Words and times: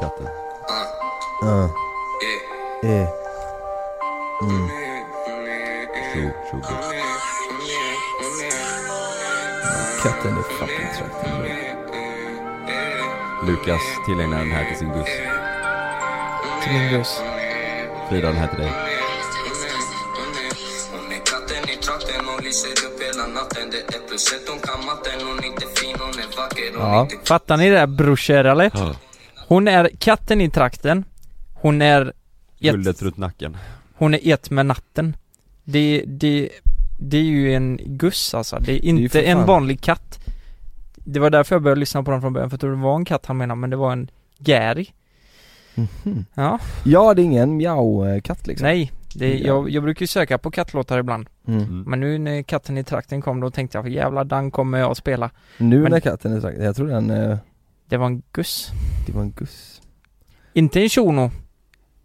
katten. 0.00 0.26
Uh. 1.42 1.70
Eh. 2.82 3.08
Mm. 4.42 4.68
Tjo, 6.12 6.30
tjo, 6.50 6.60
Katten 10.02 10.36
är 10.38 10.42
fucking 10.42 10.88
trött. 10.98 11.26
Lukas 13.46 13.80
tillägnar 14.06 14.38
den 14.38 14.50
här 14.50 14.64
till 14.64 14.76
sin 14.76 14.88
Gus. 14.88 15.08
Till 16.62 16.72
min 16.72 16.90
Gus. 16.92 17.20
Frida, 18.08 18.26
den 18.28 18.36
här 18.36 18.48
till 18.48 18.58
dig. 18.58 18.72
Ja. 26.74 27.08
Fattar 27.24 27.56
ni 27.56 27.70
det 27.70 27.76
där 27.76 27.86
brorsor 27.86 28.46
eller? 28.46 28.70
Ja. 28.74 28.94
Hon 29.50 29.68
är 29.68 29.90
katten 29.98 30.40
i 30.40 30.50
trakten. 30.50 31.04
Hon 31.54 31.82
är 31.82 32.06
ett, 32.06 32.14
Guldet 32.72 33.02
runt 33.02 33.16
nacken. 33.16 33.56
hon 33.94 34.14
är 34.14 34.32
ett 34.34 34.50
med 34.50 34.66
natten. 34.66 35.16
Det, 35.64 36.04
det, 36.06 36.48
det 37.00 37.16
är 37.16 37.22
ju 37.22 37.54
en 37.54 37.80
guss 37.84 38.34
alltså. 38.34 38.58
Det 38.60 38.72
är 38.72 38.84
inte 38.84 39.08
för 39.08 39.22
en 39.22 39.36
fan- 39.38 39.46
vanlig 39.46 39.80
katt. 39.80 40.18
Det 40.94 41.20
var 41.20 41.30
därför 41.30 41.54
jag 41.54 41.62
började 41.62 41.80
lyssna 41.80 42.02
på 42.02 42.10
den 42.10 42.20
från 42.20 42.32
början, 42.32 42.50
för 42.50 42.54
jag 42.54 42.60
trodde 42.60 42.76
det 42.76 42.82
var 42.82 42.96
en 42.96 43.04
katt 43.04 43.26
han 43.26 43.36
menade, 43.36 43.60
men 43.60 43.70
det 43.70 43.76
var 43.76 43.92
en 43.92 44.10
Gary. 44.38 44.86
Mhm. 45.74 46.24
Ja, 46.34 46.58
Ja, 46.84 47.14
det 47.14 47.22
är 47.22 47.24
ingen 47.24 47.56
miau-katt 47.60 48.46
liksom. 48.46 48.66
nej. 48.66 48.92
Det, 49.14 49.38
Ja. 49.38 49.46
jag, 49.46 49.70
jag 49.70 49.82
brukar 49.82 50.02
ju 50.02 50.06
söka 50.06 50.38
på 50.38 50.50
kattlåtar 50.50 50.98
ibland. 50.98 51.26
Mm. 51.46 51.60
Mm. 51.62 51.82
Men 51.86 52.00
nu 52.00 52.18
när 52.18 52.42
katten 52.42 52.78
i 52.78 52.84
trakten 52.84 53.22
kom, 53.22 53.40
då 53.40 53.50
tänkte 53.50 53.78
jag, 53.78 53.84
för 53.84 53.90
jävlar 53.90 54.24
den 54.24 54.50
kommer 54.50 54.78
jag 54.78 54.90
att 54.90 54.96
spela. 54.98 55.30
Nu 55.58 55.82
Men- 55.82 55.90
när 55.92 56.00
katten 56.00 56.32
är 56.36 56.40
trakten, 56.40 56.64
jag 56.64 56.76
tror 56.76 56.86
den, 56.88 57.10
eh, 57.10 57.36
Det 57.90 57.96
var 57.96 58.06
en 58.06 58.22
guss. 58.32 58.70
det 59.06 59.12
var 59.12 59.22
en 59.22 59.30
guss. 59.30 59.82
Inte 60.52 60.82
en 60.82 60.88
shuno. 60.88 61.30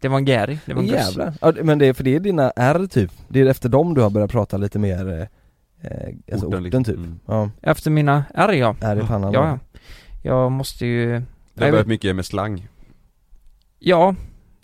Det 0.00 0.08
var 0.08 0.18
en 0.18 0.24
Gary. 0.24 0.58
Det 0.66 0.74
var 0.74 0.82
en 0.82 0.88
guss. 0.88 0.96
Jävlar. 0.96 1.34
Ja, 1.40 1.52
men 1.62 1.78
det 1.78 1.86
är 1.86 1.92
för 1.92 2.04
det 2.04 2.14
är 2.14 2.20
dina 2.20 2.50
R 2.56 2.86
typ, 2.90 3.12
det 3.28 3.40
är 3.40 3.46
efter 3.46 3.68
dem 3.68 3.94
du 3.94 4.00
har 4.00 4.10
börjat 4.10 4.30
prata 4.30 4.56
lite 4.56 4.78
mer, 4.78 5.08
eh, 5.08 5.90
eh, 5.90 6.14
alltså 6.32 6.46
orten, 6.46 6.62
liksom. 6.62 6.84
typ. 6.84 6.96
Mm. 6.96 7.18
Ja, 7.26 7.50
Efter 7.62 7.90
mina 7.90 8.24
R 8.34 8.52
ja. 8.52 8.76
R 8.80 9.00
i 9.04 9.06
pannan. 9.06 9.32
Ja, 9.32 9.46
ja. 9.48 9.58
Jag 10.22 10.52
måste 10.52 10.86
ju... 10.86 11.22
Det 11.54 11.64
har 11.64 11.70
börjat 11.70 11.86
mycket 11.86 12.16
med 12.16 12.26
slang. 12.26 12.68
Ja, 13.78 14.14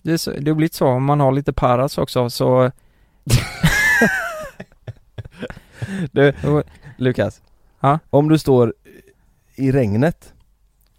det, 0.01 0.11
är 0.11 0.17
så, 0.17 0.31
det 0.31 0.51
har 0.51 0.55
blivit 0.55 0.73
så. 0.73 0.87
Om 0.87 1.05
man 1.05 1.19
har 1.19 1.31
lite 1.31 1.53
paras 1.53 1.97
också 1.97 2.29
så... 2.29 2.71
Du, 6.11 6.33
Lukas. 6.97 7.41
Ja? 7.79 7.99
Om 8.09 8.29
du 8.29 8.37
står 8.37 8.73
i 9.55 9.71
regnet 9.71 10.32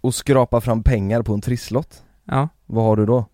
och 0.05 0.15
skrapar 0.15 0.61
fram 0.61 0.83
pengar 0.83 1.23
på 1.23 1.35
en 1.35 1.41
trisslott, 1.41 2.03
Ja, 2.25 2.49
vad 2.67 2.85
har 2.85 2.97
du 2.97 3.07
då? 3.07 3.27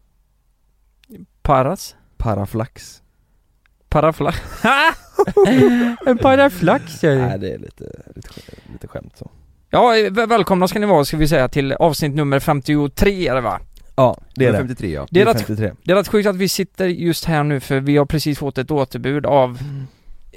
paras. 1.43 1.97
Paraflax. 2.17 3.03
Paraflax. 3.89 4.39
en 6.07 6.19
paraflax 6.19 6.93
säger 6.93 7.21
Nej 7.23 7.31
jag. 7.31 7.41
det 7.41 7.53
är 7.53 7.59
lite, 7.59 7.85
lite, 8.17 8.29
sk- 8.29 8.59
lite 8.73 8.89
skämt 8.89 9.17
så. 9.17 9.31
Ja, 9.71 9.89
väl- 10.11 10.29
välkomna 10.29 10.69
ska 10.69 10.79
ni 10.79 10.87
vara 10.87 11.05
ska 11.05 11.17
vi 11.17 11.29
säga 11.29 11.49
till 11.49 11.73
avsnitt 11.73 12.15
nummer 12.15 12.41
53 12.41 13.29
är 13.29 13.35
det 13.35 13.41
va? 13.41 13.61
Ja, 13.97 14.19
det 14.35 14.47
är 14.47 14.53
det. 14.53 14.59
53 14.59 14.93
ja. 14.93 15.07
Det 15.11 15.21
är, 15.21 15.25
Det 15.25 15.31
är 15.31 15.35
rätt, 15.35 15.47
53. 15.47 15.73
det 15.85 15.93
är 15.93 15.97
rätt 15.97 16.09
sjukt 16.09 16.29
att 16.29 16.37
vi 16.37 16.49
sitter 16.49 16.87
just 16.87 17.25
här 17.25 17.45
nu 17.45 17.61
för 17.61 17.81
vi 17.81 17.97
har 17.97 18.07
precis 18.07 18.39
fått 18.39 18.59
ett 18.59 18.71
återbud 18.71 19.27
av 19.27 19.59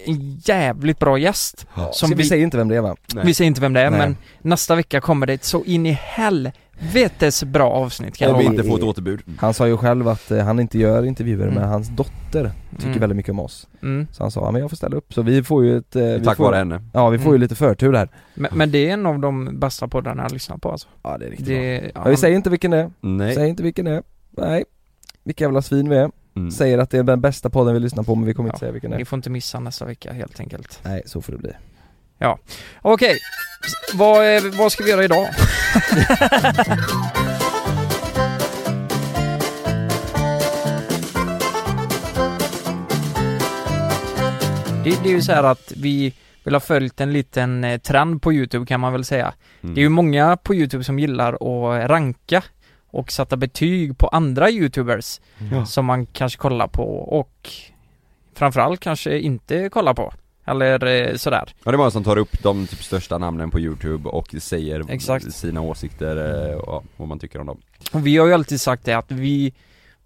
en 0.06 0.38
jävligt 0.44 1.00
bra 1.00 1.18
gäst. 1.18 1.66
Som 1.76 1.88
Så 1.94 2.08
vi, 2.08 2.14
vi, 2.16 2.24
säger 2.24 2.44
inte 2.44 2.58
vem 2.58 2.68
det 2.68 2.76
är 2.76 2.82
va? 2.82 2.96
Nej. 3.14 3.26
vi 3.26 3.34
säger 3.34 3.48
inte 3.48 3.62
vem 3.62 3.74
det 3.74 3.82
är 3.82 3.90
Nej. 3.90 4.00
men 4.00 4.18
nästa 4.42 4.76
vecka 4.76 5.02
kommer 5.02 5.26
det 5.28 5.34
ett 5.34 5.44
så 5.44 5.64
in 5.64 5.86
i 5.86 5.92
helvetes 5.92 7.44
bra 7.44 7.70
avsnitt 7.72 8.18
kan 8.18 8.32
Om 8.32 8.40
vi 8.40 8.46
inte 8.46 8.64
får 8.64 8.78
ett 8.78 8.84
återbud. 8.84 9.22
Han 9.38 9.54
sa 9.54 9.68
ju 9.68 9.78
själv 9.78 10.08
att 10.08 10.32
eh, 10.32 10.40
han 10.40 10.60
inte 10.60 10.80
gör 10.80 11.06
intervjuer 11.06 11.44
Mm. 11.48 11.54
men 11.54 11.70
hans 11.70 11.88
dotter 11.90 12.52
tycker 12.72 12.88
Mm. 12.88 13.00
väldigt 13.00 13.16
mycket 13.18 13.32
om 13.32 13.40
oss. 13.40 13.68
Mm. 13.82 14.08
Så 14.12 14.24
han 14.24 14.32
sa, 14.32 14.42
ja 14.42 14.52
men 14.52 14.62
jag 14.62 14.70
får 14.70 14.78
ställa 14.78 14.98
upp. 14.98 15.14
Så 15.14 15.22
vi 15.22 15.44
får 15.44 15.64
ju 15.66 15.78
ett... 15.78 15.96
eh, 15.96 16.04
vi 16.04 16.22
Tack 16.26 16.38
får, 16.38 16.44
vare 16.44 16.56
henne. 16.56 16.82
Ja 16.94 17.10
vi 17.10 17.18
får 17.18 17.26
ju 17.32 17.36
Mm. 17.36 17.42
lite 17.42 17.56
förtur 17.56 17.92
där. 17.92 18.10
Men, 18.34 18.52
men 18.54 18.72
det 18.72 18.90
är 18.90 18.94
en 18.94 19.06
av 19.06 19.20
de 19.20 19.60
bästa 19.60 19.88
poddarna 19.88 20.24
jag 20.24 20.32
lyssnar 20.32 20.58
på 20.58 20.72
alltså. 20.72 20.88
Ja 21.04 21.18
det 21.18 21.26
är 21.26 21.30
riktigt 21.30 21.48
bra. 21.48 21.56
Det, 21.56 21.82
ja, 21.96 22.02
Ja, 22.06 22.10
vi 22.10 22.18
säger 22.18 22.36
inte 22.36 22.50
vilken 22.50 22.72
det 22.72 22.78
är. 22.78 22.92
Nej. 23.02 23.36
Säger 23.36 23.48
inte 23.48 23.64
vilken 23.64 23.86
det 23.86 23.92
är. 23.92 24.04
Nej. 24.38 24.64
Vilka 25.24 25.44
jävla 25.44 25.62
svin 25.62 25.90
vi 25.90 25.96
är. 25.96 26.12
Mm. 26.36 26.52
Säger 26.52 26.78
att 26.78 26.90
det 26.90 26.98
är 26.98 27.04
den 27.04 27.22
bästa 27.22 27.50
podden 27.50 27.74
vi 27.74 27.80
lyssnar 27.80 28.04
på 28.04 28.16
men 28.16 28.26
vi 28.26 28.34
kommer 28.34 28.50
Ja, 28.50 28.54
inte 28.54 28.60
säga 28.60 28.72
vilken 28.72 28.92
det 28.92 28.98
Ni 28.98 29.02
är. 29.02 29.06
får 29.06 29.18
inte 29.18 29.30
missa 29.30 29.60
nästa 29.60 29.86
vecka 29.86 30.14
helt 30.14 30.40
enkelt. 30.40 30.80
Nej, 30.84 31.02
så 31.06 31.22
får 31.22 31.32
det 31.32 31.38
bli. 31.38 31.52
Okej, 32.82 33.20
S- 33.66 33.94
vad, 33.94 34.36
eh, 34.36 34.42
vad 34.60 34.72
ska 34.72 34.84
vi 34.84 34.90
göra 34.90 35.04
idag? 35.04 35.28
det, 44.84 45.04
det 45.04 45.10
är 45.10 45.14
ju 45.14 45.22
så 45.22 45.32
här 45.32 45.44
att 45.44 45.74
vi 45.76 46.14
vill 46.44 46.56
ha 46.56 46.60
följt 46.60 47.02
en 47.02 47.14
liten 47.14 47.64
eh, 47.64 47.78
trend 47.80 48.22
på 48.22 48.34
Youtube 48.34 48.66
kan 48.66 48.80
man 48.80 48.94
väl 48.94 49.06
säga. 49.06 49.34
Mm. 49.62 49.76
Det 49.76 49.82
är 49.82 49.84
ju 49.84 49.90
många 49.90 50.38
på 50.38 50.56
Youtube 50.56 50.84
som 50.84 51.00
gillar 51.00 51.34
att 51.34 51.90
ranka 51.90 52.44
och 52.94 53.12
sätta 53.12 53.38
betyg 53.38 53.98
på 53.98 54.08
andra 54.08 54.50
Youtubers 54.50 55.22
Ja. 55.52 55.66
som 55.66 55.86
man 55.86 56.06
kanske 56.06 56.38
kollar 56.40 56.68
på 56.68 56.98
och 56.98 57.50
framförallt 58.36 58.80
kanske 58.80 59.20
inte 59.20 59.70
kollar 59.70 59.94
på. 59.94 60.14
Eller 60.46 60.86
eh, 60.86 61.16
sådär. 61.16 61.54
Ja 61.64 61.72
det 61.72 61.76
är 61.76 61.78
många 61.78 61.92
som 61.92 62.04
tar 62.04 62.18
upp 62.18 62.44
de 62.44 62.68
typ 62.68 62.84
största 62.84 63.18
namnen 63.18 63.52
på 63.52 63.60
youtube 63.60 64.10
och 64.10 64.36
säger 64.40 64.92
Exakt. 64.92 65.34
sina 65.34 65.62
åsikter 65.62 66.50
eh, 66.50 66.58
och 66.58 66.84
vad 66.98 67.08
man 67.08 67.20
tycker 67.20 67.40
om 67.40 67.46
dem. 67.48 67.58
Och 67.94 68.08
vi 68.08 68.18
har 68.18 68.28
ju 68.28 68.34
alltid 68.34 68.62
sagt 68.62 68.86
det 68.86 68.94
att 68.94 69.12
vi 69.12 69.54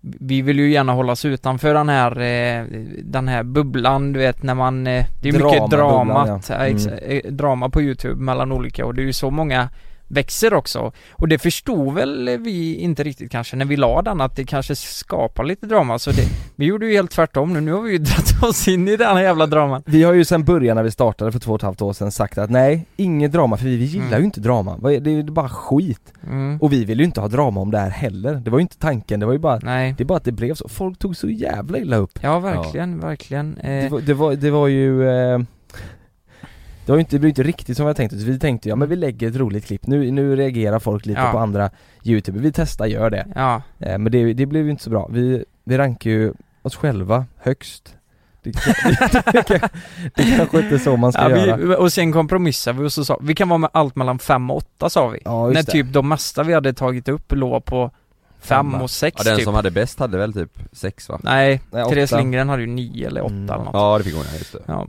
vi 0.02 0.42
vill 0.42 0.60
ju 0.60 0.72
gärna 0.72 0.94
hålla 0.94 1.12
oss 1.12 1.26
utanför 1.26 1.74
den 1.74 1.90
här, 1.90 2.20
eh, 2.20 2.66
den 3.04 3.28
här 3.28 3.44
bubblan 3.44 4.14
du 4.14 4.20
vet 4.20 4.44
när 4.44 4.56
man, 4.56 4.88
eh, 4.88 5.06
det 5.22 5.30
är 5.30 5.34
mycket 5.34 5.70
Dramabubblan, 5.70 6.08
dramat, 6.08 6.50
ja. 6.50 6.56
ja. 6.56 6.68
Mm. 6.68 7.00
eh, 7.02 7.32
drama 7.32 7.70
på 7.70 7.82
youtube 7.82 8.22
mellan 8.22 8.52
olika 8.52 8.86
och 8.86 8.96
det 8.96 9.02
är 9.02 9.06
ju 9.06 9.14
så 9.14 9.30
många 9.32 9.70
växer 10.08 10.54
också. 10.54 10.92
Och 11.12 11.28
det 11.28 11.38
förstod 11.38 11.94
väl 11.94 12.38
vi 12.40 12.76
inte 12.76 13.04
riktigt 13.04 13.32
kanske 13.32 13.56
när 13.56 13.66
vi 13.66 13.76
la 13.76 14.02
den 14.02 14.22
att 14.22 14.36
det 14.36 14.44
kanske 14.44 14.76
skapar 14.76 15.44
lite 15.44 15.66
drama 15.66 16.00
så 16.00 16.12
det, 16.12 16.24
vi 16.56 16.66
gjorde 16.66 16.86
ju 16.88 16.94
helt 16.94 17.12
tvärtom 17.12 17.54
nu, 17.54 17.62
nu 17.62 17.74
har 17.74 17.82
vi 17.82 17.92
ju 17.92 17.98
dragit 17.98 18.44
oss 18.44 18.68
in 18.68 18.88
i 18.88 18.98
den 18.98 19.16
här 19.18 19.24
jävla 19.24 19.46
draman. 19.46 19.84
Vi 19.86 20.04
har 20.04 20.14
ju 20.14 20.26
sen 20.26 20.44
början 20.44 20.76
när 20.76 20.84
vi 20.84 20.92
startade 20.92 21.32
för 21.32 21.40
två 21.40 21.52
och 21.52 21.60
ett 21.60 21.64
halvt 21.64 21.82
år 21.82 21.94
sedan 21.94 22.12
sagt 22.12 22.38
att 22.38 22.50
nej, 22.50 22.86
inget 22.96 23.32
drama 23.32 23.58
för 23.58 23.66
vi, 23.66 23.78
vi 23.78 23.86
gillar 23.86 24.08
Mm. 24.08 24.20
ju 24.20 24.26
inte 24.26 24.40
drama. 24.40 24.78
Det 24.78 24.96
är 25.12 25.24
bara 25.32 25.50
skit. 25.50 26.14
Mm. 26.28 26.58
Och 26.62 26.74
vi 26.74 26.86
vill 26.86 27.00
ju 27.00 27.06
inte 27.06 27.22
ha 27.22 27.28
drama 27.28 27.62
om 27.62 27.72
det 27.72 27.78
här 27.80 27.90
heller. 27.90 28.34
Det 28.36 28.50
var 28.50 28.58
ju 28.58 28.62
inte 28.62 28.78
tanken, 28.78 29.20
det 29.20 29.26
var 29.26 29.34
ju 29.34 29.40
bara 29.40 29.60
Nej. 29.64 29.94
Det 29.98 30.04
är 30.04 30.06
bara 30.06 30.18
att 30.18 30.24
det 30.24 30.32
blev 30.32 30.54
så. 30.54 30.70
Folk 30.70 31.00
tog 31.00 31.16
så 31.18 31.30
jävla 31.30 31.78
illa 31.78 31.98
upp. 31.98 32.20
Ja 32.22 32.40
verkligen, 32.40 33.00
verkligen. 33.00 33.56
Det 33.64 33.68
Eh, 33.78 33.92
var, 33.92 34.02
det 34.02 34.14
var, 34.14 34.36
det 34.36 34.52
var 34.52 34.68
ju 34.68 35.10
eh, 35.10 35.40
Det 36.88 36.92
var 36.92 36.98
ju 36.98 37.00
inte, 37.00 37.16
det 37.16 37.20
blev 37.20 37.30
inte 37.30 37.44
riktigt 37.44 37.78
som 37.78 37.88
jag 37.88 37.96
tänkte, 37.96 38.20
så 38.20 38.26
vi 38.26 38.40
tänkte 38.40 38.70
ja 38.70 38.76
men 38.76 38.90
vi 38.90 38.96
lägger 38.96 39.28
ett 39.28 39.36
roligt 39.36 39.66
klipp, 39.66 39.88
nu, 39.88 40.12
nu 40.12 40.36
reagerar 40.36 40.80
folk 40.80 41.06
lite 41.06 41.20
Ja. 41.22 41.32
på 41.32 41.38
andra 41.38 41.70
youtube, 42.04 42.40
vi 42.40 42.52
testar, 42.52 42.86
gör 42.86 43.10
det 43.10 43.28
ja, 43.36 43.62
eh, 43.80 43.98
Men 43.98 44.12
det, 44.12 44.34
det 44.34 44.46
blev 44.46 44.66
ju 44.66 44.72
inte 44.72 44.84
så 44.84 44.90
bra, 44.90 45.08
vi, 45.12 45.46
vi 45.64 45.78
rankar 45.78 46.10
ju 46.10 46.34
oss 46.62 46.76
själva 46.76 47.26
högst 47.38 47.96
Det, 48.44 48.52
det, 48.52 49.48
det, 49.48 49.70
det 50.16 50.38
kanske 50.38 50.60
inte 50.60 50.76
är 50.76 50.80
så 50.80 50.98
man 50.98 51.12
ska 51.12 51.22
ja 51.30 51.38
göra 51.46 51.58
vi, 51.58 51.76
och 51.76 51.94
sen 51.94 52.12
kompromissade 52.14 52.80
vi 52.80 52.86
och 52.88 52.94
så 52.94 53.06
sa 53.06 53.18
vi 53.22 53.36
kan 53.36 53.50
vara 53.50 53.58
med 53.58 53.70
allt 53.74 53.96
mellan 53.96 54.20
fem 54.20 54.50
och 54.52 54.58
åtta 54.58 54.90
sa 54.90 55.08
vi. 55.08 55.20
Ja 55.26 55.48
När 55.48 55.64
typ 55.64 55.94
de 55.94 56.10
mesta 56.10 56.44
vi 56.44 56.54
hade 56.54 56.74
tagit 56.74 57.10
upp 57.10 57.32
låg 57.32 57.66
på 57.66 57.92
fem 58.40 58.72
Femma. 58.72 58.82
och 58.84 58.90
sex 58.90 59.16
Ja 59.18 59.24
den 59.30 59.36
typ. 59.38 59.46
som 59.46 59.54
hade 59.54 59.72
bäst 59.72 60.00
hade 60.00 60.18
väl 60.18 60.34
typ 60.34 60.60
sex 60.72 61.10
va? 61.10 61.20
Nej, 61.24 61.62
Nej, 61.72 61.86
Therese. 61.90 62.12
Lindgren 62.12 62.50
hade 62.50 62.62
ju 62.62 62.68
nio 62.68 63.08
eller 63.08 63.22
åtta 63.22 63.34
Mm. 63.34 63.50
eller 63.50 63.64
något. 63.64 63.74
Ja 63.74 63.98
det 63.98 64.04
fick 64.04 64.16
hon 64.16 64.24
ja, 64.32 64.38
just 64.38 64.54
det. 64.54 64.60
Ja. 64.66 64.88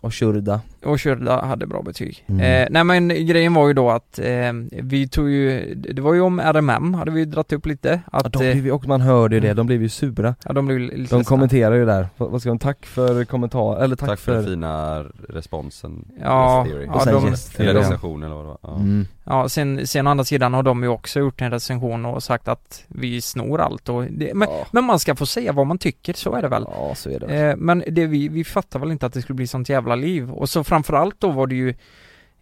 Och 0.00 0.14
Shurda 0.14 0.60
Och 0.84 1.00
Shurda 1.00 1.44
hade 1.44 1.66
bra 1.66 1.82
betyg. 1.82 2.24
Mm. 2.26 2.40
Eh, 2.40 2.68
nej 2.70 2.84
men 2.84 3.08
grejen 3.08 3.54
var 3.54 3.68
ju 3.68 3.74
då 3.74 3.90
att 3.90 4.18
eh, 4.18 4.52
vi 4.70 5.08
tog 5.08 5.30
ju, 5.30 5.74
det 5.74 6.02
var 6.02 6.14
ju 6.14 6.20
om 6.20 6.40
RMM 6.40 6.94
hade 6.94 7.10
vi 7.10 7.24
dragit 7.24 7.52
upp 7.52 7.66
lite. 7.66 8.00
Att, 8.12 8.24
ja, 8.24 8.28
de 8.40 8.46
eh, 8.50 8.52
blev 8.62 8.74
och 8.74 8.86
man 8.88 9.00
hörde 9.00 9.34
ju 9.34 9.40
det, 9.40 9.46
mm. 9.48 9.56
de 9.56 9.66
blev 9.66 9.82
ju 9.82 9.88
sura 9.88 10.34
ja, 10.44 10.52
de 10.52 10.66
blev 10.66 10.78
lite 10.78 10.94
De 10.94 11.00
ledsna. 11.00 11.24
kommenterar 11.24 11.74
ju 11.74 11.84
där, 11.86 12.06
vad 12.16 12.40
ska 12.40 12.50
de, 12.50 12.58
tack 12.58 12.86
för 12.86 13.24
kommentar, 13.24 13.82
eller 13.84 13.96
tack, 13.96 14.08
Tack, 14.08 14.20
för 14.20 14.34
den 14.34 14.44
fina 14.44 15.04
responsen 15.28 16.04
Ja, 16.22 16.66
Yes 16.66 16.76
ja, 16.86 16.94
Och 16.94 17.02
sen 17.02 17.14
de- 17.14 17.28
Yes 17.28 17.60
Eller 17.60 17.74
recension 17.74 18.22
eller 18.22 18.34
vad 18.34 18.44
det 18.44 18.48
var 18.48 18.58
ja. 18.62 18.74
Mm. 18.76 19.06
Ja, 19.24 19.48
sen, 19.48 19.86
sen 19.86 20.06
å 20.06 20.10
andra 20.10 20.24
sidan 20.24 20.54
har 20.54 20.62
de 20.62 20.82
ju 20.82 20.88
också 20.88 21.18
gjort 21.20 21.40
en 21.42 21.50
recension 21.50 22.04
och 22.06 22.22
sagt 22.22 22.48
att 22.48 22.84
vi 22.88 23.20
snor 23.20 23.60
allt 23.60 23.88
och 23.88 24.04
det, 24.04 24.34
men, 24.34 24.48
Ja. 24.50 24.66
men 24.72 24.84
man 24.84 24.98
ska 24.98 25.14
få 25.14 25.26
säga 25.26 25.52
vad 25.52 25.66
man 25.66 25.78
tycker, 25.78 26.12
så 26.12 26.34
är 26.34 26.42
det 26.42 26.48
väl? 26.48 26.64
Ja 26.74 26.94
så 26.94 27.10
är 27.10 27.20
det 27.20 27.26
Eh, 27.26 27.56
men 27.56 27.84
det 27.88 28.06
vi, 28.06 28.28
vi 28.28 28.44
fattar 28.44 28.78
väl 28.80 28.90
inte 28.90 29.06
att 29.06 29.12
det 29.12 29.22
skulle 29.22 29.34
bli 29.36 29.46
sånt 29.46 29.68
jävla 29.68 29.94
liv. 29.94 30.30
Och 30.30 30.48
så 30.48 30.64
framförallt 30.70 31.20
då 31.20 31.30
var 31.30 31.46
det 31.46 31.54
ju 31.54 31.68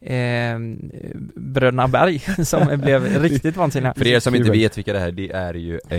eh, 0.01 0.59
Bröderna 1.35 1.89
Berg 1.89 2.19
som 2.45 2.81
blev 2.81 3.05
riktigt 3.23 3.57
vansinniga. 3.57 3.95
För 3.95 4.07
er 4.07 4.21
som 4.21 4.35
inte 4.35 4.51
vet 4.51 4.79
vilka 4.79 4.93
det 4.93 4.99
är, 5.01 5.13
det 5.13 5.31
är 5.33 5.55
ju 5.55 5.81
eh, 5.89 5.99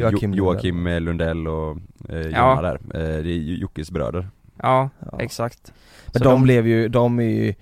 Joakim 0.00 0.34
Joakim, 0.34 0.34
Joakim 0.34 0.86
Lundell 1.04 1.48
och 1.48 1.76
eh, 2.08 2.20
Jonna 2.20 2.30
Ja. 2.38 2.60
där. 2.62 2.74
Eh, 3.00 3.22
det 3.22 3.30
är 3.30 3.38
Jockes 3.38 3.90
bröder. 3.90 4.28
Ja, 4.62 4.90
Ja. 5.12 5.18
exakt. 5.20 5.72
Men 6.12 6.22
Så 6.22 6.24
de, 6.28 6.42
blev 6.42 6.66
ju, 6.66 6.88
de 6.88 7.18
är 7.20 7.22
ju 7.24 7.54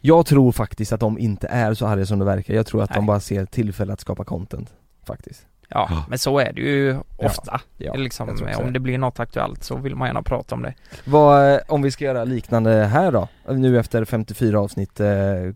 Jag 0.00 0.26
tror 0.26 0.52
faktiskt 0.52 0.92
att 0.92 1.00
de 1.00 1.18
inte 1.18 1.46
är 1.46 1.74
så 1.74 1.86
arga 1.86 2.06
som 2.06 2.18
det 2.18 2.24
verkar, 2.24 2.54
jag 2.54 2.66
tror 2.66 2.82
att 2.82 2.90
Nej. 2.90 2.96
de 2.96 3.06
bara 3.06 3.20
ser 3.20 3.44
tillfälle 3.44 3.92
att 3.92 4.00
skapa 4.00 4.24
content 4.24 4.74
Faktiskt 5.06 5.46
Ja, 5.68 5.88
Ja. 5.90 6.04
men 6.08 6.18
så 6.18 6.38
är 6.38 6.52
det 6.52 6.60
ju 6.60 6.96
ofta. 7.16 7.60
Ja, 7.76 7.94
liksom, 7.94 8.26
tror 8.36 8.48
också 8.48 8.62
om 8.62 8.72
det. 8.72 8.80
blir 8.80 8.98
något 8.98 9.20
aktuellt 9.20 9.64
så 9.64 9.76
vill 9.76 9.96
man 9.96 10.08
gärna 10.08 10.22
prata 10.22 10.54
om 10.54 10.62
det. 10.62 10.74
Vad, 11.04 11.54
eh, 11.54 11.60
om 11.68 11.82
vi 11.82 11.90
ska 11.90 12.04
göra 12.04 12.24
liknande 12.24 12.70
här 12.70 13.12
då? 13.12 13.28
Nu 13.48 13.78
efter 13.78 14.04
54 14.04 14.60
avsnitt, 14.60 15.00
eh, 15.00 15.08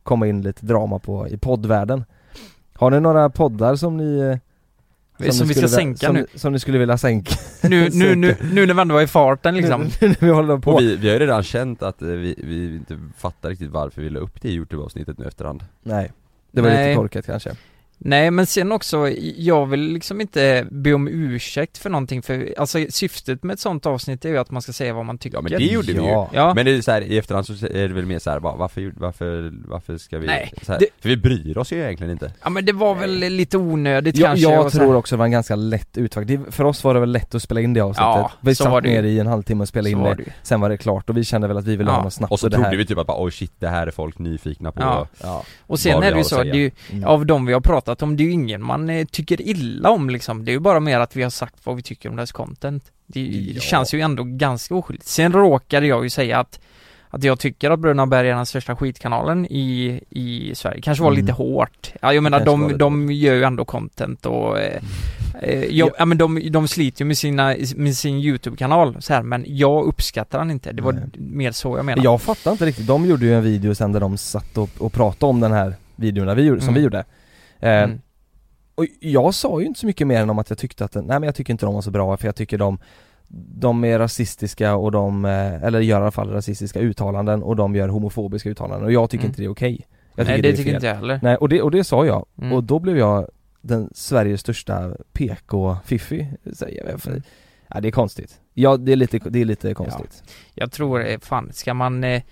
komma 0.02 0.26
in 0.26 0.42
lite 0.42 0.66
drama 0.66 0.98
på, 0.98 1.28
i 1.28 1.36
poddvärlden 1.36 2.04
Har 2.74 2.90
ni 2.90 3.00
några 3.00 3.30
poddar 3.30 3.76
som 3.76 3.96
ni 3.96 4.18
eh, 5.18 5.30
Som, 5.32 5.46
ni 5.46 5.54
vi 5.54 5.60
ska 5.60 5.68
sänka 5.68 6.06
som, 6.06 6.14
nu. 6.16 6.26
Som 6.34 6.52
ni 6.52 6.58
skulle 6.58 6.78
vilja 6.78 6.98
sänka? 6.98 7.34
Nu, 7.62 7.88
nu, 7.92 8.14
nu, 8.14 8.36
nu 8.52 8.66
när 8.66 8.74
vi 8.74 8.80
ändå 8.80 8.94
var 8.94 9.02
i 9.02 9.06
farten 9.06 9.54
liksom. 9.56 9.88
Nu 10.00 10.14
vi 10.20 10.30
håller 10.30 10.58
på 10.58 10.72
Och 10.72 10.80
vi, 10.80 10.96
vi 10.96 11.06
har 11.08 11.14
ju 11.14 11.20
redan 11.20 11.42
känt 11.42 11.82
att 11.82 12.02
eh, 12.02 12.08
vi, 12.08 12.34
vi 12.44 12.76
inte 12.76 12.98
fattar 13.18 13.48
riktigt 13.50 13.70
varför 13.70 14.02
vi 14.02 14.10
la 14.10 14.20
upp 14.20 14.42
det 14.42 14.48
i 14.48 14.54
Youtube-avsnittet 14.54 15.18
nu 15.18 15.24
efterhand 15.26 15.64
Nej, 15.82 16.12
det 16.52 16.60
var 16.60 16.68
Nej. 16.70 16.88
lite 16.88 16.96
korkat 16.96 17.26
kanske 17.26 17.50
Nej 18.02 18.30
men 18.30 18.46
sen 18.46 18.72
också, 18.72 19.08
jag 19.36 19.66
vill 19.66 19.80
liksom 19.80 20.20
inte 20.20 20.66
be 20.70 20.92
om 20.94 21.08
ursäkt 21.08 21.78
för 21.78 21.90
någonting 21.90 22.22
för, 22.22 22.54
alltså 22.58 22.78
syftet 22.90 23.42
med 23.42 23.54
ett 23.54 23.60
sånt 23.60 23.86
avsnitt 23.86 24.24
är 24.24 24.28
ju 24.28 24.38
att 24.38 24.50
man 24.50 24.62
ska 24.62 24.72
säga 24.72 24.92
vad 24.94 25.04
man 25.06 25.18
tycker. 25.18 25.36
Ja 25.38 25.42
men 25.42 25.52
det 25.52 25.58
gjorde 25.64 25.86
vi 25.92 25.92
ju 25.92 26.06
Ja. 26.08 26.30
Ja. 26.32 26.54
Men 26.54 26.66
det 26.66 26.72
är 26.72 26.80
så 26.82 26.90
här, 26.90 27.02
i 27.02 27.18
efterhand 27.18 27.46
så 27.46 27.52
är 27.66 27.88
det 27.88 27.94
väl 27.94 28.06
mer 28.06 28.18
så 28.18 28.30
här, 28.30 28.40
bara, 28.40 28.56
varför, 28.56 28.92
varför, 28.96 29.52
varför 29.68 29.98
ska 29.98 30.18
vi, 30.18 30.26
Nej, 30.26 30.52
så 30.62 30.72
här, 30.72 30.78
det- 30.78 30.86
För 31.00 31.08
vi 31.08 31.16
bryr 31.16 31.58
oss 31.58 31.72
ju 31.72 31.82
egentligen 31.84 32.12
inte 32.12 32.32
Ja 32.42 32.50
men 32.50 32.64
det 32.64 32.72
var 32.72 32.94
väl 32.94 33.10
lite 33.18 33.58
onödigt 33.58 34.16
Jag, 34.16 34.26
kanske. 34.28 34.50
jag 34.52 34.72
tror 34.72 34.94
också 34.96 35.14
det 35.16 35.18
var 35.18 35.24
en 35.24 35.30
ganska 35.32 35.56
lätt 35.56 35.98
utfakt, 35.98 36.28
Det- 36.28 36.40
för 36.50 36.64
oss 36.64 36.84
var 36.84 36.94
det 36.94 37.00
väl 37.00 37.12
lätt 37.12 37.34
att 37.34 37.42
spela 37.42 37.60
in 37.60 37.74
det 37.74 37.80
avsnittet 37.80 38.00
Ja, 38.02 38.32
Vi 38.40 38.54
så 38.54 38.62
satt 38.64 38.72
var 38.72 38.80
det 38.80 38.88
ner 38.88 39.02
i 39.02 39.18
en 39.20 39.26
halvtimme 39.26 39.62
och 39.62 39.68
spelade 39.68 39.90
Så 39.90 39.98
in 39.98 40.04
det, 40.04 40.14
det 40.24 40.32
sen 40.42 40.60
var 40.60 40.68
det 40.68 40.76
klart 40.76 41.10
och 41.10 41.16
vi 41.16 41.24
kände 41.24 41.48
väl 41.48 41.56
att 41.56 41.64
vi 41.66 41.76
ville 41.76 41.90
Ja. 41.90 41.96
ha 41.96 42.02
något 42.02 42.12
snabbt 42.12 42.32
Och 42.32 42.40
så 42.40 42.50
trodde 42.50 42.68
här. 42.68 42.76
vi 42.76 42.86
typ 42.86 42.98
att 42.98 43.06
bara, 43.06 43.22
oj 43.24 43.30
shit 43.30 43.52
det 43.58 43.68
här 43.68 43.86
är 43.86 43.90
folk 43.90 44.18
nyfikna 44.18 44.72
på 44.72 44.82
Ja. 44.82 45.06
Ja. 45.22 45.44
Och 45.66 45.80
sen 45.80 46.02
är 46.02 46.10
det 46.12 46.18
ju 46.18 46.24
så, 46.24 46.42
det 46.42 46.50
är 46.50 46.54
ju, 46.54 46.70
Mm. 46.92 47.04
av 47.04 47.26
de 47.26 47.46
vi 47.46 47.52
har 47.52 47.60
pratat 47.60 47.89
om, 48.02 48.16
det 48.16 48.22
är 48.22 48.24
ju 48.24 48.32
ingen 48.32 48.62
man 48.62 48.90
eh, 48.90 49.06
tycker 49.06 49.40
illa 49.42 49.90
om 49.90 50.10
liksom. 50.10 50.44
Det 50.44 50.50
är 50.50 50.52
ju 50.52 50.58
bara 50.60 50.80
mer 50.80 51.00
att 51.00 51.16
vi 51.16 51.22
har 51.22 51.30
sagt 51.30 51.54
vad 51.66 51.76
vi 51.76 51.82
tycker 51.82 52.08
om 52.08 52.16
deras 52.16 52.32
content. 52.32 52.84
Det 53.06 53.20
Ja. 53.54 53.60
känns 53.60 53.94
ju 53.94 54.00
ändå 54.00 54.22
ganska 54.24 54.74
oskyldigt. 54.74 55.06
Sen 55.08 55.32
råkade 55.32 55.86
jag 55.86 56.02
ju 56.04 56.10
säga 56.10 56.38
att 56.38 56.60
att 57.12 57.24
jag 57.24 57.38
tycker 57.38 57.70
att 57.70 57.78
Bröderna 57.80 58.06
Berg 58.06 58.28
är 58.30 58.34
den 58.34 58.46
största 58.46 58.76
skitkanalen 58.76 59.46
i, 59.46 60.00
i 60.10 60.54
Sverige. 60.54 60.80
Kanske 60.80 61.04
var 61.04 61.10
Mm. 61.10 61.20
lite 61.20 61.32
hårt. 61.32 61.92
Ja, 62.02 62.12
jag 62.14 62.22
menar 62.22 62.44
de, 62.44 62.78
de 62.78 63.12
gör 63.12 63.34
ju 63.34 63.44
ändå 63.44 63.64
content 63.64 64.26
och 64.26 64.58
eh, 64.60 64.82
eh, 65.42 65.64
jag, 65.64 65.90
ja. 65.98 66.04
men 66.04 66.18
de, 66.18 66.48
de 66.52 66.68
sliter 66.68 67.00
ju 67.00 67.06
med 67.06 67.18
sina, 67.18 67.54
med 67.76 67.96
sin 67.96 68.16
YouTube-kanal 68.16 68.96
så 69.02 69.14
här, 69.14 69.22
men 69.22 69.44
jag 69.48 69.84
uppskattar 69.84 70.38
den 70.38 70.50
inte. 70.50 70.72
Det 70.72 70.82
var 70.82 70.92
Nej. 70.92 71.02
mer 71.18 71.52
så 71.52 71.76
jag 71.76 71.84
menar. 71.84 72.04
Jag 72.04 72.22
fattar 72.22 72.52
inte 72.52 72.66
riktigt, 72.66 72.86
de 72.86 73.06
gjorde 73.06 73.24
ju 73.26 73.34
en 73.34 73.42
video 73.42 73.74
sen 73.74 73.92
där 73.92 74.00
de 74.00 74.18
satt 74.18 74.58
och, 74.58 74.70
och 74.78 74.92
pratade 74.92 75.30
om 75.30 75.40
den 75.40 75.52
här 75.52 75.74
videon 75.96 76.36
vi 76.36 76.46
som 76.48 76.58
Mm. 76.58 76.74
vi 76.74 76.80
gjorde 76.80 77.04
eh, 77.60 77.82
Mm. 77.82 78.00
Och 78.74 78.86
jag 79.00 79.34
sa 79.34 79.60
ju 79.60 79.66
inte 79.66 79.80
så 79.80 79.86
mycket 79.86 80.06
mer 80.06 80.20
än 80.22 80.30
om 80.30 80.38
att 80.38 80.50
jag 80.50 80.58
tyckte 80.58 80.84
att, 80.84 80.94
nej 80.94 81.04
men 81.06 81.22
jag 81.22 81.34
tycker 81.34 81.52
inte 81.54 81.66
de 81.66 81.74
var 81.74 81.82
så 81.82 81.90
bra 81.90 82.16
för 82.16 82.26
jag 82.28 82.36
tycker 82.36 82.58
de 82.58 82.78
De 83.32 83.84
är 83.84 83.98
rasistiska 83.98 84.74
och 84.76 84.92
de, 84.92 85.24
eh, 85.24 85.62
eller 85.64 85.80
gör 85.80 85.98
i 86.00 86.02
alla 86.02 86.10
fall 86.10 86.30
rasistiska 86.30 86.80
uttalanden 86.80 87.42
och 87.42 87.56
de 87.56 87.74
gör 87.74 87.88
homofobiska 87.88 88.48
uttalanden 88.50 88.84
och 88.86 88.92
jag 88.92 89.10
tycker 89.10 89.24
Mm. 89.24 89.30
inte 89.30 89.42
det 89.42 89.46
är 89.46 89.50
okej 89.50 89.86
Jag 90.14 90.26
Nej, 90.26 90.42
det, 90.42 90.48
är 90.48 90.52
tycker 90.52 90.64
fel. 90.64 90.74
inte 90.74 90.86
jag 90.86 90.94
heller. 90.94 91.20
Nej 91.22 91.36
och 91.36 91.48
det, 91.48 91.62
och 91.62 91.70
det 91.70 91.84
sa 91.84 92.06
jag, 92.06 92.26
Mm. 92.38 92.52
och 92.52 92.64
då 92.64 92.78
blev 92.78 92.98
jag 92.98 93.28
den 93.60 93.90
Sveriges 93.94 94.40
största 94.40 94.96
PK-fiffi, 95.12 96.26
säger 96.52 96.90
jag 96.90 97.00
för, 97.00 97.22
Ja 97.68 97.80
det 97.80 97.88
är 97.88 97.92
konstigt, 97.92 98.40
ja 98.54 98.76
det 98.76 98.92
är 98.92 98.96
lite, 98.96 99.18
det 99.18 99.38
är 99.40 99.44
lite 99.44 99.74
konstigt 99.74 100.22
Jag 100.54 100.72
tror, 100.72 101.06
eh, 101.06 101.18
fan, 101.18 101.52
ska 101.52 101.74
man 101.74 102.04
eh, 102.04 102.22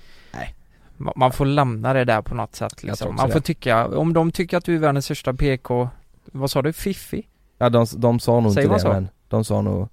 Man 1.16 1.32
får 1.32 1.46
lämna 1.46 1.92
det 1.92 2.04
där 2.04 2.22
på 2.22 2.34
något 2.34 2.54
sätt 2.54 2.82
liksom. 2.82 3.14
Man 3.16 3.28
får 3.28 3.34
det. 3.40 3.46
tycka, 3.46 3.86
om 3.88 4.12
de 4.12 4.30
tycker 4.32 4.56
att 4.56 4.64
du 4.64 4.74
är 4.74 4.78
världens 4.78 5.04
största 5.04 5.34
PK 5.34 5.88
Vad 6.32 6.50
sa 6.50 6.62
du? 6.62 6.72
Fiffi? 6.72 7.26
Ja 7.58 7.68
de, 7.70 7.86
de 7.96 8.20
sa 8.20 8.40
nog 8.40 8.52
Säger 8.52 8.66
inte 8.68 8.76
det 8.76 8.80
så? 8.80 8.88
men, 8.88 9.08
de 9.28 9.44
sa 9.44 9.62
nog 9.62 9.88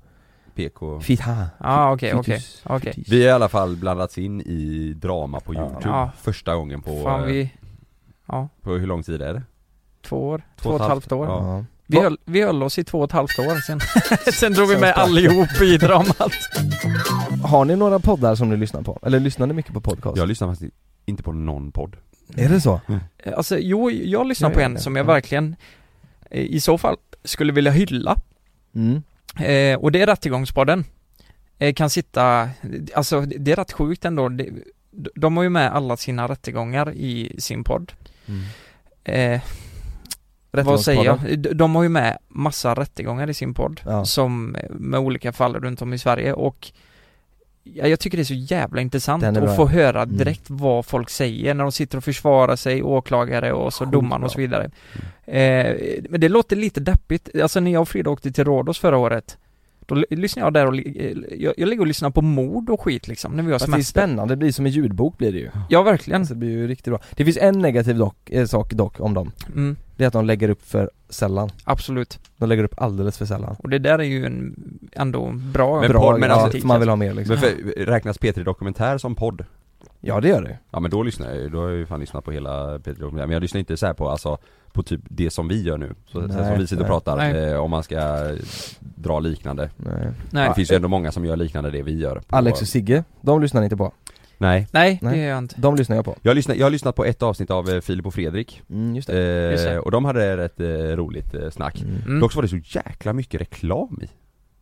PK 0.56 1.00
Fitta 1.00 1.32
Ja 1.32 1.48
ah, 1.60 1.92
okej, 1.94 2.14
okej, 2.14 2.42
okej. 2.64 3.04
Vi 3.08 3.22
har 3.22 3.28
i 3.30 3.32
alla 3.32 3.50
fall 3.50 3.76
blandats 3.76 4.18
in 4.18 4.42
i 4.42 4.94
drama 5.02 5.40
på 5.40 5.54
youtube 5.54 5.80
Ja. 5.84 6.12
första 6.22 6.56
gången 6.56 6.82
på, 6.82 7.04
Fan 7.04 7.28
vi, 7.28 7.52
ja, 8.28 8.50
på 8.62 8.72
hur 8.72 8.88
lång 8.88 9.04
tid 9.04 9.22
är 9.22 9.34
det? 9.34 9.44
två 10.02 10.28
år, 10.30 10.42
två 10.62 10.70
och 10.70 10.76
ett 10.82 10.88
halvt 10.88 11.12
år 11.12 11.26
Ja. 11.28 11.66
Vi, 11.88 12.00
höll, 12.00 12.18
vi 12.26 12.42
höll 12.42 12.64
oss 12.64 12.80
i 12.80 12.84
två 12.84 12.98
och 13.00 13.06
ett 13.06 13.12
halvt 13.12 13.40
år 13.40 13.62
sen 13.68 13.80
Sen 14.34 14.54
drog 14.54 14.70
vi 14.70 14.78
med 14.78 14.94
allihop 14.94 15.62
i 15.62 15.78
dramat 15.78 16.32
Har 17.44 17.66
ni 17.66 17.76
några 17.76 18.00
poddar 18.00 18.36
som 18.36 18.50
ni 18.50 18.58
lyssnar 18.58 18.82
på? 18.82 19.00
Eller 19.02 19.20
lyssnar 19.20 19.48
ni 19.48 19.54
mycket 19.54 19.74
på 19.74 19.82
podcast? 19.82 20.18
Jag 20.18 20.28
lyssnar 20.28 20.48
faktiskt 20.48 20.74
inte 21.06 21.24
på 21.24 21.32
någon 21.32 21.72
podd 21.72 21.96
Är 22.36 22.50
det 22.50 22.62
så? 22.62 22.82
Alltså 23.38 23.58
jo, 23.60 23.92
jag 23.92 24.28
lyssnar 24.28 24.50
Jag 24.50 24.54
på 24.56 24.60
en 24.62 24.74
det. 24.74 24.80
som 24.80 24.96
jag 24.96 25.04
Ja. 25.04 25.08
verkligen 25.14 25.56
eh, 26.32 26.42
I 26.42 26.60
så 26.60 26.78
fall 26.78 26.98
skulle 27.24 27.54
vilja 27.54 27.72
hylla 27.72 28.16
Mm. 28.76 29.04
Eh, 29.40 29.80
och 29.80 29.92
det 29.92 30.02
är 30.02 30.06
Rättegångspodden. 30.08 30.86
Eh, 31.58 31.74
kan 31.74 31.90
sitta, 31.90 32.50
alltså 32.94 33.22
det 33.22 33.52
är 33.52 33.56
rätt 33.56 33.72
sjukt 33.72 34.06
ändå. 34.06 34.30
Det, 34.30 34.50
de 35.16 35.38
har 35.38 35.44
ju 35.44 35.50
med 35.50 35.72
alla 35.76 35.98
sina 35.98 36.28
rättegångar 36.28 36.92
i 36.94 37.36
sin 37.40 37.64
podd. 37.64 37.92
Eh, 39.04 39.42
vad 40.52 40.82
säger 40.82 41.04
jag? 41.06 41.40
De- 41.40 41.54
De 41.54 41.76
har 41.76 41.84
ju 41.84 41.90
med 41.90 42.18
massa 42.28 42.74
rättegångar 42.76 43.30
i 43.30 43.34
sin 43.34 43.54
podd. 43.54 43.82
Ja. 43.86 44.06
Som, 44.06 44.56
eh, 44.56 44.70
med 44.70 45.00
olika 45.00 45.34
fall 45.34 45.56
runt 45.56 45.82
om 45.82 45.94
i 45.94 45.98
Sverige 45.98 46.34
och 46.34 46.72
ja, 47.74 47.88
jag 47.88 48.00
tycker 48.00 48.18
det 48.18 48.22
är 48.22 48.26
så 48.26 48.34
jävla 48.34 48.82
intressant 48.82 49.24
att 49.24 49.56
få 49.56 49.68
höra 49.68 50.02
Mm. 50.02 50.18
direkt 50.18 50.44
vad 50.48 50.86
folk 50.86 51.10
säger 51.10 51.54
när 51.54 51.64
de 51.64 51.72
sitter 51.72 51.98
och 51.98 52.04
försvarar 52.04 52.56
sig, 52.56 52.84
åklagare 52.84 53.54
och 53.54 53.74
så 53.74 53.86
domaren 53.86 54.24
och 54.24 54.32
så 54.32 54.40
vidare. 54.40 54.72
Eh, 55.26 55.76
men 56.10 56.22
det 56.22 56.30
låter 56.30 56.56
lite 56.56 56.80
deppigt. 56.80 57.30
Alltså 57.42 57.60
när 57.60 57.72
jag 57.72 57.82
och 57.82 57.90
Frida 57.90 58.10
åkte 58.10 58.32
till 58.32 58.44
Rhodos 58.44 58.80
förra 58.80 58.98
året 58.98 59.38
då 59.88 59.96
lyssnar 60.10 60.44
jag 60.44 60.54
där 60.54 60.68
och, 60.68 60.76
eh, 60.78 61.18
jag, 61.40 61.54
jag 61.58 61.70
ligger 61.70 61.82
och 61.82 61.88
lyssnar 61.88 62.10
på 62.10 62.22
mord 62.22 62.70
och 62.70 62.82
skit 62.82 63.08
liksom 63.08 63.34
när 63.36 63.44
vi 63.44 63.52
har 63.52 63.60
Fast 63.60 63.66
det 63.66 63.72
är 63.72 63.74
semester. 63.74 63.92
spännande, 64.02 64.34
det 64.34 64.38
blir 64.38 64.52
som 64.52 64.66
en 64.66 64.72
ljudbok 64.72 65.18
blir 65.18 65.32
det 65.32 65.38
ju 65.40 65.50
Ja 65.70 65.84
verkligen. 65.84 66.22
Alltså 66.22 66.34
det 66.34 66.40
blir 66.40 66.50
ju 66.50 66.68
riktigt 66.68 66.86
bra 66.92 67.00
Det 67.16 67.26
finns 67.26 67.38
en 67.38 67.60
negativ 67.60 67.98
dock, 67.98 68.30
eh, 68.30 68.46
sak 68.46 68.74
dock 68.74 69.00
om 69.00 69.14
dem 69.14 69.32
Mm, 69.56 69.76
Det 69.98 70.04
är 70.04 70.08
att 70.08 70.14
de 70.14 70.26
lägger 70.26 70.50
upp 70.50 70.66
för 70.66 70.90
sällan. 71.10 71.50
Absolut. 71.64 72.20
De 72.38 72.50
lägger 72.50 72.64
upp 72.64 72.74
alldeles 72.78 73.18
för 73.18 73.26
sällan. 73.26 73.56
Och 73.60 73.70
det 73.70 73.80
där 73.80 74.00
är 74.00 74.04
ju 74.04 74.26
en 74.26 74.56
ändå 74.92 75.32
bra 75.32 75.82
Men 75.82 75.90
Bra, 75.90 76.02
podd, 76.02 76.20
men 76.20 76.30
ja, 76.30 76.36
alltså- 76.36 76.60
för 76.60 76.68
man 76.68 76.80
vill 76.80 76.90
ha 76.90 76.96
mer 76.96 77.14
liksom. 77.14 77.36
Men 77.36 77.44
för, 77.44 77.86
räknas 77.86 78.20
P3 78.20 78.44
Dokumentär 78.44 78.98
som 78.98 79.16
podd? 79.16 79.46
Ja 80.02 80.22
det 80.22 80.28
gör 80.28 80.42
det. 80.42 80.58
Ja 80.72 80.80
men 80.80 80.92
då 80.92 81.04
lyssnar 81.04 81.28
jag 81.28 81.38
ju, 81.38 81.50
då 81.50 81.62
har 81.62 81.70
jag 81.70 81.78
ju 81.78 81.86
fan 81.86 82.00
lyssnat 82.00 82.26
på 82.26 82.32
hela 82.32 82.78
P3 82.78 83.00
Dokumentär, 83.00 83.28
men 83.28 83.32
jag 83.32 83.42
lyssnar 83.42 83.60
inte 83.60 83.78
så 83.78 83.86
här 83.86 83.94
på 83.94 84.10
alltså 84.10 84.38
På 84.72 84.84
typ 84.84 85.02
det 85.04 85.30
som 85.30 85.48
vi 85.48 85.64
gör 85.64 85.78
nu, 85.78 85.96
så, 86.06 86.22
så 86.22 86.28
Nej, 86.28 86.48
som 86.52 86.60
vi 86.60 86.68
sitter 86.68 86.84
och 86.84 86.88
pratar, 86.90 87.36
eh, 87.54 87.60
om 87.60 87.72
man 87.72 87.84
ska 87.84 88.32
dra 88.80 89.20
liknande. 89.20 89.70
Nej. 89.78 90.12
Nej, 90.32 90.50
Det 90.50 90.56
finns 90.56 90.72
ju 90.72 90.76
ändå 90.76 90.88
många 90.88 91.12
som 91.12 91.26
gör 91.26 91.36
liknande 91.36 91.72
det 91.72 91.82
vi 91.82 92.00
gör 92.00 92.22
Alex 92.30 92.62
och 92.62 92.68
Sigge, 92.68 93.04
de 93.22 93.42
lyssnar 93.42 93.64
inte 93.64 93.78
på 93.78 93.92
Nej 94.38 94.68
nej, 94.72 95.00
Nej. 95.02 95.14
det 95.18 95.22
gör 95.24 95.30
jag 95.30 95.38
inte. 95.38 95.56
De 95.58 95.76
lyssnar 95.76 95.96
jag 95.96 96.06
på 96.06 96.16
jag 96.22 96.30
har, 96.30 96.36
lyssnat, 96.36 96.58
jag 96.58 96.66
har 96.66 96.72
lyssnat 96.72 96.96
på 96.96 97.06
ett 97.06 97.24
avsnitt 97.24 97.52
av 97.52 97.70
eh, 97.70 97.82
Filip 97.82 98.06
och 98.06 98.14
Fredrik 98.14 98.62
Mm, 98.70 98.96
just 98.96 99.10
eh, 99.10 99.16
det 99.16 99.52
Just 99.52 99.64
det. 99.66 99.80
Och 99.80 99.92
de 99.92 100.06
hade 100.06 100.38
rätt 100.38 100.60
eh, 100.60 100.66
roligt 100.68 101.34
eh, 101.34 101.50
snack 101.50 101.82
mm. 101.82 101.96
Mm. 102.06 102.20
Dock 102.20 102.32
så 102.32 102.36
var 102.38 102.44
det 102.44 102.50
så 102.50 102.80
jäkla 102.80 103.14
mycket 103.14 103.42
reklam 103.42 104.00
i 104.02 104.08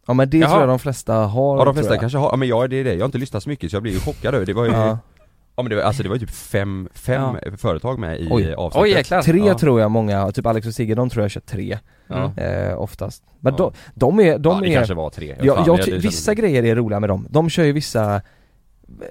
Ja 0.07 0.13
men 0.13 0.29
det 0.29 0.37
Jaha. 0.37 0.49
tror 0.49 0.61
jag 0.61 0.69
de 0.69 0.79
flesta 0.79 1.13
har 1.13 1.57
Ja 1.57 1.65
de 1.65 1.73
flesta 1.73 1.93
jag. 1.93 1.99
kanske 1.99 2.17
har, 2.17 2.29
ja 2.29 2.35
men 2.35 2.47
jag 2.47 2.69
det 2.69 2.75
är 2.75 2.83
det, 2.83 2.93
jag 2.93 2.99
har 2.99 3.05
inte 3.05 3.17
lyssnat 3.17 3.43
så 3.43 3.49
mycket 3.49 3.69
så 3.71 3.75
jag 3.75 3.83
blir 3.83 3.93
ju 3.93 3.99
chockad 3.99 4.35
över 4.35 4.45
det 4.45 4.53
var 4.53 4.65
ju 4.65 4.71
Ja. 4.71 4.97
Ja 5.55 5.63
men 5.63 5.69
det 5.69 5.75
var, 5.75 5.83
alltså 5.83 6.03
det 6.03 6.09
var 6.09 6.15
ju 6.15 6.19
typ 6.19 6.29
fem, 6.35 6.89
fem 6.93 7.35
företag 7.57 7.99
med 7.99 8.19
i 8.19 8.27
Oj. 8.31 8.43
eh, 8.43 8.53
avsnittet 8.57 8.83
Oj 8.83 8.89
jäklar. 8.89 9.21
Tre 9.21 9.39
Ja. 9.47 9.57
tror 9.59 9.81
jag 9.81 9.91
många, 9.91 10.31
typ 10.31 10.45
Alex 10.45 10.67
och 10.67 10.73
Sigge, 10.73 10.95
de 10.95 11.09
tror 11.09 11.23
jag 11.23 11.31
kör 11.31 11.41
tre 11.41 11.77
Mm. 12.09 12.31
eh, 12.37 12.81
oftast 12.81 13.23
Men 13.39 13.53
Ja. 13.57 13.57
de, 13.57 13.73
de 14.17 14.19
är, 14.19 14.37
de 14.37 14.49
ja, 14.55 14.61
det 14.61 14.69
är 14.69 14.75
kanske 14.77 14.93
var 14.93 15.09
tre 15.09 15.35
Ja, 15.41 15.63
jag 15.67 15.77
det- 15.77 15.83
ty- 15.83 15.91
det 15.91 15.97
vissa 15.97 16.33
grejer 16.33 16.63
är 16.63 16.75
roliga 16.75 16.99
med 16.99 17.09
dem. 17.09 17.27
De 17.29 17.49
kör 17.49 17.63
ju 17.63 17.71
vissa 17.71 18.21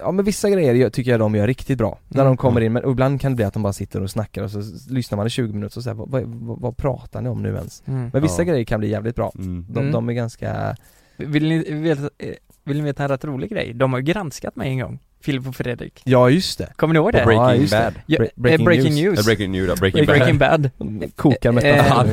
Ja 0.00 0.12
men 0.12 0.24
vissa 0.24 0.50
grejer 0.50 0.90
tycker 0.90 1.10
jag 1.10 1.20
de 1.20 1.34
gör 1.34 1.46
riktigt 1.46 1.78
bra. 1.78 1.98
När 2.08 2.20
Mm. 2.20 2.30
de 2.30 2.36
kommer 2.36 2.60
in, 2.60 2.72
men 2.72 2.90
ibland 2.90 3.20
kan 3.20 3.32
det 3.32 3.36
bli 3.36 3.44
att 3.44 3.54
de 3.54 3.62
bara 3.62 3.72
sitter 3.72 4.02
och 4.02 4.10
snackar 4.10 4.42
och 4.42 4.50
så 4.50 4.62
lyssnar 4.90 5.16
man 5.16 5.26
i 5.26 5.30
20 5.30 5.52
minuter 5.52 5.78
och 5.78 5.82
säger 5.84 5.94
vad, 5.94 6.10
vad, 6.10 6.60
vad, 6.60 6.76
pratar 6.76 7.20
ni 7.20 7.28
om 7.28 7.42
nu 7.42 7.48
ens? 7.56 7.82
Mm. 7.86 8.10
Men 8.12 8.22
vissa 8.22 8.42
Ja. 8.42 8.46
grejer 8.52 8.64
kan 8.64 8.80
bli 8.80 8.88
jävligt 8.90 9.16
bra. 9.16 9.32
mm. 9.38 9.66
De, 9.68 9.80
Mm. 9.80 9.92
de 9.92 10.08
är 10.08 10.12
ganska, 10.12 10.76
Vill 11.16 11.48
ni 11.48 11.72
veta, 11.74 12.02
eh, 12.18 12.28
vill 12.64 12.76
ni 12.76 12.82
veta 12.82 13.02
en 13.02 13.08
rätt 13.08 13.24
rolig 13.24 13.50
grej? 13.50 13.72
De 13.74 13.92
har 13.92 14.00
ju 14.00 14.04
granskat 14.04 14.56
mig 14.56 14.68
en 14.68 14.78
gång, 14.78 14.98
Filip 15.20 15.46
och 15.46 15.56
Fredrik. 15.56 16.02
ja 16.04 16.30
just 16.30 16.58
det! 16.58 16.72
Kommer 16.76 16.94
ni 16.94 16.98
ihåg 16.98 17.12
det? 17.12 17.24
Breaking 17.24 17.42
ja, 17.42 17.54
just 17.54 17.72
Bad. 17.72 17.94
Ja, 18.06 18.18
Bre- 18.18 18.22
eh, 18.24 18.28
breaking, 18.36 18.64
breaking 18.64 18.94
news. 18.94 19.02
news. 19.04 19.18
Eh, 19.18 19.24
breaking 19.24 19.52
news, 19.52 19.80
breaking, 19.80 20.06
Breaking 20.06 20.38
bad 20.38 20.60
Bad. 20.60 20.70
De 21.00 21.08
Kokar 21.16 21.52
med 21.52 21.64
eh, 21.64 22.08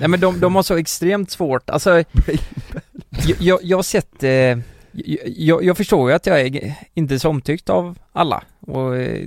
Nej 0.00 0.08
men 0.08 0.20
de, 0.20 0.40
de 0.40 0.54
har 0.54 0.62
så 0.62 0.76
extremt 0.76 1.30
svårt, 1.30 1.70
alltså 1.70 1.90
jag, 3.26 3.36
jag, 3.40 3.58
jag 3.62 3.78
har 3.78 3.82
sett, 3.82 4.22
eh, 4.22 4.58
jag, 5.36 5.64
jag 5.64 5.76
förstår 5.76 6.10
ju 6.10 6.16
att 6.16 6.26
jag 6.26 6.40
är 6.40 6.74
inte 6.94 7.18
så 7.18 7.28
omtyckt 7.28 7.70
av 7.70 7.98
alla 8.12 8.44
och 8.60 8.96
eh, 8.96 9.26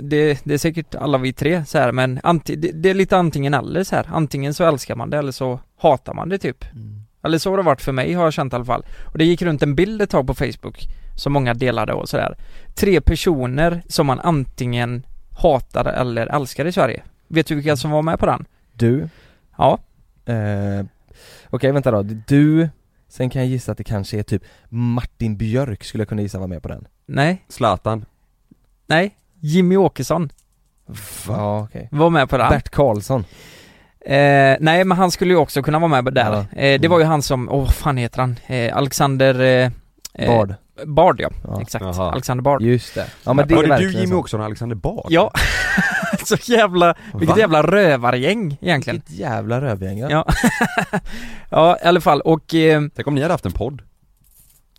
det, 0.00 0.40
det 0.44 0.54
är 0.54 0.58
säkert 0.58 0.94
alla 0.94 1.18
vi 1.18 1.32
tre 1.32 1.64
så 1.64 1.78
här 1.78 1.92
men 1.92 2.20
anti, 2.22 2.56
det, 2.56 2.72
det 2.72 2.90
är 2.90 2.94
lite 2.94 3.16
antingen 3.16 3.54
eller 3.54 3.84
så 3.84 3.96
här. 3.96 4.06
antingen 4.10 4.54
så 4.54 4.64
älskar 4.64 4.96
man 4.96 5.10
det 5.10 5.18
eller 5.18 5.32
så 5.32 5.60
hatar 5.76 6.14
man 6.14 6.28
det 6.28 6.38
typ 6.38 6.64
Mm. 6.72 7.06
Eller 7.22 7.38
så 7.38 7.50
har 7.50 7.56
det 7.56 7.62
varit 7.62 7.82
för 7.82 7.92
mig 7.92 8.12
har 8.12 8.24
jag 8.24 8.32
känt 8.32 8.52
i 8.52 8.56
alla 8.56 8.64
fall. 8.64 8.86
Och 9.04 9.18
det 9.18 9.24
gick 9.24 9.42
runt 9.42 9.62
en 9.62 9.74
bild 9.74 10.02
ett 10.02 10.10
tag 10.10 10.26
på 10.26 10.34
Facebook 10.34 10.88
som 11.16 11.32
många 11.32 11.54
delade 11.54 11.92
och 11.92 12.08
sådär. 12.08 12.36
Tre 12.74 13.00
personer 13.00 13.82
som 13.88 14.06
man 14.06 14.20
antingen 14.20 15.06
hatar 15.38 15.84
eller 15.84 16.26
älskar 16.26 16.64
i 16.64 16.72
Sverige. 16.72 17.02
Vet 17.28 17.46
du 17.46 17.54
vilka 17.54 17.76
som 17.76 17.90
var 17.90 18.02
med 18.02 18.18
på 18.18 18.26
den? 18.26 18.44
Du, 18.72 19.08
Ja, 19.58 19.78
eh, 20.26 20.86
Okej 21.50 21.72
vänta 21.72 21.90
då, 21.90 22.02
du, 22.02 22.68
sen 23.16 23.30
kan 23.30 23.42
jag 23.42 23.48
gissa 23.50 23.72
att 23.72 23.78
det 23.78 23.84
kanske 23.84 24.18
är 24.18 24.22
typ 24.22 24.42
Martin 24.68 25.36
Björk 25.36 25.84
skulle 25.84 26.00
jag 26.00 26.08
kunna 26.08 26.22
gissa 26.22 26.38
vara 26.38 26.48
med 26.48 26.62
på 26.62 26.68
den. 26.68 26.86
Nej, 27.06 27.44
Zlatan. 27.48 28.04
Nej, 28.86 29.16
Jimmy 29.40 29.76
Åkesson. 29.76 30.30
Ja 31.28 31.60
okej. 31.62 31.88
Var 31.92 32.10
med 32.10 32.28
på 32.30 32.36
den. 32.38 32.50
Bert 32.50 32.68
Karlsson. 32.68 33.24
Eh, 34.00 34.56
Nej 34.60 34.84
men 34.84 34.92
han 34.92 35.10
skulle 35.10 35.32
ju 35.34 35.38
också 35.38 35.62
kunna 35.62 35.78
vara 35.78 35.88
med 35.88 36.04
på 36.04 36.10
där. 36.10 36.32
Ja. 36.52 36.60
eh, 36.60 36.80
Det 36.80 36.88
var 36.88 36.98
ju 36.98 37.04
han 37.04 37.22
som, 37.22 37.48
åh 37.48 37.60
vad 37.64 37.74
fan 37.74 37.96
heter 37.96 38.20
han? 38.20 38.36
Eh, 38.46 38.76
Alexander 38.76 39.40
eh, 39.40 39.70
eh, 40.14 40.28
Bard, 40.36 40.54
Bard 40.86 41.20
ja, 41.20 41.30
Ja. 41.44 41.60
exakt, 41.62 41.84
Jaha. 41.84 42.12
Alexander 42.12 42.42
Bard. 42.42 42.62
Just 42.62 42.94
det. 42.94 43.06
Ja 43.24 43.32
men 43.32 43.48
det 43.48 43.54
Var 43.54 43.64
är 43.64 43.68
det 43.68 43.76
du 43.78 43.92
Jimmy. 43.92 44.14
Åkesson 44.14 44.40
och 44.40 44.46
Alexander 44.46 44.76
Bard? 44.76 45.06
Ja, 45.08 45.30
så 46.24 46.36
jävla, 46.52 46.94
vilket 47.14 47.28
Va? 47.36 47.38
jävla 47.38 47.62
rövargäng 47.62 48.58
egentligen 48.60 48.96
Vilket 49.06 49.18
jävla 49.20 49.60
rövgäng 49.60 49.98
ja. 49.98 50.08
Ja. 50.10 50.24
Ja, 51.50 51.76
i 51.84 51.86
alla 51.86 52.00
fall 52.00 52.20
och, 52.20 52.54
eh, 52.54 52.82
Tänk 52.94 53.06
om 53.08 53.14
ni 53.14 53.22
hade 53.22 53.34
haft 53.34 53.46
en 53.46 53.52
podd? 53.52 53.82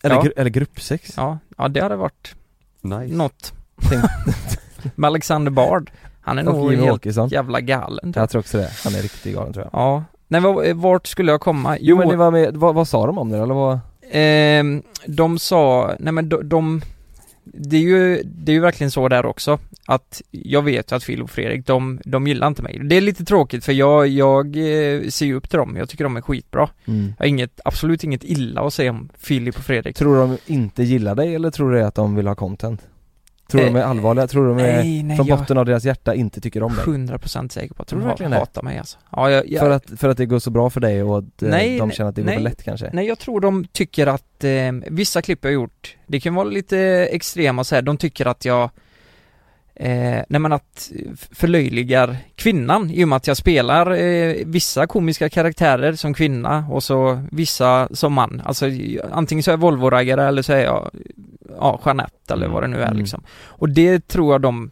Eller, 0.04 0.16
Ja. 0.16 0.22
gru- 0.22 0.34
eller 0.38 0.50
gruppsex 0.50 1.14
ja, 1.18 1.38
ja 1.58 1.68
det 1.68 1.80
hade 1.82 1.96
varit 1.96 2.36
Nice 2.82 3.16
något 3.16 3.54
Med 4.96 5.08
Alexander 5.08 5.52
Bard 5.52 5.92
Han 6.22 6.38
är 6.40 6.48
Och 6.48 6.56
nog 6.56 6.74
helt 6.74 6.92
Åkesson 6.92 7.30
jävla 7.30 7.62
galen 7.62 8.14
tror 8.14 8.16
jag. 8.16 8.22
Jag 8.22 8.30
tror 8.30 8.40
också 8.40 8.58
det, 8.58 8.70
han 8.84 8.96
är 8.96 9.02
riktigt 9.02 9.36
galen 9.36 9.54
tror 9.54 9.66
jag 9.72 9.82
Ja, 9.82 10.04
nej 10.28 10.42
vad- 10.42 10.68
vart 10.76 11.08
skulle 11.08 11.32
jag 11.32 11.42
komma? 11.42 11.78
Jo 11.80 11.98
men 11.98 12.08
det 12.10 12.16
var 12.16 12.32
med, 12.32 12.56
vad, 12.58 12.76
vad 12.76 12.88
sa 12.88 13.06
de 13.06 13.18
om 13.18 13.30
det 13.30 13.38
eller 13.38 13.54
vad? 13.54 13.80
Ehm, 14.12 14.84
de 15.08 15.40
sa, 15.40 15.92
nej 16.00 16.14
men 16.14 16.30
de, 16.30 16.50
de 16.50 16.82
det 17.44 17.78
är, 17.78 17.82
ju, 17.82 18.24
det 18.24 18.52
är 18.52 18.54
ju 18.54 18.60
verkligen 18.60 18.92
så 18.92 19.08
där 19.10 19.26
också 19.26 19.60
att 19.90 20.22
jag 20.32 20.62
vet 20.62 20.92
att 20.92 21.06
Phil 21.06 21.22
och 21.22 21.30
Fredrik, 21.30 21.66
de, 21.66 22.00
de 22.06 22.28
gillar 22.28 22.48
inte 22.48 22.64
mig. 22.64 22.82
Det 22.84 22.96
är 22.98 23.02
lite 23.02 23.26
tråkigt 23.26 23.66
för 23.66 23.74
jag, 23.74 24.08
jag 24.08 24.46
eh, 24.46 25.08
ser 25.10 25.34
upp 25.34 25.50
till 25.50 25.60
dem, 25.60 25.76
jag 25.78 25.90
tycker 25.90 26.04
de 26.04 26.18
är 26.18 26.22
skitbra. 26.22 26.70
Jag 26.86 27.14
har 27.20 27.26
inget, 27.26 27.60
absolut 27.66 28.04
inget 28.04 28.24
illa 28.24 28.62
att 28.62 28.74
säga 28.74 28.92
om 28.92 29.10
Filip 29.18 29.58
och 29.58 29.64
Fredrik. 29.64 29.96
Tror 29.96 30.18
de 30.18 30.38
inte 30.46 30.84
gillar 30.84 31.16
dig 31.16 31.36
eller 31.36 31.52
tror 31.52 31.72
du 31.72 31.84
att 31.84 31.96
de 31.96 32.16
vill 32.16 32.28
ha 32.28 32.36
content? 32.36 32.82
Tror 33.52 33.62
de 33.62 33.76
är 33.76 33.80
Eh, 33.80 33.90
allvarliga? 33.90 34.28
Tror 34.28 34.48
de 34.48 34.58
är, 34.58 34.84
Nej, 34.84 35.04
nej, 35.04 35.18
från 35.18 35.28
botten 35.28 35.58
av 35.58 35.66
deras 35.66 35.86
hjärta 35.86 36.16
inte 36.16 36.42
tycker 36.42 36.64
om 36.64 36.76
dig? 36.76 36.86
100% 36.86 37.50
säker 37.50 37.74
på 37.74 37.82
att 37.82 37.88
de 37.88 38.00
du 38.00 38.30
det? 38.30 38.36
hatar 38.36 38.64
mig 38.64 38.78
alltså. 38.78 38.98
Ja, 39.12 39.32
jag, 39.32 39.50
jag, 39.50 39.60
För 39.60 39.70
att, 39.70 40.00
för 40.00 40.10
att 40.10 40.18
det 40.18 40.26
går 40.26 40.40
så 40.40 40.50
bra 40.50 40.70
för 40.70 40.82
dig 40.82 41.04
och 41.04 41.18
att 41.18 41.44
eh, 41.44 41.50
Nej, 41.50 41.78
de 41.78 41.92
känner 41.92 42.10
att 42.10 42.16
det 42.16 42.22
går 42.22 42.32
för 42.32 42.40
lätt 42.40 42.64
kanske? 42.64 42.90
Nej 42.94 43.08
jag 43.08 43.20
tror 43.20 43.40
de 43.40 43.66
tycker 43.72 44.08
att 44.08 44.44
eh, 44.44 44.72
vissa 44.88 45.22
klipp 45.22 45.40
jag 45.42 45.50
har 45.50 45.54
gjort, 45.54 45.96
det 46.08 46.20
kan 46.20 46.36
vara 46.36 46.48
lite 46.48 46.80
extrema 47.12 47.64
så 47.64 47.76
här. 47.76 47.82
de 47.82 47.98
tycker 47.98 48.26
att 48.26 48.46
jag 48.46 48.70
Eh, 49.80 50.24
nej 50.30 50.40
men 50.42 50.54
att 50.54 50.92
f- 51.14 51.28
förlöjligar 51.32 52.18
kvinnan 52.36 52.92
i 52.92 53.04
och 53.04 53.08
med 53.08 53.16
att 53.16 53.28
jag 53.28 53.38
spelar 53.38 53.92
eh, 53.92 54.36
vissa 54.46 54.88
komiska 54.88 55.30
karaktärer 55.30 55.94
som 55.94 56.14
kvinna 56.14 56.66
och 56.72 56.84
så 56.84 57.22
vissa 57.32 57.88
som 57.92 58.14
man. 58.14 58.42
Alltså 58.46 58.66
antingen 59.12 59.44
så 59.44 59.52
är 59.52 59.54
jag 59.54 59.60
Volvo-raggare 59.60 60.28
eller 60.28 60.42
så 60.42 60.54
är 60.54 60.64
jag 60.64 60.90
ja, 61.60 61.82
Jeanette 61.86 62.34
eller 62.34 62.48
vad 62.48 62.64
det 62.64 62.68
nu 62.68 62.78
är 62.82 62.86
Mm. 62.88 62.98
liksom. 62.98 63.24
Och 63.46 63.70
det 63.70 64.08
tror 64.08 64.34
jag 64.34 64.42
de 64.42 64.72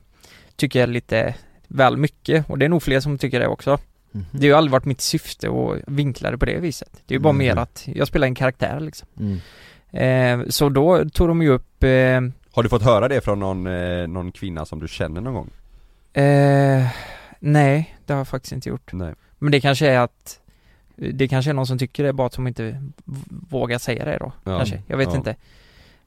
tycker 0.55 0.83
är 0.83 0.87
lite 0.87 1.35
väl 1.67 1.97
mycket 1.97 2.49
och 2.49 2.57
det 2.57 2.65
är 2.65 2.69
nog 2.69 2.83
fler 2.83 2.99
som 2.99 3.17
tycker 3.17 3.39
det 3.39 3.47
också. 3.47 3.77
Mhm. 4.11 4.25
Det 4.31 4.39
har 4.39 4.45
ju 4.45 4.53
aldrig 4.53 4.71
varit 4.71 4.85
mitt 4.85 5.01
syfte 5.01 5.47
att 5.47 5.81
vinkla 5.87 6.31
det 6.31 6.37
på 6.37 6.45
det 6.45 6.59
viset. 6.59 6.89
Det 7.05 7.13
är 7.13 7.17
ju 7.17 7.23
bara 7.23 7.29
Mm. 7.33 7.47
mer 7.47 7.55
att 7.57 7.83
jag 7.95 8.07
spelar 8.07 8.27
en 8.27 8.35
karaktär 8.35 8.79
liksom. 8.79 9.07
Mm. 9.19 9.39
Eh, 9.91 10.47
så 10.49 10.69
då 10.69 11.09
tog 11.09 11.27
de 11.27 11.41
ju 11.41 11.49
upp 11.49 11.83
eh, 11.83 12.21
Har 12.55 12.63
du 12.63 12.69
fått 12.69 12.83
höra 12.83 13.07
det 13.07 13.21
från 13.21 13.39
någon, 13.39 13.67
eh, 13.67 14.07
någon 14.07 14.31
kvinna 14.31 14.65
som 14.65 14.79
du 14.79 14.87
känner 14.87 15.21
någon 15.21 15.33
gång? 15.33 15.49
eh, 16.13 16.87
Nej, 17.39 17.95
det 18.05 18.13
har 18.13 18.19
jag 18.19 18.27
faktiskt 18.27 18.51
inte 18.53 18.69
gjort. 18.69 18.93
Nej 18.93 19.13
Men 19.39 19.51
det 19.51 19.61
kanske 19.61 19.87
är 19.87 19.99
att 19.99 20.39
Det 20.95 21.27
kanske 21.27 21.51
är 21.51 21.53
någon 21.53 21.67
som 21.67 21.77
tycker 21.77 22.03
det, 22.03 22.13
bara 22.13 22.27
att 22.27 22.33
de 22.35 22.47
inte 22.47 22.81
vågar 23.49 23.77
säga 23.77 24.05
det 24.05 24.17
då, 24.17 24.31
Ja. 24.43 24.57
kanske. 24.57 24.81
Jag 24.87 24.97
vet 24.97 25.09
Ja. 25.11 25.15
inte. 25.17 25.29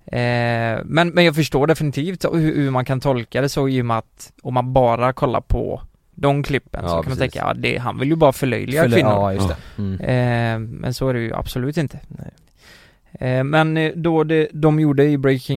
Eh, 0.06 0.84
men, 0.84 1.08
men 1.08 1.24
jag 1.24 1.34
förstår 1.34 1.66
definitivt 1.66 2.24
hur, 2.24 2.54
hur 2.56 2.70
man 2.70 2.84
kan 2.84 3.00
tolka 3.00 3.40
det 3.40 3.48
så 3.48 3.68
i 3.68 3.82
och 3.82 3.86
med 3.86 3.98
att 3.98 4.32
om 4.42 4.54
man 4.54 4.72
bara 4.72 5.12
kollar 5.12 5.40
på 5.40 5.82
de 6.14 6.42
klippen 6.42 6.80
Ja, 6.82 6.88
så 6.88 6.94
kan 6.94 6.96
man 6.96 7.04
precis. 7.04 7.18
tänka, 7.18 7.38
ja 7.38 7.54
det, 7.54 7.76
han 7.78 7.98
vill 7.98 8.08
ju 8.08 8.16
bara 8.16 8.32
förlöjliga 8.32 8.82
Förlö- 8.84 8.94
kvinnor. 8.94 9.10
Ja 9.10 9.32
just 9.32 9.48
det. 9.48 9.56
Mm. 9.78 10.00
Eh, 10.00 10.68
men 10.80 10.94
så 10.94 11.08
är 11.08 11.14
det 11.14 11.20
ju 11.20 11.34
absolut 11.34 11.76
inte. 11.76 12.00
Nej. 12.08 12.30
Eh, 13.38 13.44
men 13.44 13.76
eh, 13.76 13.92
då 13.94 14.24
det, 14.24 14.48
de 14.52 14.80
gjorde 14.80 15.04
i 15.04 15.18
Breaking 15.18 15.56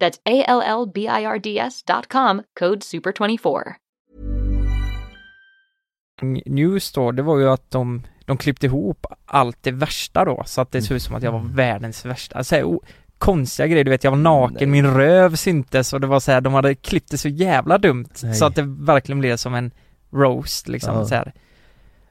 That's 0.00 0.18
A 0.24 0.44
L 0.46 0.62
L 0.66 0.86
B 0.94 1.00
I 1.00 1.24
R 1.24 1.38
D 1.38 1.58
S 1.58 1.82
dot 1.82 2.08
com, 2.12 2.42
code 2.60 2.78
SUPER24. 2.80 3.62
News 6.46 6.92
då, 6.92 7.12
det 7.12 7.22
var 7.22 7.38
ju 7.38 7.48
att 7.50 7.70
de, 7.70 8.02
de 8.24 8.36
klippte 8.36 8.66
ihop 8.66 9.06
allt 9.26 9.62
det 9.62 9.70
värsta 9.70 10.24
då, 10.24 10.42
så 10.46 10.60
att 10.60 10.72
det 10.72 10.82
såg 10.82 10.96
ut 10.96 11.02
som 11.02 11.14
att 11.14 11.22
jag 11.22 11.32
var 11.32 11.42
världens 11.54 12.04
värsta, 12.04 12.38
alltså, 12.38 12.62
o- 12.62 12.82
konstiga 13.18 13.66
grejer, 13.66 13.84
du 13.84 13.90
vet 13.90 14.04
jag 14.04 14.10
var 14.10 14.18
naken, 14.18 14.56
Nej. 14.60 14.66
min 14.66 14.94
röv 14.94 15.34
syntes 15.36 15.92
och 15.92 16.00
det 16.00 16.06
var 16.06 16.20
så 16.20 16.32
här, 16.32 16.40
de 16.40 16.54
hade 16.54 16.74
klippt 16.74 17.10
det 17.10 17.18
så 17.18 17.28
jävla 17.28 17.78
dumt, 17.78 18.08
Nej. 18.22 18.34
så 18.34 18.44
att 18.44 18.54
det 18.54 18.62
verkligen 18.62 19.20
blev 19.20 19.36
som 19.36 19.54
en 19.54 19.70
roast 20.12 20.68
liksom 20.68 20.94
Ja. 20.94 21.04
så 21.04 21.14
här. 21.14 21.32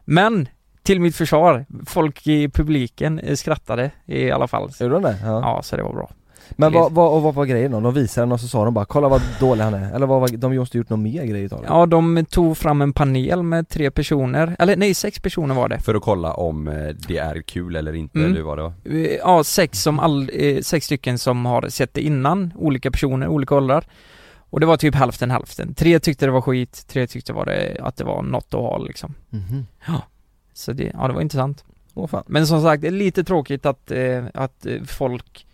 Men, 0.06 0.48
till 0.84 1.00
mitt 1.02 1.16
försvar, 1.16 1.66
folk 1.86 2.28
i 2.28 2.50
publiken 2.50 3.20
eh, 3.20 3.36
skrattade 3.36 3.92
i 4.06 4.32
alla 4.32 4.48
fall. 4.48 4.72
Gjorde 4.80 4.94
de 4.94 5.04
det? 5.04 5.18
Ja. 5.24 5.42
Ja, 5.42 5.62
så 5.64 5.76
det 5.78 5.84
var 5.84 5.94
bra. 5.94 6.12
Men 6.52 6.74
vad, 6.74 6.92
vad, 6.92 7.14
och 7.14 7.22
vad 7.22 7.34
var 7.36 7.46
grejen 7.46 7.72
då? 7.72 7.80
De 7.80 7.94
visade 7.94 8.26
den 8.26 8.32
och 8.32 8.40
så 8.40 8.48
sa 8.48 8.66
de 8.66 8.74
bara 8.74 8.86
'Kolla 8.86 9.08
vad 9.10 9.22
dålig 9.40 9.64
han 9.64 9.74
är' 9.74 9.96
eller 9.96 10.06
vad 10.08 10.22
var, 10.22 10.28
de 10.38 10.56
måste 10.58 10.78
gjort 10.78 10.90
någon 10.90 11.04
mer 11.04 11.26
grej 11.26 11.42
utav 11.42 11.62
det? 11.62 11.68
Ja, 11.68 11.86
de 11.86 12.26
tog 12.30 12.58
fram 12.58 12.82
en 12.82 12.94
panel 12.94 13.44
med 13.44 13.70
tre 13.70 13.92
personer, 13.92 14.56
eller 14.60 14.76
nej, 14.76 14.94
sex 14.94 15.20
personer 15.20 15.56
var 15.56 15.70
det. 15.70 15.80
För 15.80 15.96
att 15.96 16.02
kolla 16.02 16.34
om 16.34 16.68
eh, 16.68 16.74
det 17.08 17.18
är 17.18 17.42
kul 17.42 17.76
eller 17.76 17.94
inte, 17.96 18.20
Mm. 18.20 18.32
eller 18.32 18.42
vad 18.42 18.58
det 18.58 18.62
var 18.62 18.74
Eh, 18.86 19.18
Ja, 19.20 19.44
sex 19.44 19.82
som 19.82 20.00
all, 20.00 20.30
eh, 20.34 20.62
sex 20.62 20.86
stycken 20.86 21.18
som 21.18 21.46
har 21.46 21.70
sett 21.70 21.94
det 21.94 22.02
innan, 22.02 22.54
olika 22.56 22.92
personer, 22.92 23.28
olika 23.28 23.56
åldrar. 23.56 23.86
Och 24.50 24.60
det 24.60 24.66
var 24.66 24.78
typ 24.78 24.96
hälften 24.96 25.32
hälften. 25.32 25.74
Tre 25.74 26.00
tyckte 26.00 26.26
det 26.26 26.32
var 26.32 26.42
skit, 26.42 26.86
tre 26.88 27.08
tyckte 27.08 27.34
var 27.34 27.46
det, 27.46 27.78
att 27.82 27.98
det 27.98 28.04
var 28.04 28.22
något 28.22 28.46
att 28.54 28.60
ha 28.60 28.78
liksom. 28.78 29.14
Mhm. 29.30 29.66
Så 30.54 30.74
det, 30.74 30.92
ja 30.94 31.08
det 31.08 31.14
var 31.14 31.22
intressant. 31.22 31.64
Åh 31.94 32.08
fan. 32.08 32.24
Men 32.28 32.48
som 32.48 32.62
sagt, 32.62 32.82
det 32.82 32.88
är 32.88 32.92
lite 32.92 33.24
tråkigt 33.24 33.66
att, 33.66 33.92
eh, 33.92 34.24
att 34.34 34.66
folk 34.86 35.46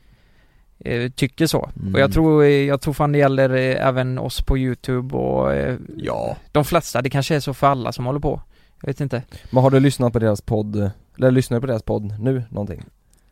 tycker 1.15 1.47
så. 1.47 1.69
Mm. 1.79 1.93
Och 1.93 1.99
jag 1.99 2.13
tror, 2.13 2.43
eh, 2.43 2.49
jag 2.49 2.81
tror 2.81 2.93
fan 2.93 3.11
det 3.11 3.17
gäller 3.17 3.49
eh, 3.49 3.87
även 3.87 4.17
oss 4.19 4.41
på 4.41 4.57
youtube 4.57 5.15
och 5.15 5.53
eh, 5.53 5.77
Ja. 5.97 6.37
de 6.51 6.65
flesta, 6.65 7.01
det 7.01 7.09
kanske 7.09 7.35
är 7.35 7.39
så 7.39 7.53
för 7.53 7.67
alla 7.67 7.91
som 7.91 8.05
håller 8.05 8.19
på. 8.19 8.41
Jag 8.81 8.87
vet 8.87 9.01
inte. 9.01 9.23
Men 9.51 9.63
har 9.63 9.71
du 9.71 9.79
lyssnat 9.79 10.13
på 10.13 10.19
deras 10.19 10.41
podd, 10.41 10.91
eller 11.17 11.31
lyssnar 11.31 11.57
du 11.57 11.61
på 11.61 11.67
deras 11.67 11.83
podd 11.83 12.19
nu 12.19 12.43
någonting? 12.49 12.79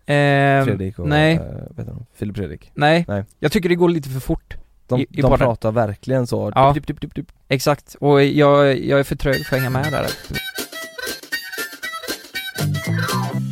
Eh, 0.06 0.64
Fredrik 0.66 1.00
och, 1.00 1.08
nej. 1.10 1.36
eh, 1.36 1.42
vet 1.76 1.86
du, 1.88 1.94
Filip 2.16 2.36
Fredrik 2.38 2.72
nej. 2.74 3.06
Nej. 3.08 3.24
Jag 3.40 3.52
tycker 3.52 3.70
det 3.70 3.76
går 3.76 3.90
lite 3.90 4.10
för 4.10 4.20
fort. 4.20 4.58
De, 4.88 5.00
I- 5.00 5.08
i 5.12 5.22
de 5.22 5.38
pratar 5.38 5.72
verkligen 5.72 6.28
så, 6.28 6.52
Ja. 6.56 6.72
Dup, 6.74 6.88
dup, 7.02 7.16
dup. 7.16 7.32
Exakt, 7.48 7.96
och 8.00 8.24
jag, 8.24 8.80
jag 8.80 9.00
är 9.00 9.04
för 9.04 9.16
trög 9.16 9.46
för 9.46 9.56
att 9.56 9.62
hänga 9.62 9.70
med 9.70 9.92
där. 9.92 10.08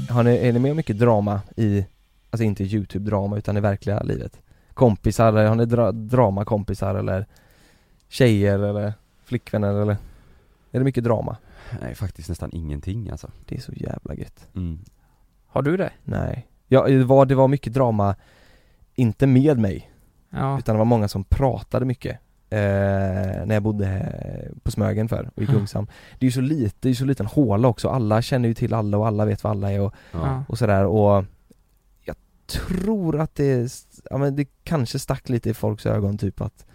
Har 0.10 0.24
ni, 0.24 0.38
är 0.38 0.54
ni 0.54 0.60
med 0.60 0.76
mycket 0.76 1.00
drama 1.00 1.42
i, 1.58 1.86
alltså 2.36 2.44
inte 2.44 2.64
youtube-drama 2.64 3.38
utan 3.38 3.58
i 3.58 3.60
verkliga 3.60 4.00
livet? 4.04 4.42
Kompisar, 4.74 5.28
eller 5.28 5.48
har 5.48 5.56
ni 5.56 5.66
dra, 5.66 5.92
dramakompisar 5.92 6.96
eller 6.96 7.26
tjejer 8.10 8.60
eller 8.60 8.94
flickvänner 9.24 9.74
eller? 9.82 9.98
Är 10.72 10.80
det 10.80 10.84
mycket 10.84 11.04
drama? 11.04 11.38
Nej 11.82 11.96
faktiskt 11.96 12.30
nästan 12.30 12.50
ingenting 12.54 13.10
alltså. 13.10 13.32
Det 13.46 13.56
är 13.56 13.62
så 13.62 13.72
jävla 13.76 14.14
gött 14.16 14.48
Mm. 14.56 14.80
Har 15.48 15.62
du 15.62 15.78
det? 15.78 15.90
Nej 16.04 16.48
Ja, 16.68 16.88
det 16.88 17.04
var, 17.04 17.26
det 17.26 17.36
var 17.36 17.48
mycket 17.48 17.74
drama, 17.74 18.16
inte 18.96 19.28
med 19.28 19.58
mig, 19.60 19.92
Ja. 20.30 20.60
utan 20.60 20.76
det 20.76 20.80
var 20.80 20.86
många 20.86 21.08
som 21.08 21.24
pratade 21.24 21.86
mycket 21.86 22.20
eh, 22.50 22.60
När 23.46 23.54
jag 23.54 23.64
bodde 23.64 24.12
på 24.64 24.72
Smögen 24.72 25.10
för 25.10 25.30
och 25.36 25.44
i. 25.44 25.46
Kungshamn 25.46 25.88
Det 26.20 26.26
är 26.26 26.28
ju 26.28 26.32
så 26.32 26.42
lite, 26.42 26.76
det 26.80 26.88
är 26.88 26.90
ju 26.90 26.96
så 26.96 27.06
liten 27.06 27.26
håla 27.26 27.68
också, 27.68 27.90
alla 27.90 28.22
känner 28.22 28.48
ju 28.48 28.54
till 28.54 28.74
alla 28.74 28.98
och 28.98 29.08
alla 29.08 29.26
vet 29.26 29.44
vad 29.44 29.52
alla 29.52 29.72
är 29.72 29.82
och, 29.82 29.94
Ja. 30.12 30.44
och 30.48 30.58
sådär 30.58 30.86
och 30.86 31.24
tror 32.48 33.20
att 33.20 33.36
det, 33.36 33.72
ja 34.10 34.18
men 34.18 34.36
det 34.36 34.46
kanske 34.64 35.00
stack 35.00 35.30
lite 35.30 35.50
i 35.50 35.54
folks 35.54 35.86
ögon 35.86 36.18
typ 36.18 36.42
att 36.42 36.66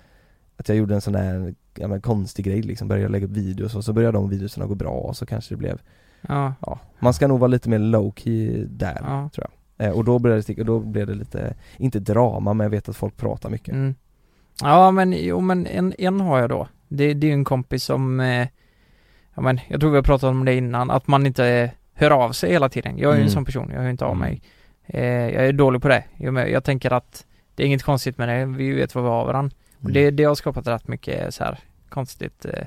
Att 0.56 0.68
jag 0.68 0.78
gjorde 0.78 0.94
en 0.94 1.00
sån 1.00 1.12
där, 1.12 1.54
ja 1.74 1.88
men 1.88 2.00
konstig 2.00 2.44
grej 2.44 2.62
liksom, 2.62 2.88
började 2.88 3.08
lägga 3.08 3.26
upp 3.26 3.32
videos 3.32 3.74
och 3.74 3.84
så 3.84 3.92
började 3.92 4.18
de 4.18 4.28
videorna 4.28 4.66
gå 4.66 4.74
bra 4.74 4.90
och 4.92 5.16
så 5.16 5.26
kanske 5.26 5.54
det 5.54 5.58
blev 5.58 5.80
Ja. 6.28 6.54
Ja, 6.60 6.78
man 6.98 7.14
ska 7.14 7.28
nog 7.28 7.38
vara 7.40 7.48
lite 7.48 7.68
mer 7.68 7.78
low 7.78 8.12
key 8.16 8.64
där 8.68 8.98
Ja. 9.04 9.30
tror 9.34 9.46
jag 9.78 9.86
eh, 9.88 9.92
Och 9.92 10.04
då 10.04 10.18
blev 10.18 10.36
det, 10.36 10.42
sticka- 10.42 10.60
och 10.62 10.66
då 10.66 10.80
blev 10.80 11.06
det 11.06 11.14
lite, 11.14 11.54
inte 11.76 12.00
drama 12.00 12.54
men 12.54 12.64
jag 12.64 12.70
vet 12.70 12.88
att 12.88 12.96
folk 12.96 13.16
pratar 13.16 13.50
mycket 13.50 13.74
Mm. 13.74 13.94
Ja 14.62 14.90
men, 14.90 15.12
jo 15.18 15.40
men 15.40 15.66
en, 15.66 15.94
en 15.98 16.20
har 16.20 16.38
jag 16.40 16.48
då. 16.48 16.68
Det, 16.88 17.14
det 17.14 17.26
är 17.26 17.28
ju 17.28 17.34
en 17.34 17.44
kompis 17.44 17.84
som, 17.84 18.20
eh, 18.20 18.48
ja 19.34 19.42
men 19.42 19.60
jag 19.68 19.80
tror 19.80 19.90
vi 19.90 19.96
har 19.96 20.02
pratat 20.02 20.30
om 20.30 20.44
det 20.44 20.54
innan, 20.54 20.90
att 20.90 21.06
man 21.06 21.26
inte 21.26 21.70
hör 21.94 22.10
av 22.10 22.32
sig 22.32 22.52
hela 22.52 22.68
tiden. 22.68 22.98
Jag 22.98 23.10
är 23.10 23.14
ju 23.14 23.20
en 23.20 23.26
Mm. 23.26 23.30
sån 23.32 23.44
person, 23.44 23.70
jag 23.74 23.80
hör 23.82 23.90
inte 23.90 24.04
av 24.04 24.10
Mm. 24.16 24.20
mig. 24.20 24.34
Eh, 24.34 24.40
jag 24.98 25.46
är 25.46 25.52
dålig 25.52 25.82
på 25.82 25.88
det. 25.88 26.04
Jag, 26.16 26.50
jag 26.50 26.64
tänker 26.64 26.92
att 26.92 27.26
det 27.54 27.62
är 27.62 27.66
inget 27.66 27.82
konstigt 27.82 28.18
med 28.18 28.28
det, 28.28 28.44
vi 28.46 28.72
vet 28.72 28.94
vad 28.94 29.04
vi 29.04 29.10
har 29.10 29.24
varandra. 29.26 29.56
Och 29.78 29.80
Mm. 29.90 29.92
det, 29.92 30.10
det 30.10 30.24
har 30.24 30.34
skapat 30.34 30.66
rätt 30.66 30.88
mycket 30.88 31.34
så 31.34 31.44
här 31.44 31.58
konstigt 31.88 32.44
eh, 32.44 32.66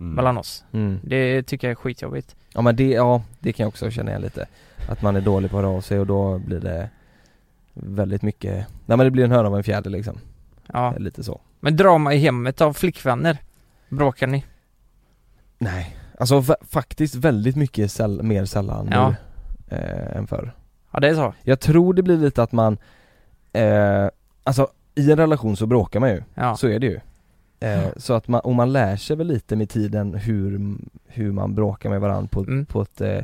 Mm. 0.00 0.14
mellan 0.14 0.38
oss. 0.38 0.64
mm. 0.72 0.98
Det 1.02 1.42
tycker 1.42 1.66
jag 1.66 1.70
är 1.72 1.74
skitjobbigt. 1.76 2.36
Ja 2.54 2.62
men 2.62 2.76
det, 2.76 2.88
ja 2.90 3.22
det 3.40 3.52
kan 3.52 3.64
jag 3.64 3.68
också 3.68 3.90
känna 3.90 4.10
igen 4.10 4.22
lite 4.22 4.46
Att 4.88 5.02
man 5.02 5.16
är 5.16 5.20
dålig 5.20 5.50
på 5.50 5.58
att 5.58 5.64
höra 5.64 5.76
av 5.76 5.80
sig 5.80 5.98
och 6.00 6.06
då 6.06 6.38
blir 6.38 6.60
det 6.60 6.90
Väldigt 7.74 8.22
mycket, 8.22 8.52
nej 8.86 8.96
men 8.96 8.98
det 8.98 9.10
blir 9.10 9.24
en 9.24 9.32
höna 9.32 9.48
av 9.48 9.56
en 9.56 9.64
fjäder 9.64 9.90
liksom, 9.90 10.18
Ja. 10.72 10.94
lite 10.98 11.24
så 11.24 11.40
Men 11.60 11.76
drama 11.76 12.14
i 12.14 12.18
hemmet 12.18 12.60
av 12.60 12.72
flickvänner, 12.72 13.38
bråkar 13.88 14.26
ni? 14.26 14.44
Nej, 15.58 15.96
alltså 16.18 16.40
fa- 16.40 16.64
faktiskt 16.70 17.14
väldigt 17.14 17.56
mycket 17.56 17.90
säll- 17.90 18.22
mer 18.22 18.44
sällan 18.44 18.88
Ja. 18.92 19.08
nu 19.70 19.76
eh, 19.76 20.16
än 20.16 20.26
förr 20.26 20.52
Ja 20.90 21.00
det 21.00 21.08
är 21.08 21.14
så? 21.14 21.34
Jag 21.42 21.60
tror 21.60 21.94
det 21.94 22.02
blir 22.02 22.16
lite 22.16 22.42
att 22.42 22.52
man, 22.52 22.78
eh, 23.52 24.08
alltså 24.44 24.68
i 24.94 25.10
en 25.10 25.16
relation 25.18 25.56
så 25.56 25.66
bråkar 25.66 26.00
man 26.00 26.10
ju, 26.10 26.22
Ja. 26.34 26.56
så 26.56 26.68
är 26.68 26.78
det 26.78 26.86
ju 26.86 27.00
eh, 27.60 27.88
Så 27.96 28.14
att 28.14 28.28
man, 28.28 28.40
och 28.40 28.54
man 28.54 28.72
lär 28.72 28.96
sig 28.96 29.16
väl 29.16 29.26
lite 29.26 29.56
med 29.56 29.68
tiden 29.70 30.14
hur, 30.14 30.76
hur 31.06 31.32
man 31.32 31.54
bråkar 31.54 31.90
med 31.90 32.00
varandra 32.00 32.28
på, 32.32 32.40
Mm. 32.40 32.66
på 32.66 32.82
ett 32.82 33.00
eh, 33.00 33.20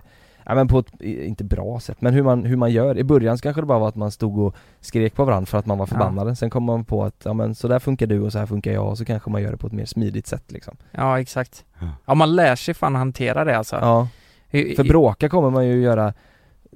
Ja 0.49 0.55
men 0.55 0.69
på 0.69 0.79
ett, 0.79 1.01
inte 1.03 1.45
bra 1.45 1.81
sätt, 1.81 2.01
men 2.01 2.15
hur 2.15 2.23
man, 2.23 2.45
hur 2.45 2.57
man 2.57 2.71
gör. 2.73 2.99
I 2.99 3.05
början 3.05 3.39
så 3.39 3.43
kanske 3.43 3.63
det 3.63 3.67
bara 3.67 3.79
var 3.79 3.89
att 3.89 3.97
man 3.97 4.11
stod 4.11 4.39
och 4.39 4.55
skrek 4.81 5.15
på 5.15 5.25
varandra 5.25 5.47
för 5.47 5.59
att 5.59 5.67
man 5.67 5.79
var 5.79 5.83
Ja. 5.87 5.87
förbannad. 5.89 6.39
Sen 6.39 6.51
kom 6.51 6.63
man 6.65 6.85
på 6.85 7.05
att, 7.05 7.23
ja 7.25 7.33
men 7.33 7.55
så 7.55 7.69
där 7.69 7.79
funkar 7.79 8.07
du 8.07 8.21
och 8.21 8.33
så 8.33 8.39
här 8.39 8.47
funkar 8.47 8.73
jag 8.73 8.89
och 8.89 8.99
så 8.99 9.05
kanske 9.05 9.31
man 9.31 9.43
gör 9.43 9.51
det 9.51 9.57
på 9.57 9.67
ett 9.67 9.73
mer 9.73 9.85
smidigt 9.85 10.27
sätt 10.27 10.53
liksom. 10.53 10.77
Ja 10.91 11.21
exakt. 11.21 11.65
Ja. 11.81 11.87
Ja 12.05 12.15
man 12.15 12.37
lär 12.37 12.57
sig 12.57 12.75
fan 12.75 12.95
hantera 12.95 13.45
det 13.45 13.59
alltså. 13.59 13.77
Ja, 13.77 14.09
för 14.51 14.85
bråka 14.89 15.29
kommer 15.29 15.51
man 15.51 15.67
ju 15.67 15.81
göra 15.83 16.13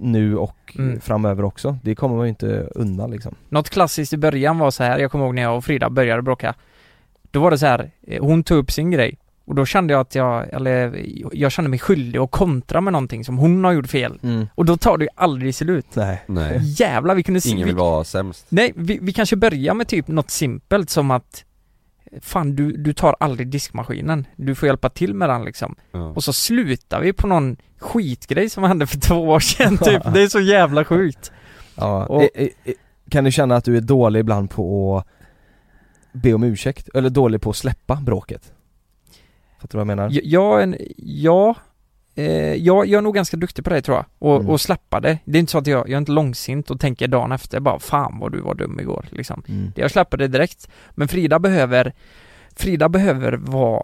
nu 0.00 0.36
och 0.36 0.56
Mm. 0.78 1.00
framöver 1.00 1.44
också. 1.44 1.78
Det 1.82 1.94
kommer 1.94 2.16
man 2.16 2.24
ju 2.24 2.28
inte 2.28 2.68
undan 2.74 3.10
liksom. 3.10 3.34
Något 3.48 3.70
klassiskt 3.70 4.12
i 4.12 4.16
början 4.16 4.58
var 4.58 4.70
så 4.70 4.82
här, 4.82 4.98
jag 4.98 5.10
kommer 5.10 5.24
ihåg 5.24 5.34
när 5.34 5.42
jag 5.42 5.56
och 5.56 5.64
Frida 5.64 5.90
började 5.90 6.22
bråka 6.22 6.54
Då 7.30 7.40
var 7.40 7.50
det 7.50 7.58
så 7.58 7.66
här, 7.66 7.90
eh, 8.06 8.22
hon 8.24 8.42
tog 8.44 8.58
upp 8.58 8.70
sin 8.70 8.90
grej 8.90 9.18
och 9.44 9.54
då 9.54 9.66
kände 9.66 9.92
jag 9.92 10.00
att 10.00 10.14
jag, 10.14 10.48
eller 10.52 11.04
jag 11.32 11.52
kände 11.52 11.68
mig 11.70 11.78
skyldig 11.78 12.18
att 12.18 12.30
kontra 12.30 12.80
med 12.80 12.92
någonting 12.92 13.24
som 13.24 13.38
hon 13.38 13.64
har 13.64 13.72
gjort 13.72 13.86
fel 13.86 14.18
Och 14.54 14.64
då 14.64 14.76
tar 14.76 14.98
det 14.98 15.04
ju 15.04 15.08
aldrig 15.14 15.54
slut 15.54 15.86
Nej. 15.94 16.22
Nej. 16.26 16.58
Jävlar 16.62 17.14
vi 17.14 17.22
kunde 17.22 17.40
se- 17.40 17.48
Ingen 17.50 17.66
vill 17.66 17.74
vi, 17.74 17.80
vara 17.80 18.04
sämst. 18.04 18.46
Nej, 18.48 18.72
vi, 18.76 18.98
vi 19.02 19.12
kanske 19.12 19.36
börjar 19.36 19.74
med 19.74 19.88
typ 19.88 20.08
något 20.08 20.30
simpelt 20.30 20.90
som 20.90 21.10
att 21.10 21.44
Fan 22.20 22.56
du, 22.56 22.72
du 22.72 22.92
tar 22.92 23.16
aldrig 23.20 23.48
diskmaskinen, 23.48 24.26
du 24.36 24.54
får 24.54 24.66
hjälpa 24.66 24.88
till 24.88 25.14
med 25.14 25.28
den 25.28 25.44
liksom 25.44 25.74
Ja. 25.92 25.98
Och 26.08 26.24
så 26.24 26.32
slutar 26.32 27.00
vi 27.00 27.12
på 27.12 27.26
någon 27.26 27.56
skitgrej 27.78 28.50
som 28.50 28.64
hände 28.64 28.86
för 28.86 28.98
två 29.00 29.14
år 29.14 29.40
sedan 29.40 29.78
typ, 29.82 30.02
det 30.14 30.22
är 30.22 30.28
så 30.28 30.40
jävla 30.40 30.84
sjukt 30.84 31.32
Ja, 31.74 32.06
Och- 32.06 32.22
eh, 32.22 32.48
eh, 32.64 32.72
kan 33.10 33.24
du 33.24 33.32
känna 33.32 33.56
att 33.56 33.64
du 33.64 33.76
är 33.76 33.80
dålig 33.80 34.20
ibland 34.20 34.50
på 34.50 34.98
att 34.98 35.06
be 36.12 36.34
om 36.34 36.42
ursäkt? 36.42 36.88
Eller 36.94 37.10
dålig 37.10 37.40
på 37.40 37.50
att 37.50 37.56
släppa 37.56 37.96
bråket? 37.96 38.52
Fattar 39.60 39.68
du 39.68 39.76
vad 39.78 39.80
jag 39.80 39.96
menar? 39.96 40.10
Är 40.58 40.62
en- 40.62 40.76
ja, 40.96 41.54
eh, 42.20 42.54
jag, 42.54 42.86
jag 42.86 42.98
är 42.98 43.02
nog 43.02 43.14
ganska 43.14 43.36
duktig 43.36 43.64
på 43.64 43.70
det 43.70 43.82
tror 43.82 43.96
jag, 43.96 44.04
och, 44.18 44.36
Mm. 44.36 44.50
och 44.50 44.60
släppa 44.60 45.00
det. 45.00 45.18
Det 45.24 45.38
är 45.38 45.40
inte 45.40 45.52
så 45.52 45.58
att 45.58 45.66
jag, 45.66 45.78
jag 45.88 45.92
är 45.92 45.98
inte 45.98 46.12
långsint 46.12 46.70
och 46.70 46.80
tänker 46.80 47.08
dagen 47.08 47.32
efter 47.32 47.60
bara 47.60 47.78
fan 47.78 48.18
vad 48.18 48.32
du 48.32 48.40
var 48.40 48.54
dum 48.54 48.80
igår 48.80 49.06
liksom. 49.10 49.42
Mm. 49.48 49.72
Jag 49.76 49.90
släpper 49.90 50.16
det 50.16 50.28
direkt. 50.28 50.68
Men 50.90 51.08
Frida 51.08 51.38
behöver, 51.38 51.92
Frida 52.56 52.88
behöver 52.88 53.32
vara, 53.32 53.82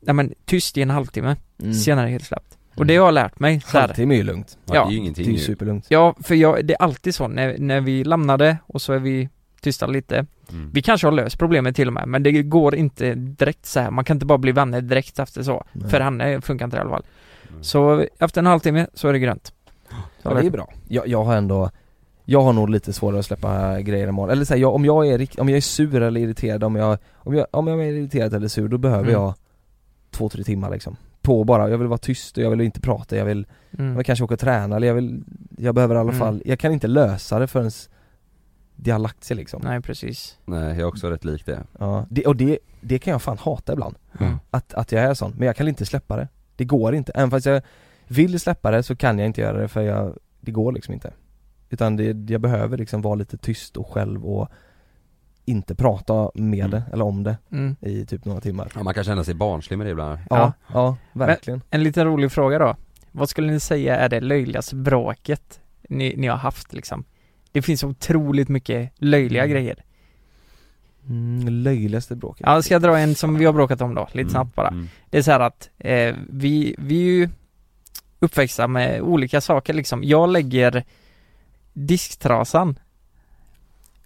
nej 0.00 0.14
men 0.14 0.34
tyst 0.44 0.78
i 0.78 0.82
en 0.82 0.90
halvtimme, 0.90 1.36
Mm. 1.62 1.74
senare 1.74 2.08
helt 2.08 2.24
släppt. 2.24 2.58
Och 2.76 2.86
det 2.86 2.96
har 2.96 3.06
jag 3.06 3.14
lärt 3.14 3.38
mig. 3.40 3.60
Så 3.60 3.68
här. 3.72 3.80
Halvtimme 3.80 4.14
är 4.14 4.16
ju 4.18 4.22
lugnt. 4.24 4.58
Ja, 4.64 4.74
Ja, 4.74 4.84
det 4.84 4.88
är 4.88 4.90
ju 4.90 4.96
Det 4.96 5.00
ingenting 5.02 5.24
är 5.24 5.28
ju 5.30 5.34
ju. 5.36 5.38
superlugnt. 5.44 5.86
Ja, 5.88 6.14
för 6.22 6.34
jag, 6.34 6.66
det 6.66 6.74
är 6.74 6.82
alltid 6.82 7.14
så 7.14 7.28
när, 7.28 7.58
när 7.58 7.80
vi 7.80 8.04
lämnade 8.04 8.56
och 8.66 8.82
så 8.82 8.92
är 8.92 8.98
vi 8.98 9.28
tysta 9.64 9.86
lite. 9.86 10.26
Mm. 10.50 10.70
Vi 10.72 10.82
kanske 10.82 11.06
har 11.06 11.12
löst 11.12 11.38
problemet 11.38 11.76
till 11.76 11.86
och 11.88 11.94
med, 11.94 12.08
men 12.08 12.22
det 12.22 12.42
går 12.42 12.74
inte 12.74 13.14
direkt 13.14 13.66
så 13.66 13.80
här. 13.80 13.90
Man 13.90 14.04
kan 14.04 14.16
inte 14.16 14.26
bara 14.26 14.38
bli 14.38 14.52
vänner 14.52 14.80
direkt 14.80 15.18
efter 15.18 15.42
så. 15.42 15.64
Nej. 15.72 15.90
För 15.90 16.00
henne 16.00 16.40
funkar 16.40 16.64
inte 16.64 16.76
det 16.76 16.78
i 16.78 16.80
alla 16.80 16.90
fall. 16.90 17.04
Mm. 17.50 17.62
Så 17.64 18.04
efter 18.18 18.40
en 18.40 18.46
halvtimme 18.46 18.86
så 18.94 19.08
är 19.08 19.12
det 19.12 19.18
grönt. 19.18 19.52
Ja 20.22 20.34
det 20.34 20.46
är 20.46 20.50
bra. 20.50 20.68
Jag, 20.88 21.08
jag 21.08 21.24
har 21.24 21.36
ändå 21.36 21.70
Jag 22.24 22.40
har 22.40 22.52
nog 22.52 22.70
lite 22.70 22.92
svårare 22.92 23.18
att 23.18 23.26
släppa 23.26 23.80
grejer 23.80 24.08
imorgon, 24.08 24.30
eller 24.30 24.44
så 24.44 24.54
här, 24.54 24.60
jag, 24.60 24.74
om 24.74 24.84
jag 24.84 25.06
är 25.08 25.40
om 25.40 25.48
jag 25.48 25.56
är 25.56 25.60
sur 25.60 26.02
eller 26.02 26.20
irriterad, 26.20 26.64
om 26.64 26.76
jag, 26.76 26.98
om 27.14 27.34
jag, 27.34 27.46
om 27.50 27.66
jag 27.68 27.80
är 27.84 27.92
irriterad 27.92 28.34
eller 28.34 28.48
sur, 28.48 28.68
då 28.68 28.78
behöver 28.78 29.02
Mm. 29.08 29.12
jag 29.12 29.34
två, 30.10 30.28
tre 30.28 30.44
timmar 30.44 30.70
liksom 30.70 30.96
På 31.22 31.44
bara, 31.44 31.68
jag 31.70 31.78
vill 31.78 31.86
vara 31.88 31.98
tyst 31.98 32.36
och 32.38 32.42
jag 32.44 32.50
vill 32.50 32.60
inte 32.60 32.80
prata, 32.80 33.16
jag 33.16 33.24
vill, 33.24 33.46
jag 33.70 33.80
Mm. 33.80 33.96
vill 33.96 34.04
kanske 34.06 34.24
åka 34.24 34.34
och 34.34 34.40
träna 34.40 34.76
eller 34.76 34.86
jag 34.86 34.94
vill, 34.94 35.24
jag 35.58 35.74
behöver 35.74 35.94
i 35.94 35.98
alla 35.98 36.10
Mm. 36.10 36.20
fall, 36.20 36.42
jag 36.44 36.58
kan 36.58 36.72
inte 36.72 36.86
lösa 36.86 37.38
det 37.38 37.46
förrän 37.46 37.70
det 38.76 38.90
har 38.90 38.98
lagt 38.98 39.24
sig 39.24 39.36
liksom 39.36 39.60
Nej 39.64 39.80
precis. 39.80 40.38
Nej, 40.44 40.64
jag 40.68 40.78
är 40.78 40.84
också 40.84 41.10
rätt 41.10 41.24
lik 41.24 41.46
det. 41.46 41.62
Ja, 41.78 42.06
det, 42.10 42.26
och 42.26 42.36
det, 42.36 42.58
det 42.80 42.98
kan 42.98 43.12
jag 43.12 43.22
fan 43.22 43.38
hata 43.38 43.72
ibland 43.72 43.96
Mm. 44.20 44.38
att, 44.50 44.74
att 44.74 44.92
jag 44.92 45.02
är 45.02 45.14
sån, 45.14 45.32
men 45.38 45.46
jag 45.46 45.56
kan 45.56 45.68
inte 45.68 45.86
släppa 45.86 46.16
det 46.16 46.28
Det 46.56 46.64
går 46.64 46.94
inte, 46.94 47.12
även 47.14 47.30
fast 47.30 47.46
jag 47.46 47.62
vill 48.08 48.40
släppa 48.40 48.70
det 48.70 48.82
så 48.82 48.96
kan 48.96 49.18
jag 49.18 49.26
inte 49.26 49.40
göra 49.40 49.58
det 49.58 49.68
för 49.68 49.80
jag, 49.82 50.18
det 50.40 50.50
går 50.52 50.72
liksom 50.72 50.94
inte 50.94 51.12
Utan 51.70 51.96
det, 51.96 52.32
jag 52.32 52.40
behöver 52.40 52.78
liksom 52.78 53.02
vara 53.02 53.14
lite 53.14 53.36
tyst 53.36 53.76
och 53.76 53.88
själv 53.88 54.24
och 54.26 54.48
inte 55.44 55.74
prata 55.74 56.30
med 56.34 56.58
Mm. 56.58 56.70
det, 56.70 56.82
eller 56.92 57.04
om 57.04 57.22
det, 57.22 57.36
Mm. 57.52 57.76
i 57.80 58.06
typ 58.06 58.24
några 58.24 58.40
timmar 58.40 58.72
Ja, 58.74 58.82
man 58.82 58.94
kan 58.94 59.04
känna 59.04 59.24
sig 59.24 59.34
barnslig 59.34 59.76
med 59.78 59.86
det 59.86 59.90
ibland. 59.90 60.18
Ja, 60.30 60.36
Ja. 60.36 60.52
ja, 60.72 60.96
verkligen 61.12 61.62
En 61.70 61.82
liten 61.82 62.04
rolig 62.06 62.32
fråga 62.32 62.58
då. 62.58 62.76
Vad 63.12 63.28
skulle 63.28 63.52
ni 63.52 63.60
säga 63.60 63.96
är 63.96 64.08
det 64.08 64.20
löjligaste 64.20 64.76
bråket 64.76 65.60
ni, 65.88 66.14
ni 66.16 66.26
har 66.26 66.36
haft 66.36 66.72
liksom? 66.72 67.04
Det 67.54 67.62
finns 67.62 67.84
otroligt 67.84 68.48
mycket 68.48 68.90
löjliga 68.96 69.42
Mm. 69.44 69.52
grejer. 69.54 69.84
mm, 71.08 71.48
Löjligaste 71.48 72.16
bråket 72.16 72.42
Ja, 72.46 72.62
ska 72.62 72.74
jag 72.74 72.82
dra 72.82 72.98
en 72.98 73.14
som 73.14 73.34
vi 73.38 73.44
har 73.44 73.52
bråkat 73.52 73.80
om 73.80 73.94
då, 73.94 74.02
lite 74.06 74.20
Mm. 74.20 74.30
snabbt 74.30 74.54
bara. 74.54 74.68
Mm. 74.68 74.88
Det 75.10 75.18
är 75.18 75.22
så 75.22 75.30
här 75.30 75.40
att 75.40 75.70
eh, 75.78 76.14
vi, 76.30 76.74
vi 76.78 76.98
är 77.00 77.12
ju 77.12 77.28
uppväxta 78.20 78.68
med 78.68 79.00
olika 79.00 79.40
saker 79.40 79.74
liksom. 79.74 80.04
Jag 80.04 80.28
lägger 80.28 80.84
disktrasan 81.72 82.78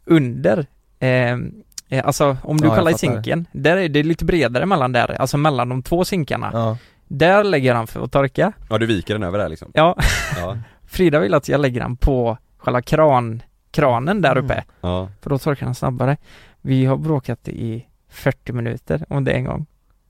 under 0.04 0.66
eh, 0.98 1.36
Eh, 1.90 2.06
Alltså 2.06 2.36
om 2.42 2.56
du 2.56 2.66
Ja, 2.66 2.76
kollar 2.76 2.90
i 2.90 2.94
sinken, 2.94 3.46
där 3.52 3.76
är 3.76 3.88
det 3.88 4.02
lite 4.02 4.24
bredare 4.24 4.66
mellan 4.66 4.92
där, 4.92 5.20
alltså 5.20 5.36
mellan 5.36 5.68
de 5.68 5.82
två 5.82 6.04
sinkarna. 6.04 6.50
Ja. 6.52 6.78
Där 7.06 7.44
lägger 7.44 7.74
han 7.74 7.86
för 7.86 8.04
att 8.04 8.12
torka. 8.12 8.52
Ja 8.70 8.78
du 8.78 8.86
viker 8.86 9.14
den 9.14 9.22
över 9.22 9.38
där 9.38 9.48
liksom? 9.48 9.70
Ja, 9.74 9.96
Ja, 10.36 10.58
Frida 10.86 11.18
vill 11.20 11.34
att 11.34 11.48
jag 11.48 11.60
lägger 11.60 11.80
den 11.80 11.96
på 11.96 12.38
själva 12.68 12.82
kran, 12.82 13.42
kranen 13.70 14.20
där 14.22 14.38
uppe, 14.38 14.52
Mm. 14.54 14.64
ja. 14.80 15.08
för 15.22 15.30
då 15.30 15.38
torkar 15.38 15.66
den 15.66 15.74
snabbare. 15.74 16.16
Vi 16.60 16.84
har 16.86 16.96
bråkat 16.96 17.48
i 17.48 17.86
40 18.08 18.52
minuter 18.52 19.04
om 19.08 19.24
det 19.24 19.32
en 19.32 19.44
gång. 19.44 19.66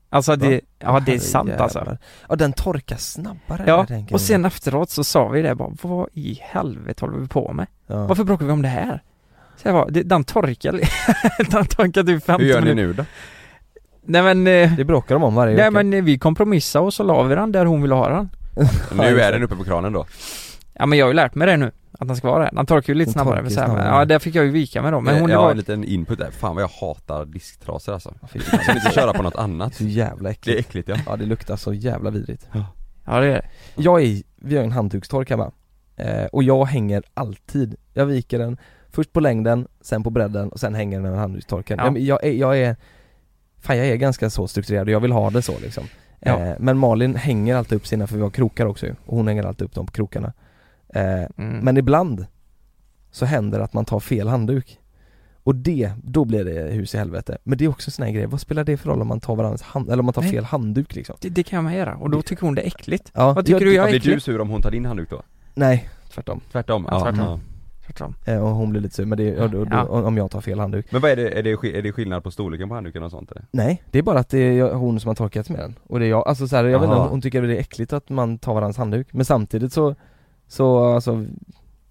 Alltså 0.09 0.35
det, 0.35 0.55
Va? 0.55 0.59
ja 0.79 0.99
det 1.05 1.13
är 1.15 1.19
sant 1.19 1.51
alltså. 1.59 1.97
Ja 2.29 2.35
den 2.35 2.53
torkar 2.53 2.97
snabbare 2.97 3.63
Ja, 3.67 3.87
och 4.11 4.21
sen 4.21 4.45
efteråt 4.45 4.89
så 4.89 5.03
sa 5.03 5.27
vi 5.27 5.41
det 5.41 5.55
bara, 5.55 5.69
vad 5.81 6.07
i 6.13 6.39
helvete 6.41 7.05
håller 7.05 7.17
vi 7.17 7.27
på 7.27 7.53
med? 7.53 7.67
ja. 7.87 8.05
Varför 8.05 8.23
bråkar 8.23 8.45
vi 8.45 8.51
om 8.51 8.61
det 8.61 8.67
här? 8.67 9.03
Så 9.57 9.67
jag 9.67 9.75
bara, 9.75 9.87
det, 9.89 10.03
den 10.03 10.23
torkar, 10.23 10.71
den 11.51 11.65
torkar 11.65 12.03
typ 12.03 12.25
50 12.25 12.43
Hur 12.43 12.49
gör 12.51 12.61
ni 12.61 12.67
minuter. 12.67 12.87
nu 12.87 12.93
då? 12.93 13.03
Nej 14.03 14.21
men, 14.21 14.47
eh, 14.47 14.73
Det 14.77 14.83
bråkar 14.85 15.15
de 15.15 15.23
om 15.23 15.35
varje 15.35 15.55
nej 15.55 15.63
vecka 15.63 15.71
men 15.71 15.93
eh, 15.93 16.03
vi 16.03 16.17
kompromissade 16.19 16.85
och 16.85 16.93
så 16.93 17.03
la 17.03 17.23
vi 17.23 17.35
den 17.35 17.51
där 17.51 17.65
hon 17.65 17.81
ville 17.81 17.95
ha 17.95 18.09
den. 18.09 18.29
Nu 18.97 19.21
är 19.21 19.31
den 19.31 19.43
uppe 19.43 19.55
på 19.55 19.63
kranen 19.63 19.93
då? 19.93 20.05
Ja 20.79 20.85
men 20.85 20.97
jag 20.99 21.05
har 21.05 21.09
ju 21.09 21.15
lärt 21.15 21.35
mig 21.35 21.47
det 21.47 21.57
nu, 21.57 21.71
att 21.91 22.07
den 22.07 22.17
ska 22.17 22.31
vara 22.31 22.43
det. 22.43 22.49
Den 22.53 22.65
torkar 22.65 22.93
ju 22.93 22.97
lite 22.97 23.07
Den 23.07 23.13
snabbare, 23.13 23.33
torkar 23.35 23.41
men 23.43 23.51
snabbare. 23.51 23.87
ja 23.87 24.05
där 24.05 24.19
fick 24.19 24.35
jag 24.35 24.45
ju 24.45 24.51
vika 24.51 24.81
mig 24.81 24.91
då, 24.91 24.99
men 25.01 25.19
hon 25.21 25.29
jag 25.29 25.37
har 25.37 25.43
var 25.43 25.51
en 25.51 25.57
liten 25.57 25.83
input 25.83 26.19
där, 26.19 26.31
fan 26.31 26.55
vad 26.55 26.63
jag 26.63 26.67
hatar 26.81 27.25
disktrasor 27.25 27.93
alltså. 27.93 28.13
Jag 28.33 28.43
kan 28.65 28.75
inte 28.77 28.91
köra 28.91 29.13
på 29.13 29.23
något 29.23 29.35
annat. 29.35 29.75
Så 29.75 29.83
jävla 29.83 30.23
Det 30.23 30.29
är 30.29 30.31
äckligt 30.31 30.59
äckligt 30.67 30.89
ja. 30.89 30.95
Ja 31.05 31.15
det 31.15 31.25
luktar 31.25 31.55
så 31.55 31.73
jävla 31.73 32.09
vidrigt. 32.09 32.47
Ja. 32.51 32.65
Det 33.05 33.11
är 33.11 33.21
det. 33.21 33.45
Jag 33.75 34.01
är, 34.03 34.21
vi 34.35 34.55
har 34.57 34.63
en 34.63 34.71
handdukstork 34.71 35.29
hemma. 35.29 35.51
Eh, 35.95 36.25
Och 36.25 36.43
jag 36.43 36.65
hänger 36.65 37.03
alltid, 37.13 37.75
jag 37.93 38.05
viker 38.05 38.39
den 38.39 38.57
Först 38.91 39.13
på 39.13 39.19
längden, 39.19 39.67
sen 39.81 40.03
på 40.03 40.09
bredden 40.09 40.49
och 40.49 40.59
sen 40.59 40.75
hänger 40.75 40.97
den 40.97 41.05
över 41.05 41.17
handdukstorken 41.17 41.77
Ja. 41.79 41.85
jag, 41.85 41.99
jag, 41.99 42.23
är, 42.23 42.31
jag 42.31 42.57
är 42.57 42.75
Fan 43.61 43.77
jag 43.77 43.87
är 43.87 43.95
ganska 43.95 44.29
så 44.29 44.47
strukturerad 44.47 44.87
och 44.87 44.93
jag 44.93 44.99
vill 44.99 45.11
ha 45.11 45.29
det 45.29 45.41
så 45.41 45.59
liksom. 45.59 45.83
Ja. 46.19 46.39
eh, 46.45 46.53
Men 46.59 46.77
Malin 46.77 47.15
hänger 47.15 47.55
alltid 47.55 47.75
upp 47.75 47.87
sina, 47.87 48.07
för 48.07 48.15
vi 48.15 48.21
har 48.21 48.29
krokar 48.29 48.65
också 48.65 48.85
ju, 48.85 48.95
och 49.05 49.17
hon 49.17 49.27
hänger 49.27 49.43
alltid 49.43 49.65
upp 49.65 49.75
dem 49.75 49.85
på 49.85 49.91
krokarna 49.91 50.33
eh, 50.93 51.25
Mm. 51.37 51.59
Men 51.59 51.77
ibland 51.77 52.25
Så 53.11 53.25
händer 53.25 53.57
det 53.57 53.63
att 53.65 53.73
man 53.73 53.85
tar 53.85 53.99
fel 53.99 54.27
handduk 54.27 54.79
Och 55.43 55.55
det, 55.55 55.91
då 56.03 56.25
blir 56.25 56.45
det 56.45 56.71
hus 56.73 56.95
i 56.95 56.97
helvete 56.97 57.37
Men 57.43 57.57
det 57.57 57.65
är 57.65 57.69
också 57.69 57.87
en 57.87 57.91
sån 57.91 58.05
här 58.05 58.11
grej, 58.11 58.25
vad 58.25 58.41
spelar 58.41 58.63
det 58.63 58.77
för 58.77 58.89
roll 58.89 59.01
om 59.01 59.07
man 59.07 59.19
tar 59.19 59.35
varandras 59.35 59.61
hand, 59.61 59.89
eller 59.89 59.99
om 59.99 60.05
man 60.05 60.13
tar 60.13 60.21
Nej. 60.21 60.31
fel 60.31 60.43
handduk 60.43 60.95
liksom? 60.95 61.15
det, 61.21 61.29
det 61.29 61.43
kan 61.43 61.63
med 61.63 61.77
göra, 61.77 61.95
och 61.95 62.09
då 62.09 62.21
tycker 62.21 62.43
hon 62.45 62.55
det 62.55 62.61
är 62.61 62.67
äckligt. 62.67 63.11
Ja, 63.13 63.33
Vad 63.33 63.45
tycker 63.45 63.59
jag, 63.59 63.67
du 63.67 63.73
jag 63.75 63.89
Ja, 63.89 63.95
är 63.95 63.99
blir 63.99 64.13
du 64.13 64.19
sur 64.19 64.41
om 64.41 64.49
hon 64.49 64.61
tar 64.61 64.71
din 64.71 64.85
handduk 64.85 65.09
då? 65.09 65.21
Nej, 65.53 65.89
tvärtom 66.13 66.41
Tvärtom? 66.51 66.87
Ja, 66.91 66.99
tvärtom. 66.99 67.19
Ja. 67.25 67.39
Tvärtom. 67.85 68.15
Eh, 68.25 68.43
Och 68.43 68.49
hon 68.49 68.69
blir 68.69 68.81
lite 68.81 68.95
sur, 68.95 69.05
men 69.05 69.17
det 69.17 69.39
och 69.39 69.49
då, 69.49 69.65
då, 69.65 69.71
Ja. 69.71 69.83
om 69.87 70.17
jag 70.17 70.31
tar 70.31 70.41
fel 70.41 70.59
handduk 70.59 70.91
Men 70.91 71.01
vad 71.01 71.11
är 71.11 71.15
det, 71.15 71.29
är 71.39 71.43
det, 71.43 71.49
är 71.77 71.81
det 71.81 71.91
skillnad 71.91 72.23
på 72.23 72.31
storleken 72.31 72.69
på 72.69 72.75
handduken 72.75 73.03
och 73.03 73.11
sånt 73.11 73.31
eller? 73.31 73.45
Nej, 73.51 73.83
det 73.91 73.99
är 73.99 74.03
bara 74.03 74.19
att 74.19 74.29
det 74.29 74.39
är 74.39 74.73
hon 74.73 74.99
som 74.99 75.07
har 75.07 75.15
torkat 75.15 75.49
med 75.49 75.59
den 75.59 75.75
Och 75.87 75.99
det 75.99 76.05
är 76.05 76.09
jag, 76.09 76.27
alltså 76.27 76.47
så 76.47 76.55
här, 76.55 76.63
jag 76.63 76.79
vet 76.79 76.85
inte, 76.85 76.95
Aha. 76.95 77.01
hon- 77.03 77.11
hon 77.11 77.21
tycker 77.21 77.41
det 77.41 77.55
är 77.55 77.59
äckligt 77.59 77.93
att 77.93 78.09
man 78.09 78.37
tar 78.37 78.53
varandras 78.53 78.77
handduk 78.77 79.07
Men 79.13 79.25
samtidigt 79.25 79.73
så, 79.73 79.95
så 80.49 80.93
alltså 80.93 81.25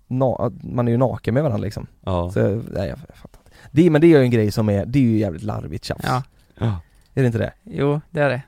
na, 0.07 0.51
Man 0.63 0.89
är 0.89 0.93
ju 0.93 0.99
naken 0.99 1.35
med 1.35 1.43
varandra 1.43 1.65
liksom. 1.65 1.87
Ja. 2.05 2.31
Så, 2.31 2.41
nej 2.41 2.89
jag, 2.89 2.99
jag 3.09 3.17
fattar 3.17 3.41
inte. 3.45 3.51
Det, 3.71 3.91
Men 3.91 4.01
det 4.01 4.07
är 4.07 4.09
ju 4.09 4.23
en 4.23 4.31
grej 4.31 4.51
som 4.51 4.69
är, 4.69 4.87
det 4.87 4.99
är 4.99 5.03
ju 5.03 5.19
jävligt 5.19 5.43
larvigt 5.43 5.85
tjafs. 5.85 6.05
Ja, 6.05 6.23
Ja, 6.61 6.81
Är 7.15 7.21
det 7.21 7.27
inte 7.27 7.39
det? 7.39 7.53
jo 7.65 8.01
det 8.11 8.21
är 8.21 8.29
det. 8.29 8.43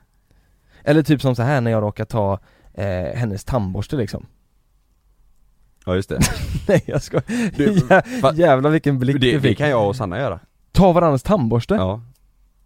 Eller 0.83 1.03
typ 1.03 1.21
som 1.21 1.35
så 1.35 1.41
här 1.43 1.61
när 1.61 1.71
jag 1.71 1.83
råkar 1.83 2.05
ta 2.05 2.39
eh, 2.73 3.15
hennes 3.15 3.43
tandborste 3.43 3.95
liksom. 3.95 4.25
Ja 5.85 5.95
just 5.95 6.09
det. 6.09 6.19
Nej 6.67 6.83
jag 6.85 7.01
ska 7.01 7.21
Du, 7.55 7.71
Jä, 7.89 8.01
va- 8.21 8.33
Jävlar 8.33 8.69
vilken 8.69 8.99
blick 8.99 9.21
det, 9.21 9.27
du 9.31 9.31
det 9.39 9.41
fick. 9.41 9.57
kan 9.57 9.69
jag 9.69 9.87
och 9.87 9.95
Sanna 9.95 10.19
göra. 10.19 10.39
Ta 10.71 10.91
varandras 10.91 11.23
tandborste? 11.23 11.73
Ja, 11.73 12.01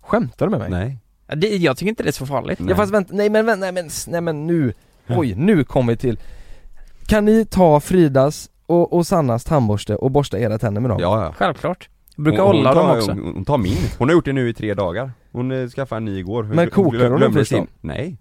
Skämtar 0.02 0.46
du 0.46 0.50
med 0.50 0.60
mig? 0.60 0.70
nej. 0.70 0.98
Ja, 1.28 1.36
det 1.36 1.48
jag 1.48 1.78
tycker 1.78 1.90
inte 1.90 2.04
det 2.04 2.10
är 2.10 2.12
så 2.12 2.26
farligt. 2.26 2.60
Nej. 2.60 2.70
Ja 2.70 2.76
fast 2.76 2.94
vänta, 2.94 3.14
nej 3.16 3.30
men 3.30 3.46
vänta, 3.46 3.60
nej 3.60 3.72
men, 3.72 3.90
nej 4.08 4.22
men 4.22 4.48
nu. 4.48 4.74
Oj, 5.08 5.36
nu 5.36 5.64
kom 5.64 5.88
vi 5.88 5.98
till 5.98 6.20
Kan 7.08 7.26
ni 7.26 7.46
ta 7.46 7.80
Fridas 7.80 8.50
och, 8.68 8.94
och 8.94 9.08
Sannas 9.08 9.44
tandborste 9.44 9.96
och 9.96 10.12
borsta 10.12 10.40
era 10.40 10.58
tänder 10.60 10.82
med 10.82 10.92
dem? 10.92 11.00
Ja, 11.02 11.24
ja 11.24 11.34
Självklart. 11.38 11.90
Jag 12.16 12.24
brukar 12.24 12.44
Hon- 12.44 12.56
hålla 12.56 12.70
hon 12.70 12.78
dem 12.78 12.88
tar- 12.88 12.98
också. 12.98 13.12
Hon, 13.12 13.34
hon 13.36 13.46
tar 13.46 13.58
min, 13.58 13.78
hon 13.98 14.08
har 14.10 14.14
gjort 14.14 14.26
det 14.26 14.34
nu 14.34 14.50
i 14.50 14.54
tre 14.54 14.74
dagar 14.74 15.12
Hon 15.32 15.52
eh, 15.52 15.68
skaffade 15.68 15.98
en 15.98 16.06
ny 16.06 16.18
igår 16.20 16.44
Men 16.44 16.70
kokar 16.70 16.92
hon 16.92 17.00
den 17.10 17.18
glömde 17.18 17.40
först 17.40 17.52
då? 17.52 17.58
sin- 17.58 17.68
Nej 17.82 18.18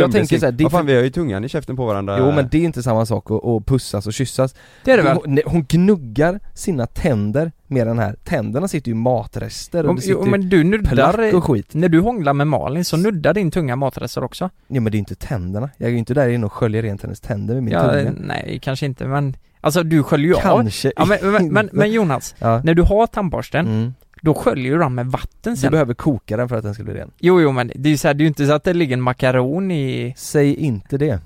Jag 0.00 0.12
tänker 0.12 0.26
sin- 0.26 0.40
så 0.40 0.46
här, 0.46 0.52
det 0.52 0.62
är 0.62 0.64
Vad 0.64 0.72
fan 0.72 0.86
vi 0.86 0.94
har 0.94 1.02
ju 1.02 1.10
tungan 1.10 1.44
i 1.44 1.48
käften 1.48 1.76
på 1.76 1.86
varandra. 1.86 2.16
Jo 2.18 2.32
men 2.32 2.48
det 2.50 2.58
är 2.58 2.62
inte 2.64 2.82
samma 2.82 3.06
sak 3.06 3.30
att, 3.30 3.44
att 3.44 3.66
pussas 3.66 4.06
och 4.06 4.12
kyssas. 4.12 4.54
Det 4.84 4.92
är 4.92 4.96
det 4.96 5.02
väl? 5.02 5.16
hon, 5.24 5.38
hon 5.46 5.64
gnuggar 5.68 6.40
sina 6.54 6.86
tänder 6.86 7.52
med 7.66 7.86
den 7.86 7.98
här, 7.98 8.16
tänderna 8.24 8.68
sitter 8.68 8.88
ju 8.88 8.94
matrester 8.94 9.84
och 9.84 9.90
Om, 9.90 9.96
det 9.96 10.02
sitter 10.02 10.14
jo, 10.14 10.24
men 10.30 10.48
du 10.48 10.64
nuddar, 10.64 11.34
och 11.34 11.44
skit. 11.44 11.74
när 11.74 11.88
du 11.88 12.00
hånglar 12.00 12.32
med 12.32 12.46
Malin 12.46 12.84
så 12.84 12.96
nuddar 12.96 13.34
din 13.34 13.50
tunga 13.50 13.76
matrester 13.76 14.24
också. 14.24 14.50
Ja 14.68 14.80
men 14.80 14.92
det 14.92 14.96
är 14.96 14.98
inte 14.98 15.14
tänderna, 15.14 15.70
jag 15.76 15.86
är 15.88 15.92
ju 15.92 15.98
inte 15.98 16.14
där 16.14 16.28
inne 16.28 16.46
och 16.46 16.52
sköljer 16.52 16.82
rent 16.82 17.02
hennes 17.02 17.20
tänder 17.20 17.54
med 17.54 17.62
min 17.62 17.72
Ja, 17.72 17.90
tunga. 17.92 18.12
nej 18.20 18.58
kanske 18.62 18.86
inte 18.86 19.06
men 19.06 19.36
Alltså 19.64 19.82
du 19.82 20.02
sköljer 20.02 20.26
ju 20.28 20.34
av. 20.34 20.40
Kanske 20.40 20.92
Ja, 20.96 21.04
men, 21.04 21.32
men, 21.32 21.48
men, 21.52 21.68
men 21.72 21.92
Jonas, 21.92 22.34
Ja, 22.38 22.60
när 22.64 22.74
du 22.74 22.82
har 22.82 23.06
tandborsten, 23.06 23.66
mm. 23.66 23.94
Då 24.24 24.34
sköljer 24.34 24.72
du 24.72 24.78
den 24.78 24.94
med 24.94 25.06
vatten 25.06 25.52
Du 25.54 25.56
sen. 25.56 25.70
behöver 25.70 25.94
koka 25.94 26.36
den 26.36 26.48
för 26.48 26.56
att 26.56 26.62
den 26.62 26.74
ska 26.74 26.82
bli 26.82 26.94
ren 26.94 27.10
Jo, 27.20 27.40
jo 27.40 27.52
men 27.52 27.72
det 27.74 27.88
är 27.88 27.90
ju 27.90 27.96
så 27.96 28.08
här, 28.08 28.14
det 28.14 28.20
är 28.20 28.24
ju 28.24 28.28
inte 28.28 28.46
så 28.46 28.52
att 28.52 28.64
det 28.64 28.74
ligger 28.74 28.94
en 28.96 29.02
makaron 29.02 29.70
i... 29.70 30.14
Säg 30.16 30.54
inte 30.54 30.98
det 30.98 31.20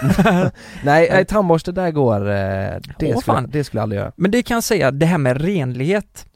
Nej, 0.84 1.08
nej 1.12 1.24
tandborste 1.24 1.72
där 1.72 1.90
går, 1.90 2.20
eh, 2.20 2.34
det, 2.98 3.14
Åh, 3.14 3.20
skulle, 3.20 3.46
det 3.48 3.64
skulle 3.64 3.78
jag 3.78 3.82
aldrig 3.82 4.00
göra 4.00 4.12
Men 4.16 4.30
det 4.30 4.42
kan 4.42 4.54
jag 4.54 4.64
säga, 4.64 4.90
det 4.90 5.06
här 5.06 5.18
med 5.18 5.40
renlighet 5.40 6.26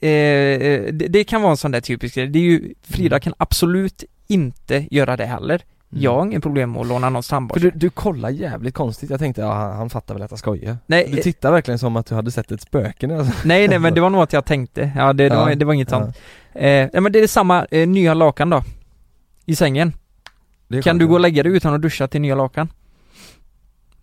eh, 0.00 0.08
eh, 0.10 0.92
det, 0.92 1.08
det 1.08 1.24
kan 1.24 1.42
vara 1.42 1.50
en 1.50 1.56
sån 1.56 1.70
där 1.70 1.80
typisk 1.80 2.14
grej. 2.14 2.26
Det 2.26 2.38
är 2.38 2.42
ju, 2.42 2.74
Frida 2.82 3.16
Mm. 3.16 3.20
kan 3.20 3.34
absolut 3.36 4.04
inte 4.26 4.86
göra 4.90 5.16
det 5.16 5.26
heller. 5.26 5.62
Jag 5.90 6.14
har 6.14 6.26
inget 6.26 6.42
problem 6.42 6.72
med 6.72 6.80
att 6.80 6.86
låna 6.86 7.10
någons 7.10 7.28
För 7.28 7.36
tandborste. 7.36 7.60
du, 7.70 7.70
du 7.78 7.90
kollar 7.90 8.30
jävligt 8.30 8.74
konstigt, 8.74 9.10
jag 9.10 9.18
tänkte 9.18 9.40
ja, 9.42 9.52
han, 9.52 9.76
han 9.76 9.90
fattar 9.90 10.14
väl 10.14 10.22
att 10.22 10.30
jag 10.30 10.38
skojar 10.38 10.76
Nej, 10.86 11.08
Du 11.10 11.16
eh, 11.18 11.22
tittar 11.22 11.52
verkligen 11.52 11.78
som 11.78 11.96
att 11.96 12.06
du 12.06 12.14
hade 12.14 12.30
sett 12.30 12.52
ett 12.52 12.60
spöke 12.60 13.08
sa 13.08 13.32
nej, 13.44 13.68
nej 13.68 13.78
men 13.78 13.94
det 13.94 14.00
var 14.00 14.10
nog 14.10 14.22
att 14.22 14.32
jag 14.32 14.44
tänkte. 14.44 14.92
Ja, 14.96 15.12
det, 15.12 15.28
det, 15.28 15.34
Ja, 15.34 15.44
var, 15.44 15.54
det 15.54 15.64
var 15.64 15.74
inget 15.74 15.90
ja. 15.90 15.98
sånt. 16.00 16.16
Eh, 16.54 16.62
nej 16.62 17.00
men 17.00 17.12
det 17.12 17.18
är 17.18 17.26
samma, 17.26 17.64
eh, 17.70 17.88
nya 17.88 18.14
lakan 18.14 18.50
då. 18.50 18.62
I 19.46 19.56
sängen. 19.56 19.92
Kan 20.70 20.82
skönt, 20.82 20.98
du 21.00 21.06
gå 21.06 21.14
och 21.14 21.20
lägga 21.20 21.42
dig 21.42 21.52
utan 21.52 21.74
att 21.74 21.82
duscha 21.82 22.08
till 22.08 22.20
nya 22.20 22.34
lakan? 22.34 22.68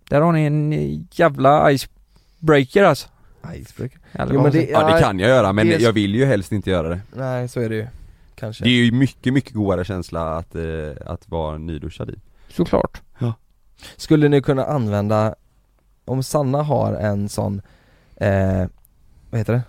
Där 0.09 0.21
har 0.21 0.31
ni 0.31 0.45
en 0.45 0.73
eh, 0.73 0.99
jävla 1.11 1.71
icebreaker 1.71 2.83
alltså. 2.83 3.07
Icebreaker 3.55 3.99
Jo 4.31 4.47
det. 4.49 4.69
Ja 4.69 4.93
det 4.93 5.01
kan 5.01 5.19
jag 5.19 5.29
göra 5.29 5.53
men 5.53 5.71
är- 5.71 5.79
jag 5.79 5.93
vill 5.93 6.15
ju 6.15 6.25
helst 6.25 6.51
inte 6.51 6.69
göra 6.69 6.89
det 6.89 6.99
Nej 7.15 7.47
så 7.47 7.59
är 7.61 7.69
det 7.69 7.75
ju 7.75 7.87
Kanske 8.35 8.63
Det 8.63 8.69
är 8.69 8.83
ju 8.85 8.91
mycket, 8.91 9.33
mycket 9.33 9.53
godare 9.53 9.85
känsla 9.85 10.37
att, 10.37 10.55
eh, 10.55 10.63
att 11.05 11.29
vara 11.29 11.57
nyduschad 11.57 12.09
i 12.09 12.19
Såklart. 12.49 13.01
Skulle 13.97 14.27
ni 14.29 14.41
kunna 14.41 14.65
använda, 14.65 15.35
om 16.05 16.23
Sanna 16.23 16.63
har 16.63 16.93
en 16.93 17.29
sån, 17.29 17.61
eh, 18.15 18.65
vad 19.29 19.39
heter 19.39 19.53
det? 19.53 19.61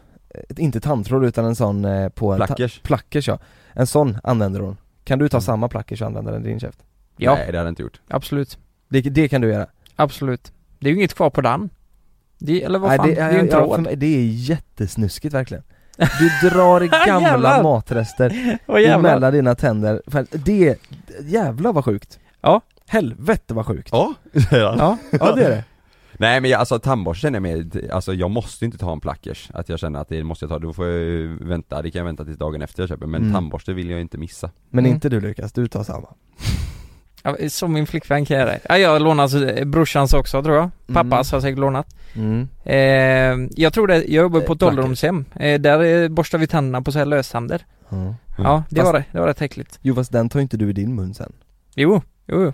Ett, 0.48 0.58
inte 0.58 0.80
tandtråd 0.80 1.24
utan 1.24 1.44
en 1.44 1.56
sån 1.56 1.84
eh, 1.84 2.08
på 2.08 2.32
en 2.32 2.38
ta- 2.38 2.46
Plackers? 2.46 2.80
plackers 2.82 3.28
ja 3.28 3.38
En 3.72 3.86
sån 3.86 4.18
använder 4.22 4.60
hon 4.60 4.76
Kan 5.04 5.18
du 5.18 5.28
ta 5.28 5.36
Mm. 5.36 5.42
samma 5.42 5.68
plackers 5.68 6.00
och 6.02 6.06
använda 6.06 6.32
den 6.32 6.44
i 6.44 6.48
din 6.48 6.60
käft? 6.60 6.78
Ja, 7.16 7.34
Nej 7.34 7.40
det 7.40 7.46
hade 7.46 7.58
jag 7.58 7.68
inte 7.68 7.82
gjort 7.82 8.00
absolut. 8.08 8.58
Det, 8.88 9.00
det 9.00 9.28
kan 9.28 9.40
du 9.40 9.48
göra 9.48 9.66
Absolut. 9.96 10.52
Det 10.78 10.86
är 10.88 10.90
ju 10.90 10.96
inget 10.96 11.14
kvar 11.14 11.30
på 11.30 11.40
den. 11.40 11.70
Det, 12.38 12.62
eller 12.62 12.78
vad 12.78 12.96
fan, 12.96 13.08
det, 13.08 13.14
det, 13.14 13.20
är 13.20 13.32
ju 13.32 13.38
en 13.38 13.46
ja, 13.46 13.52
tråd. 13.66 13.80
mig, 13.82 13.96
det 13.96 14.06
är 14.06 14.24
jättesnuskigt 14.26 15.34
verkligen 15.34 15.62
Du 15.96 16.48
drar 16.48 16.80
gamla 17.06 17.62
matrester 17.62 18.58
emellan 18.86 19.32
dina 19.32 19.54
tänder, 19.54 20.02
det, 20.32 20.78
jävlar 21.24 21.72
vad 21.72 21.84
sjukt. 21.84 22.18
Ja. 22.40 22.60
Helvete 22.88 23.54
vad 23.54 23.66
sjukt. 23.66 23.88
Ja. 23.92 24.14
Ja, 24.50 24.98
Ja 25.10 25.32
det 25.34 25.44
är 25.44 25.50
det. 25.50 25.64
Nej 26.18 26.40
men 26.40 26.50
jag, 26.50 26.58
alltså 26.60 26.78
tandborste 26.78 27.20
känner 27.22 27.36
jag 27.36 27.42
med, 27.42 27.90
alltså 27.92 28.14
jag 28.14 28.30
måste 28.30 28.64
inte 28.64 28.78
ta 28.78 28.92
en 28.92 29.00
plackers 29.00 29.50
Att 29.54 29.68
jag 29.68 29.78
känner 29.78 30.00
att 30.00 30.08
det 30.08 30.24
måste 30.24 30.44
jag 30.44 30.50
ta, 30.50 30.58
då 30.58 30.72
får 30.72 30.86
jag 30.86 31.28
vänta, 31.40 31.82
det 31.82 31.90
kan 31.90 31.98
jag 31.98 32.06
vänta 32.06 32.24
tills 32.24 32.38
dagen 32.38 32.62
efter 32.62 32.82
jag 32.82 32.88
köper 32.88 33.06
Men 33.06 33.20
Mm. 33.22 33.32
tandborste 33.34 33.72
vill 33.72 33.90
jag 33.90 34.00
inte 34.00 34.18
missa. 34.18 34.50
Men 34.70 34.84
Mm. 34.84 34.94
inte 34.94 35.08
du 35.08 35.20
Lukas, 35.20 35.52
du 35.52 35.68
tar 35.68 35.82
samma 35.84 36.08
ja, 37.38 37.48
som 37.50 37.72
min 37.72 37.86
flickvän 37.86 38.24
kan 38.24 38.36
göra 38.36 38.50
det. 38.50 38.60
Ja, 38.68 38.78
jag 38.78 38.90
har 38.90 39.00
lånat 39.00 39.34
eh, 39.34 39.64
brorsans 39.64 40.12
också 40.14 40.42
tror 40.42 40.56
jag. 40.56 40.70
Pappas 40.94 41.32
har 41.32 41.40
säkert 41.40 41.58
lånat. 41.58 41.86
mm. 42.14 42.48
Eh, 42.64 43.48
jag 43.56 43.72
tror 43.72 43.86
det, 43.86 43.94
jag 43.96 44.22
jobbar 44.22 44.40
på 44.40 44.52
ett 44.52 44.62
Eh, 44.62 44.68
ålderdomshem. 44.68 45.24
Eh, 45.40 45.60
där 45.60 46.02
eh, 46.02 46.08
borstar 46.08 46.38
vi 46.38 46.46
tänderna 46.46 46.82
på 46.82 46.92
så 46.92 46.98
här 46.98 47.06
löständer. 47.06 47.66
ja. 47.88 48.14
Ja, 48.38 48.62
det 48.70 48.76
Fast- 48.80 48.86
var 48.86 48.92
det. 48.98 49.04
Det 49.12 49.20
var 49.20 49.26
rätt 49.26 49.42
äckligt. 49.42 49.78
Jo 49.82 49.94
fast 49.94 50.12
den 50.12 50.28
tar 50.28 50.40
inte 50.40 50.56
du 50.56 50.70
i 50.70 50.72
din 50.72 50.94
mun 50.94 51.14
sen 51.14 51.32
Jo, 51.74 52.02
jo, 52.26 52.42
jo. 52.42 52.52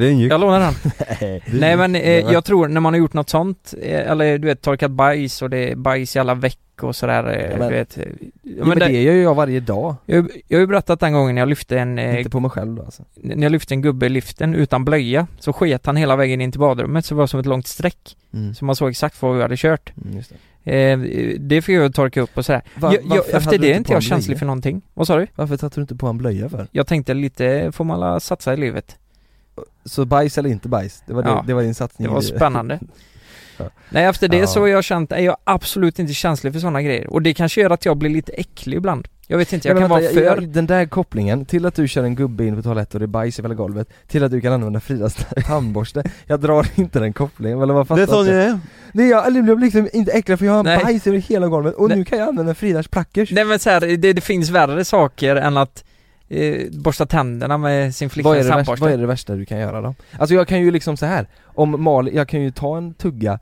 Det 0.00 0.10
ingick 0.10 0.32
Jag 0.32 0.40
lånar 0.40 0.60
den. 0.60 0.74
Nej, 1.20 1.42
Nej 1.52 1.76
men 1.76 1.94
eh, 1.96 2.02
jag 2.32 2.44
tror 2.44 2.68
när 2.68 2.80
man 2.80 2.92
har 2.94 2.98
gjort 2.98 3.12
något 3.12 3.30
sånt, 3.30 3.74
eh, 3.82 4.10
eller 4.10 4.38
du 4.38 4.46
vet 4.48 4.62
torkat 4.62 4.90
bajs 4.90 5.42
och 5.42 5.50
det 5.50 5.70
är 5.70 5.76
bajs 5.76 6.16
i 6.16 6.18
alla 6.18 6.34
veck 6.34 6.58
och 6.82 6.96
sådär, 6.96 7.24
eh, 7.38 7.50
Ja, 7.50 7.56
men- 7.58 7.68
du 7.68 7.74
vet. 7.74 7.98
eh, 7.98 8.04
Jo, 8.42 8.64
men 8.64 8.78
det 8.78 8.90
gör 8.90 9.12
ju 9.12 9.22
jag 9.22 9.34
varje 9.34 9.60
dag, 9.60 9.94
jag, 10.06 10.30
jag 10.48 10.56
har 10.58 10.60
ju 10.60 10.66
berättat 10.66 11.00
den 11.00 11.12
gången 11.12 11.36
jag 11.36 11.48
lyfte 11.48 11.78
en, 11.78 11.98
eh, 11.98 12.18
inte 12.18 12.30
på 12.30 12.40
mig 12.40 12.50
själv 12.50 12.74
då 12.74 12.82
alltså 12.82 13.02
när 13.14 13.42
jag 13.42 13.52
lyfte 13.52 13.74
en 13.74 13.82
gubbe 13.82 14.06
i 14.06 14.08
liften 14.08 14.54
utan 14.54 14.84
blöja, 14.84 15.26
så 15.38 15.52
sket 15.52 15.86
han 15.86 15.96
hela 15.96 16.16
vägen 16.16 16.40
in 16.40 16.52
till 16.52 16.60
badrummet 16.60 17.04
så 17.04 17.14
det 17.14 17.18
var 17.18 17.26
som 17.26 17.40
ett 17.40 17.46
långt 17.46 17.66
streck. 17.66 18.16
mm. 18.34 18.54
Så 18.54 18.64
man 18.64 18.76
såg 18.76 18.90
exakt 18.90 19.22
vad 19.22 19.36
vi 19.36 19.42
hade 19.42 19.56
kört. 19.56 19.92
Mm, 20.04 20.16
just 20.16 20.32
Eh, 20.64 20.98
det 21.38 21.62
får 21.62 21.74
jag 21.74 21.94
torka 21.94 22.20
upp 22.20 22.38
och 22.38 22.44
sådär. 22.44 22.62
Va- 22.74 22.94
jag, 23.10 23.28
efter 23.34 23.58
det 23.58 23.72
är 23.72 23.76
inte 23.76 23.92
jag 23.92 23.96
en 23.96 24.02
känslig 24.02 24.38
för 24.38 24.46
någonting. 24.46 24.82
Vad 24.94 25.06
sa 25.06 25.16
du? 25.18 25.26
Varför 25.34 25.56
satte 25.56 25.80
du 25.80 25.82
inte 25.82 25.94
på 25.96 26.06
en 26.06 26.18
blöja 26.18 26.48
för? 26.48 26.66
Jag 26.70 26.86
tänkte 26.86 27.14
lite, 27.14 27.72
får 27.72 27.84
man 27.84 28.00
la 28.00 28.20
satsa 28.20 28.54
i 28.54 28.56
livet? 28.56 28.96
Så 29.84 30.04
bajs 30.04 30.38
eller 30.38 30.50
inte 30.50 30.68
bajs? 30.68 31.02
Det 31.06 31.12
var, 31.14 31.22
det, 31.22 31.28
Ja. 31.28 31.44
det 31.46 31.54
var 31.54 31.62
din 31.62 31.74
satsning 31.74 32.08
Det 32.08 32.14
var 32.14 32.20
spännande. 32.20 32.80
Ja. 33.56 33.66
Nej 33.90 34.04
efter 34.04 34.28
det 34.28 34.36
Ja. 34.36 34.46
så 34.46 34.60
har 34.60 34.66
jag 34.66 34.84
känt, 34.84 35.12
är 35.12 35.18
jag 35.18 35.36
absolut 35.44 35.98
inte 35.98 36.12
känslig 36.14 36.52
för 36.52 36.60
sådana 36.60 36.82
grejer. 36.82 37.06
Och 37.12 37.22
det 37.22 37.34
kanske 37.34 37.60
gör 37.60 37.70
att 37.70 37.84
jag 37.84 37.96
blir 37.96 38.10
lite 38.10 38.32
äcklig 38.32 38.76
ibland. 38.76 39.08
Jag 39.26 39.38
vet 39.38 39.52
inte, 39.52 39.68
jag 39.68 39.74
Men 39.74 39.82
kan 39.88 39.90
vänta, 39.90 40.14
vara 40.20 40.34
för... 40.34 40.40
jag- 40.42 40.48
Den 40.48 40.66
där 40.66 40.86
kopplingen, 40.86 41.44
till 41.46 41.66
att 41.66 41.74
du 41.74 41.88
kör 41.88 42.04
en 42.04 42.14
gubbe 42.14 42.44
in 42.46 42.56
på 42.56 42.62
toaletten 42.62 42.96
och 42.96 43.00
det 43.00 43.04
är 43.04 43.06
bajs 43.06 43.38
i 43.38 43.42
hela 43.42 43.54
golvet 43.54 43.88
Till 44.08 44.24
att 44.24 44.30
du 44.30 44.40
kan 44.40 44.52
använda 44.52 44.80
Fridas 44.80 45.16
tandborste 45.46 46.02
Jag 46.26 46.40
drar 46.40 46.66
inte 46.74 46.98
den 47.00 47.12
kopplingen, 47.12 47.62
eller 47.62 47.74
vad 47.74 47.88
fattar 47.88 48.20
inte? 48.20 48.32
är 48.34 48.60
Nej 48.92 49.08
jag, 49.08 49.26
eller 49.26 49.36
jag 49.42 49.56
blir 49.56 49.64
liksom 49.66 49.88
inte 49.92 50.12
äcklad 50.12 50.38
för 50.38 50.46
jag 50.46 50.52
har 50.52 50.62
Nej. 50.62 50.84
bajs 50.84 51.06
över 51.06 51.18
hela 51.18 51.46
golvet 51.48 51.74
och 51.74 51.88
Nej. 51.88 51.98
nu 51.98 52.04
kan 52.04 52.18
jag 52.18 52.28
använda 52.28 52.54
Fridas 52.54 52.88
plackers 52.88 53.30
Nej 53.32 53.44
men 53.44 53.58
så 53.58 53.70
här, 53.70 53.80
det, 53.80 54.12
det 54.12 54.20
finns 54.20 54.50
värre 54.50 54.84
saker 54.84 55.36
än 55.36 55.56
att 55.56 55.84
eh, 56.30 56.66
borsta 56.72 57.06
tänderna 57.06 57.58
med 57.58 57.94
sin 57.94 58.06
är, 58.06 58.10
flickväns 58.10 58.46
det 58.46 58.52
tandborste. 58.52 58.84
vad 58.84 58.92
är 58.92 58.98
det 58.98 59.06
värsta 59.06 59.34
du 59.34 59.44
kan 59.44 59.58
göra 59.58 59.80
då? 59.80 59.94
Alltså 60.18 60.34
jag 60.34 60.48
kan 60.48 60.60
ju 60.60 60.70
liksom 60.70 60.96
så 60.96 61.06
här 61.06 61.28
om 61.44 61.82
Malin, 61.82 62.14
jag 62.16 62.28
kan 62.28 62.40
ju 62.42 62.50
ta 62.50 62.76
en 62.76 62.94
tugga 62.94 63.38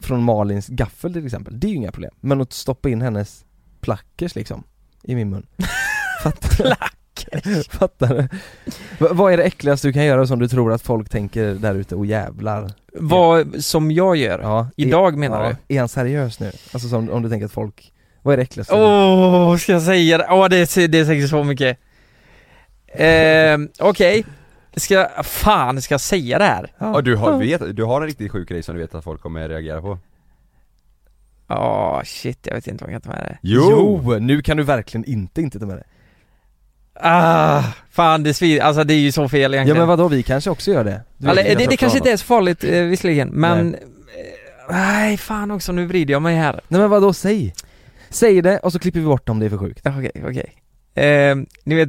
från 0.00 0.22
Malins 0.22 0.68
gaffel 0.68 1.12
till 1.12 1.24
exempel, 1.24 1.60
det 1.60 1.66
är 1.66 1.68
ju 1.68 1.74
inga 1.76 1.92
problem 1.92 2.10
Men 2.20 2.40
att 2.40 2.52
stoppa 2.52 2.88
in 2.88 3.02
hennes 3.02 3.44
plackers 3.80 4.34
liksom, 4.34 4.62
i 5.02 5.14
min 5.14 5.30
mun 5.30 5.46
Fattar 6.22 6.64
du? 6.64 6.74
Fattar 7.70 8.08
du? 8.08 8.28
Va- 8.98 9.12
Vad 9.12 9.32
är 9.32 9.36
det 9.36 9.42
äckligaste 9.42 9.88
du 9.88 9.92
kan 9.92 10.04
göra 10.04 10.26
som 10.26 10.38
du 10.38 10.48
tror 10.48 10.72
att 10.72 10.82
folk 10.82 11.08
tänker 11.08 11.54
där 11.54 11.74
ute, 11.74 11.94
och 11.96 12.06
jävlar? 12.06 12.72
Vad 12.92 13.64
som 13.64 13.90
jag 13.90 14.16
gör? 14.16 14.38
Ja, 14.38 14.68
Idag 14.76 15.18
menar 15.18 15.44
ja, 15.44 15.56
Är 15.68 15.78
han 15.78 15.88
seriös 15.88 16.40
nu? 16.40 16.52
Alltså 16.72 16.88
som, 16.88 17.10
om 17.10 17.22
du 17.22 17.28
tänker 17.30 17.46
att 17.46 17.52
folk, 17.52 17.92
vad 18.22 18.32
är 18.32 18.36
det 18.36 18.42
äckligaste? 18.42 18.74
Åh, 18.74 19.56
ska 19.56 19.72
jag 19.72 19.82
säga 19.82 20.18
det? 20.18 20.26
Åh, 20.30 20.48
det 20.48 20.56
är, 20.56 20.88
det 20.88 20.98
är 20.98 21.04
säkert 21.04 21.30
så 21.30 21.44
mycket. 21.44 21.78
Eh, 23.00 23.58
Okej. 23.78 24.24
Ska 24.76 24.94
jag, 24.94 25.26
fan 25.26 25.82
ska 25.82 25.94
jag 25.94 26.00
säga 26.00 26.38
det 26.38 26.44
här? 26.44 26.72
Ja 26.78 27.00
du 27.00 27.16
har, 27.16 27.38
vet, 27.38 27.76
du 27.76 27.84
har 27.84 28.00
en 28.00 28.06
riktigt 28.06 28.32
sjuk 28.32 28.48
grej 28.48 28.62
som 28.62 28.74
du 28.74 28.80
vet 28.80 28.94
att 28.94 29.04
folk 29.04 29.20
kommer 29.20 29.48
reagera 29.48 29.80
på 29.80 29.98
Åh 31.48 32.02
shit, 32.04 32.38
jag 32.42 32.54
vet 32.54 32.66
inte 32.66 32.84
vad 32.84 32.92
jag 32.92 33.02
kan 33.02 33.12
ta 33.12 33.18
med 33.18 33.28
det. 33.28 33.38
Jo! 33.42 34.18
Nu 34.20 34.42
kan 34.42 34.56
du 34.56 34.62
verkligen 34.62 35.04
inte 35.04 35.40
inte 35.42 35.58
ta 35.58 35.66
med 35.66 35.76
det 35.76 35.84
Ah, 37.00 37.62
fan 37.90 38.22
det 38.22 38.34
svider, 38.34 38.62
alltså 38.62 38.84
det 38.84 38.94
är 38.94 38.98
ju 38.98 39.12
så 39.12 39.28
fel 39.28 39.52
Ja 39.52 39.56
egentligen. 39.56 39.78
men 39.78 39.88
vadå, 39.88 40.08
vi 40.08 40.22
kanske 40.22 40.50
också 40.50 40.70
gör 40.70 40.84
det? 40.84 41.00
Du 41.16 41.28
vi 41.28 41.54
det, 41.54 41.66
det 41.70 41.76
kanske 41.76 41.98
inte 41.98 42.10
är 42.12 42.16
så 42.16 42.24
farligt 42.24 42.64
eh, 42.64 42.82
visserligen, 42.82 43.28
men... 43.28 43.74
eh, 43.74 43.80
Nej, 44.70 45.16
fan 45.16 45.50
också, 45.50 45.72
nu 45.72 45.86
vrider 45.86 46.12
jag 46.12 46.22
mig 46.22 46.36
här. 46.36 46.60
Nej 46.68 46.80
men 46.80 46.90
vadå, 46.90 47.12
säg! 47.12 47.54
Säg 48.10 48.42
det 48.42 48.58
och 48.58 48.72
så 48.72 48.78
klipper 48.78 49.00
vi 49.00 49.06
bort 49.06 49.28
om 49.28 49.38
det 49.38 49.46
är 49.46 49.50
för 49.50 49.58
sjukt 49.58 49.86
Okej, 49.86 50.10
okej. 50.28 50.54
Eh, 51.04 51.36
ni 51.64 51.74
vet... 51.74 51.88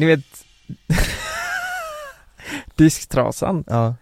Ni 0.00 0.06
vet... 0.06 0.44
Disktrasan. 2.74 3.64
Ja, 3.66 3.94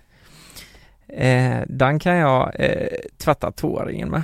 Eh, 1.08 1.62
den 1.68 1.98
kan 1.98 2.16
jag 2.16 2.52
eh, 2.58 2.88
tvätta 3.16 3.52
toaringen 3.52 4.08
med. 4.10 4.22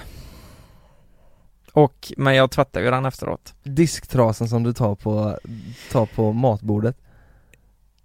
Och, 1.73 2.13
men 2.17 2.35
jag 2.35 2.51
tvättar 2.51 2.81
ju 2.81 2.91
den 2.91 3.05
efteråt. 3.05 3.55
disktrasen 3.63 4.49
som 4.49 4.63
du 4.63 4.73
tar 4.73 4.95
på, 4.95 5.39
tar 5.93 6.07
på 6.07 6.33
matbordet 6.33 6.97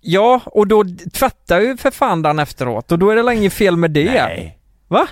Ja, 0.01 0.41
och 0.45 0.67
då 0.67 0.84
tvättar 1.13 1.60
ju 1.60 1.77
för 1.77 1.91
fan 1.91 2.21
den 2.21 2.39
efteråt 2.39 2.91
och 2.91 2.99
då 2.99 3.10
är 3.10 3.15
det 3.15 3.23
väl 3.23 3.38
inget 3.38 3.53
fel 3.53 3.77
med 3.77 3.91
det. 3.91 4.05
Nej. 4.05 4.60
Va? 4.88 5.08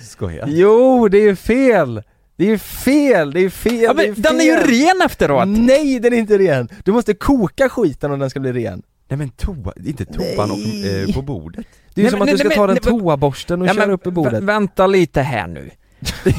Skojar 0.00 0.46
Jo, 0.48 1.08
det 1.08 1.18
är 1.18 1.34
fel! 1.34 2.02
Det 2.36 2.50
är 2.50 2.58
fel, 2.58 3.30
det 3.32 3.40
är 3.40 3.50
fel, 3.50 3.80
Ja, 3.82 3.92
det 3.94 4.02
är 4.02 4.06
men 4.06 4.14
fel. 4.14 4.22
den 4.22 4.40
är 4.40 4.44
ju 4.44 4.56
ren 4.56 5.02
efteråt! 5.06 5.48
Nej 5.48 6.00
den 6.00 6.12
är 6.12 6.16
inte 6.16 6.38
ren! 6.38 6.68
Du 6.84 6.92
måste 6.92 7.14
koka 7.14 7.68
skiten 7.68 8.12
om 8.12 8.18
den 8.18 8.30
ska 8.30 8.40
bli 8.40 8.52
ren 8.52 8.82
Nej 9.08 9.18
men 9.18 9.30
toa, 9.30 9.72
inte 9.84 10.04
toan 10.04 10.50
och, 10.50 10.58
Nej. 10.58 11.02
eh, 11.08 11.14
på 11.14 11.22
bordet 11.22 11.66
Det 11.94 12.00
är 12.00 12.02
ju 12.02 12.02
Nej, 12.02 12.10
som 12.10 12.18
men- 12.18 12.28
att 12.28 12.32
du 12.34 12.38
ska 12.38 12.48
nej, 12.48 12.56
ta 12.56 12.66
men- 12.66 12.74
den 12.74 12.82
nej, 12.84 12.92
men- 12.92 13.00
toaborsten 13.00 13.62
och 13.62 13.68
köra 13.68 13.76
men 13.86 13.90
upp 13.90 14.06
i 14.06 14.10
bordet 14.10 14.42
vä- 14.42 14.46
vänta 14.46 14.86
lite 14.86 15.20
här 15.22 15.46
nu. 15.46 15.70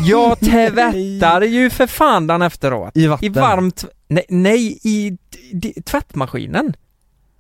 Jag 0.06 0.40
tvättar 0.80 1.42
ju 1.42 1.70
för 1.70 1.88
fan 1.88 2.28
den 2.28 2.42
efteråt. 2.42 2.98
I 2.98 3.08
vatten? 3.08 3.26
I 3.26 3.30
varmt, 3.30 3.86
nej, 4.08 4.26
nej 4.30 4.80
i 4.84 5.18
tvättmaskinen. 5.86 6.74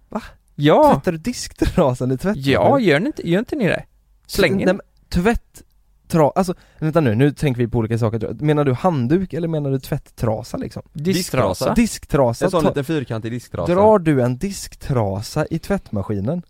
Va? 0.09 0.21
Ja, 0.55 0.93
Tvättar 0.95 1.11
du 1.11 1.17
disktrasan 1.17 2.11
i 2.11 2.17
tvättmaskinen? 2.17 2.53
ja 2.61 2.79
gör 2.79 2.99
ni 2.99 3.05
inte, 3.07 3.29
gör 3.29 3.39
inte 3.39 3.55
ni 3.55 3.67
det? 3.67 3.83
Släng 4.27 4.55
Nej, 4.57 4.69
in. 4.69 4.79
Alltså, 6.19 6.53
vänta 6.79 7.01
nu, 7.01 7.15
nu 7.15 7.31
tänker 7.31 7.61
vi 7.61 7.67
på 7.67 7.77
olika 7.77 7.97
saker 7.97 8.35
Menar 8.39 8.63
du 8.63 8.73
handduk 8.73 9.33
eller 9.33 9.47
menar 9.47 9.71
du 9.71 9.79
tvätttrasa 9.79 10.57
liksom? 10.57 10.83
Disktrasa. 10.93 11.73
Disktrasa, 11.73 12.45
En 12.45 12.51
sån 12.51 12.63
liten 12.65 12.83
fyrkantig 12.83 13.31
disktrasa 13.31 13.73
drar 13.73 13.99
du 13.99 14.21
en 14.21 14.37
disktrasa 14.37 15.45
i 15.49 15.59
tvättmaskinen? 15.59 16.41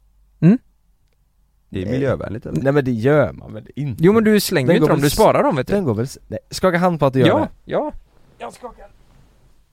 Det 1.70 1.82
är 1.84 1.92
miljövänligt 1.92 2.46
eller? 2.46 2.62
Nej 2.62 2.74
men 2.74 2.86
det 2.86 2.92
gör 2.92 3.32
man 3.34 3.54
väl 3.54 3.68
inte? 3.76 4.04
Jo 4.04 4.14
men 4.14 4.24
du 4.24 4.40
slänger 4.40 4.68
Den 4.68 4.76
ju 4.76 4.82
inte 4.82 4.94
dem, 4.94 5.02
du 5.02 5.10
sparar 5.10 5.44
dem 5.44 5.56
vet 5.56 5.68
du. 5.68 5.74
Den 5.74 5.84
går 5.84 5.94
väl... 5.94 6.08
Nej, 6.28 6.40
skaka 6.50 6.78
hand 6.78 7.00
på 7.00 7.06
att 7.06 7.14
du 7.14 7.20
gör 7.20 7.28
Ja, 7.28 7.40
det 7.40 7.50
ja. 7.66 7.92
Jag 8.38 8.54
skakar. 8.54 8.88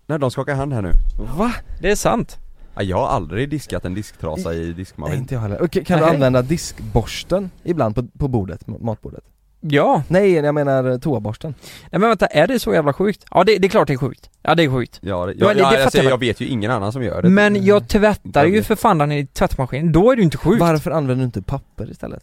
Nej 0.07 0.18
de 0.18 0.31
skakar 0.31 0.55
hand 0.55 0.72
här 0.72 0.83
nu 0.83 0.92
Va? 1.37 1.53
Det 1.81 1.90
är 1.90 1.96
sant. 1.96 2.38
ja, 2.74 2.83
Jag 2.83 2.96
har 2.96 3.09
aldrig 3.09 3.50
diskat 3.50 3.85
en 3.85 3.94
disktrasa 3.94 4.55
i 4.55 4.59
Nej 4.64 4.72
diskmaskin 4.74 5.18
inte 5.18 5.35
jag 5.35 5.40
heller. 5.40 5.66
Kan 5.68 5.98
du 5.98 6.05
Nej. 6.05 6.14
använda 6.14 6.42
diskborsten 6.42 7.50
ibland 7.62 7.94
på, 7.94 8.03
på 8.18 8.29
bordet, 8.29 8.66
matbordet? 8.66 9.24
Ja. 9.61 10.03
Nej, 10.09 10.33
jag 10.33 10.55
menar 10.55 10.99
toaborsten 10.99 11.55
Nej 11.90 12.01
men 12.01 12.09
vänta, 12.09 12.27
är 12.27 12.46
det 12.46 12.59
så 12.59 12.75
jävla 12.75 12.92
sjukt? 12.92 13.25
Ja 13.31 13.44
det, 13.44 13.59
det 13.59 13.66
är 13.66 13.68
klart 13.68 13.87
det 13.88 13.92
är 13.94 13.99
sjukt. 13.99 14.31
Ja 14.42 14.55
det 14.55 14.64
är 14.64 14.70
sjukt. 14.70 14.99
Ja, 15.03 15.27
det, 15.27 15.33
Ja, 15.33 15.46
jag, 15.46 15.57
det- 15.57 15.61
jag, 15.61 15.70
fattar 15.70 15.83
alltså, 15.85 15.99
jag. 16.03 16.11
jag 16.12 16.18
vet 16.18 16.40
ju 16.40 16.46
ingen 16.46 16.70
annan 16.70 16.92
som 16.92 17.03
gör 17.03 17.23
det 17.23 17.29
Men 17.29 17.64
jag 17.64 17.88
tvättar 17.88 18.44
ju 18.46 18.62
för 18.62 18.77
fan 18.77 18.99
den 18.99 19.12
i 19.12 19.27
tvättmaskinen, 19.27 19.92
då 19.92 20.11
är 20.12 20.16
det 20.16 20.20
ju 20.20 20.25
inte 20.25 20.38
sjukt. 20.38 20.61
Varför 20.61 20.90
använder 20.90 21.23
du 21.23 21.27
inte 21.27 21.42
papper 21.42 21.90
istället? 21.90 22.23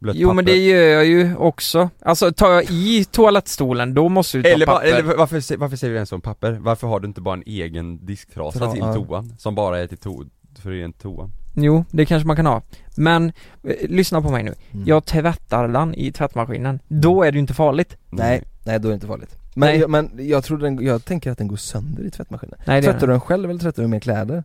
Blött 0.00 0.16
Jo 0.16 0.28
men 0.32 0.44
papper. 0.44 0.52
det 0.52 0.58
gör 0.58 0.82
jag 0.88 1.04
ju 1.06 1.36
också. 1.36 1.90
Alltså 2.02 2.32
tar 2.32 2.50
jag 2.52 2.64
i 2.70 3.04
toalettstolen, 3.04 3.94
då 3.94 4.08
måste 4.08 4.38
du 4.38 4.42
ta 4.42 4.48
Eller, 4.48 4.66
papper. 4.66 4.86
eller 4.86 5.02
varför, 5.16 5.56
varför 5.56 5.76
säger 5.76 5.90
du 5.90 5.96
ens 5.96 6.12
om 6.12 6.20
papper? 6.20 6.52
Varför 6.60 6.86
har 6.86 7.00
du 7.00 7.08
inte 7.08 7.20
bara 7.20 7.34
en 7.34 7.42
egen 7.46 8.06
disktrasa 8.06 8.58
Tra- 8.64 8.72
till 8.72 9.04
toan? 9.04 9.34
Som 9.38 9.54
bara 9.54 9.78
är 9.78 9.86
till 9.86 9.98
to, 9.98 10.24
för 10.62 10.70
ren 10.70 10.92
toan? 10.92 11.30
Jo, 11.62 11.84
det 11.90 12.06
kanske 12.06 12.26
man 12.26 12.36
kan 12.36 12.46
ha. 12.46 12.62
Men, 12.96 13.32
eh, 13.64 13.74
lyssna 13.88 14.22
på 14.22 14.30
mig 14.30 14.42
nu. 14.42 14.54
Mm. 14.70 14.86
Jag 14.86 15.04
tvättar 15.04 15.68
den 15.68 15.94
i 15.94 16.12
tvättmaskinen. 16.12 16.80
Då 16.88 17.22
är 17.22 17.32
det 17.32 17.36
ju 17.36 17.40
inte 17.40 17.54
farligt. 17.54 17.96
Nej, 18.10 18.42
nej 18.64 18.80
då 18.80 18.88
är 18.88 18.90
det 18.90 18.94
inte 18.94 19.06
farligt 19.06 19.36
Men, 19.54 19.68
Nej. 19.68 19.78
jag, 19.78 19.90
men 19.90 20.10
jag 20.16 20.44
tror 20.44 20.58
den, 20.58 20.84
jag 20.86 21.04
tänker 21.04 21.30
att 21.30 21.38
den 21.38 21.48
går 21.48 21.56
sönder 21.56 22.02
i 22.04 22.10
tvättmaskinen 22.10 22.54
Nej, 22.66 22.80
det 22.80 22.86
Tvättar 22.86 23.00
gör 23.00 23.06
du 23.06 23.12
den 23.12 23.20
själv 23.20 23.50
eller 23.50 23.60
tvättar 23.60 23.82
du 23.82 23.88
med 23.88 24.02
kläder? 24.02 24.44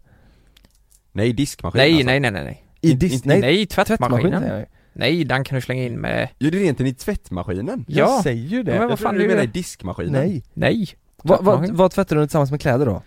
Nej, 1.12 1.34
diskmaskin 1.34 1.78
Nej, 1.80 1.92
alltså. 1.94 2.06
nej, 2.06 2.20
nej, 2.20 2.32
nej, 2.32 2.44
nej. 2.44 2.64
I 2.82 2.92
Inte- 2.92 3.06
dis- 3.06 3.14
inte- 3.14 3.28
nej, 3.28 3.42
Nej, 3.42 3.66
tvättmaskin 3.66 3.98
tvättmaskinen. 3.98 4.42
säger 4.42 4.58
jag. 4.60 4.68
Nej, 4.94 5.24
den 5.24 5.44
kan 5.44 5.56
du 5.56 5.62
slänga 5.62 5.84
in 5.84 6.00
med... 6.02 6.30
Gör 6.40 6.52
du 6.52 6.60
rent 6.60 6.78
den 6.78 6.88
i 6.88 6.94
tvättmaskinen? 6.94 7.86
Ja. 7.88 7.98
Jag 8.00 8.24
säger 8.24 8.48
ju 8.48 8.64
det 8.64 8.72
Ja, 8.72 8.76
men 8.76 8.82
jag 8.82 8.90
vad 8.90 8.98
trodde 9.00 9.10
fan 9.10 9.16
du 9.16 9.24
är 9.24 9.28
menade 9.28 9.44
i 9.44 9.48
det? 9.48 9.54
diskmaskinen 9.54 10.12
Nej 10.14 10.44
Nej. 10.54 10.88
Va, 11.24 11.36
va, 11.42 11.52
Tvättmaskin. 11.52 11.76
vad 11.76 11.92
tvättar 11.92 12.16
du 12.16 12.26
tillsammans 12.26 12.52
med 12.52 12.62
kläder 12.62 12.86
då? 12.86 13.02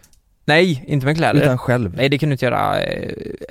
Nej, 0.49 0.85
inte 0.87 1.07
med 1.07 1.17
kläder. 1.17 1.43
Utan 1.43 1.59
själv? 1.59 1.95
Nej 1.97 2.09
det 2.09 2.19
kan 2.19 2.29
du 2.29 2.33
inte 2.33 2.45
göra. 2.45 2.77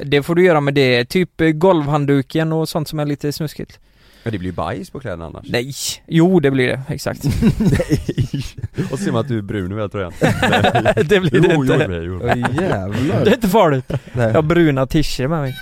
Det 0.06 0.24
får 0.24 0.36
du 0.36 0.46
göra 0.46 0.62
med 0.62 0.74
det, 0.74 1.06
typ 1.06 1.42
eh, 1.42 1.48
golvhandduken 1.50 2.52
och 2.54 2.70
sånt 2.70 2.88
som 2.88 3.00
är 3.00 3.06
lite 3.06 3.32
snuskigt. 3.32 3.80
Ja 4.24 4.32
det 4.32 4.38
blir 4.40 4.50
ju 4.50 4.56
bajs 4.56 4.90
på 4.90 5.00
kläderna 5.00 5.26
annars 5.26 5.46
Nej! 5.50 5.72
Jo 6.08 6.40
det 6.40 6.52
blir 6.52 6.68
det, 6.68 6.82
exakt. 6.90 7.24
Nej! 7.60 8.44
Och 8.92 9.00
så 9.00 9.06
ser 9.06 9.12
man 9.12 9.22
att 9.22 9.28
du 9.28 9.38
är 9.38 9.42
brun 9.42 9.72
över 9.72 9.82
hela 9.82 9.90
tröjan 9.90 10.14
det 11.10 11.20
blir 11.20 11.42
det 11.42 11.54
Jo, 11.54 11.62
inte. 11.64 11.86
jo, 11.90 11.96
jo, 11.96 12.04
jo. 12.04 12.20
Åh 12.24 12.38
jävlar! 12.62 13.24
Det 13.26 13.30
är 13.32 13.36
inte 13.36 13.48
farligt. 13.50 13.86
Nej. 13.90 14.26
Jag 14.28 14.34
har 14.34 14.42
bruna 14.42 14.86
t-shirts 14.88 15.20
med 15.20 15.30
mig. 15.30 15.56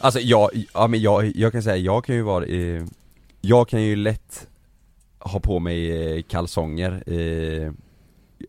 Alltså 0.00 0.20
jag, 0.20 0.50
ja 0.74 0.86
men 0.86 1.00
jag, 1.02 1.32
jag 1.36 1.52
kan 1.52 1.62
säga, 1.62 1.76
jag 1.76 2.04
kan 2.04 2.14
ju 2.14 2.22
vara, 2.22 2.44
eh, 2.44 2.82
jag 3.40 3.68
kan 3.68 3.82
ju 3.82 3.96
lätt 3.96 4.46
ha 5.18 5.40
på 5.40 5.58
mig 5.58 6.16
eh, 6.16 6.22
kalsonger 6.22 7.02
eh, 7.06 7.72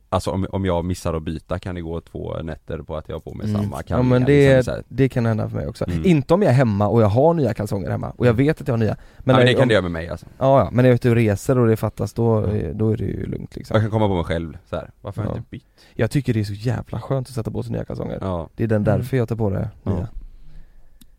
Alltså 0.09 0.31
om, 0.31 0.47
om 0.49 0.65
jag 0.65 0.85
missar 0.85 1.13
att 1.13 1.23
byta 1.23 1.59
kan 1.59 1.75
det 1.75 1.81
gå 1.81 2.01
två 2.01 2.33
nätter 2.43 2.77
på 2.77 2.95
att 2.97 3.09
jag 3.09 3.15
har 3.15 3.19
på 3.19 3.33
mig 3.33 3.49
Mm. 3.49 3.61
samma 3.61 3.77
Ja 3.77 3.81
kallingar 3.87 4.09
men 4.19 4.21
liksom, 4.27 4.71
det, 4.73 4.77
här. 4.77 4.83
det 4.87 5.09
kan 5.09 5.25
hända 5.25 5.49
för 5.49 5.57
mig 5.57 5.67
också. 5.67 5.85
Mm. 5.89 6.05
Inte 6.05 6.33
om 6.33 6.41
jag 6.41 6.49
är 6.51 6.55
hemma 6.55 6.87
och 6.87 7.01
jag 7.01 7.07
har 7.07 7.33
nya 7.33 7.53
kalsonger 7.53 7.89
hemma 7.91 8.09
och 8.17 8.27
jag 8.27 8.33
vet 8.33 8.61
att 8.61 8.67
jag 8.67 8.73
har 8.73 8.77
nya. 8.77 8.95
Men, 9.17 9.33
ja, 9.33 9.37
men 9.39 9.45
det 9.47 9.53
kan 9.53 9.61
om, 9.61 9.67
det 9.67 9.73
göra 9.73 9.81
med 9.81 9.91
mig 9.91 10.09
alltså 10.09 10.25
Ja, 10.37 10.59
ja, 10.59 10.69
men 10.71 10.75
när 10.75 10.83
jag 10.83 10.91
är 10.91 10.95
ute 10.95 11.09
och 11.09 11.15
reser 11.15 11.57
och 11.57 11.67
det 11.67 11.77
fattas 11.77 12.13
då, 12.13 12.37
Mm. 12.37 12.77
då 12.77 12.89
är 12.89 12.97
det 12.97 13.03
ju 13.03 13.25
lugnt 13.25 13.55
liksom. 13.55 13.73
Jag 13.75 13.81
kan 13.83 13.91
komma 13.91 14.07
på 14.07 14.15
mig 14.15 14.23
själv 14.23 14.57
så 14.69 14.75
här. 14.75 14.91
varför 15.01 15.21
har 15.21 15.27
jag 15.29 15.33
Ja. 15.35 15.37
inte 15.37 15.49
bytt? 15.49 15.65
Jag 15.93 16.11
tycker 16.11 16.33
det 16.33 16.39
är 16.39 16.43
så 16.43 16.53
jävla 16.53 17.01
skönt 17.01 17.27
att 17.27 17.33
sätta 17.35 17.51
på 17.51 17.63
sig 17.63 17.71
nya 17.71 17.85
kalsonger. 17.85 18.17
Ja, 18.21 18.49
Det 18.55 18.63
är 18.63 18.67
den 18.67 18.75
Mm. 18.83 18.97
därför 18.97 19.17
jag 19.17 19.29
tar 19.29 19.35
på 19.35 19.49
det 19.49 19.69
Ja. 19.83 19.91
nya. 19.93 20.07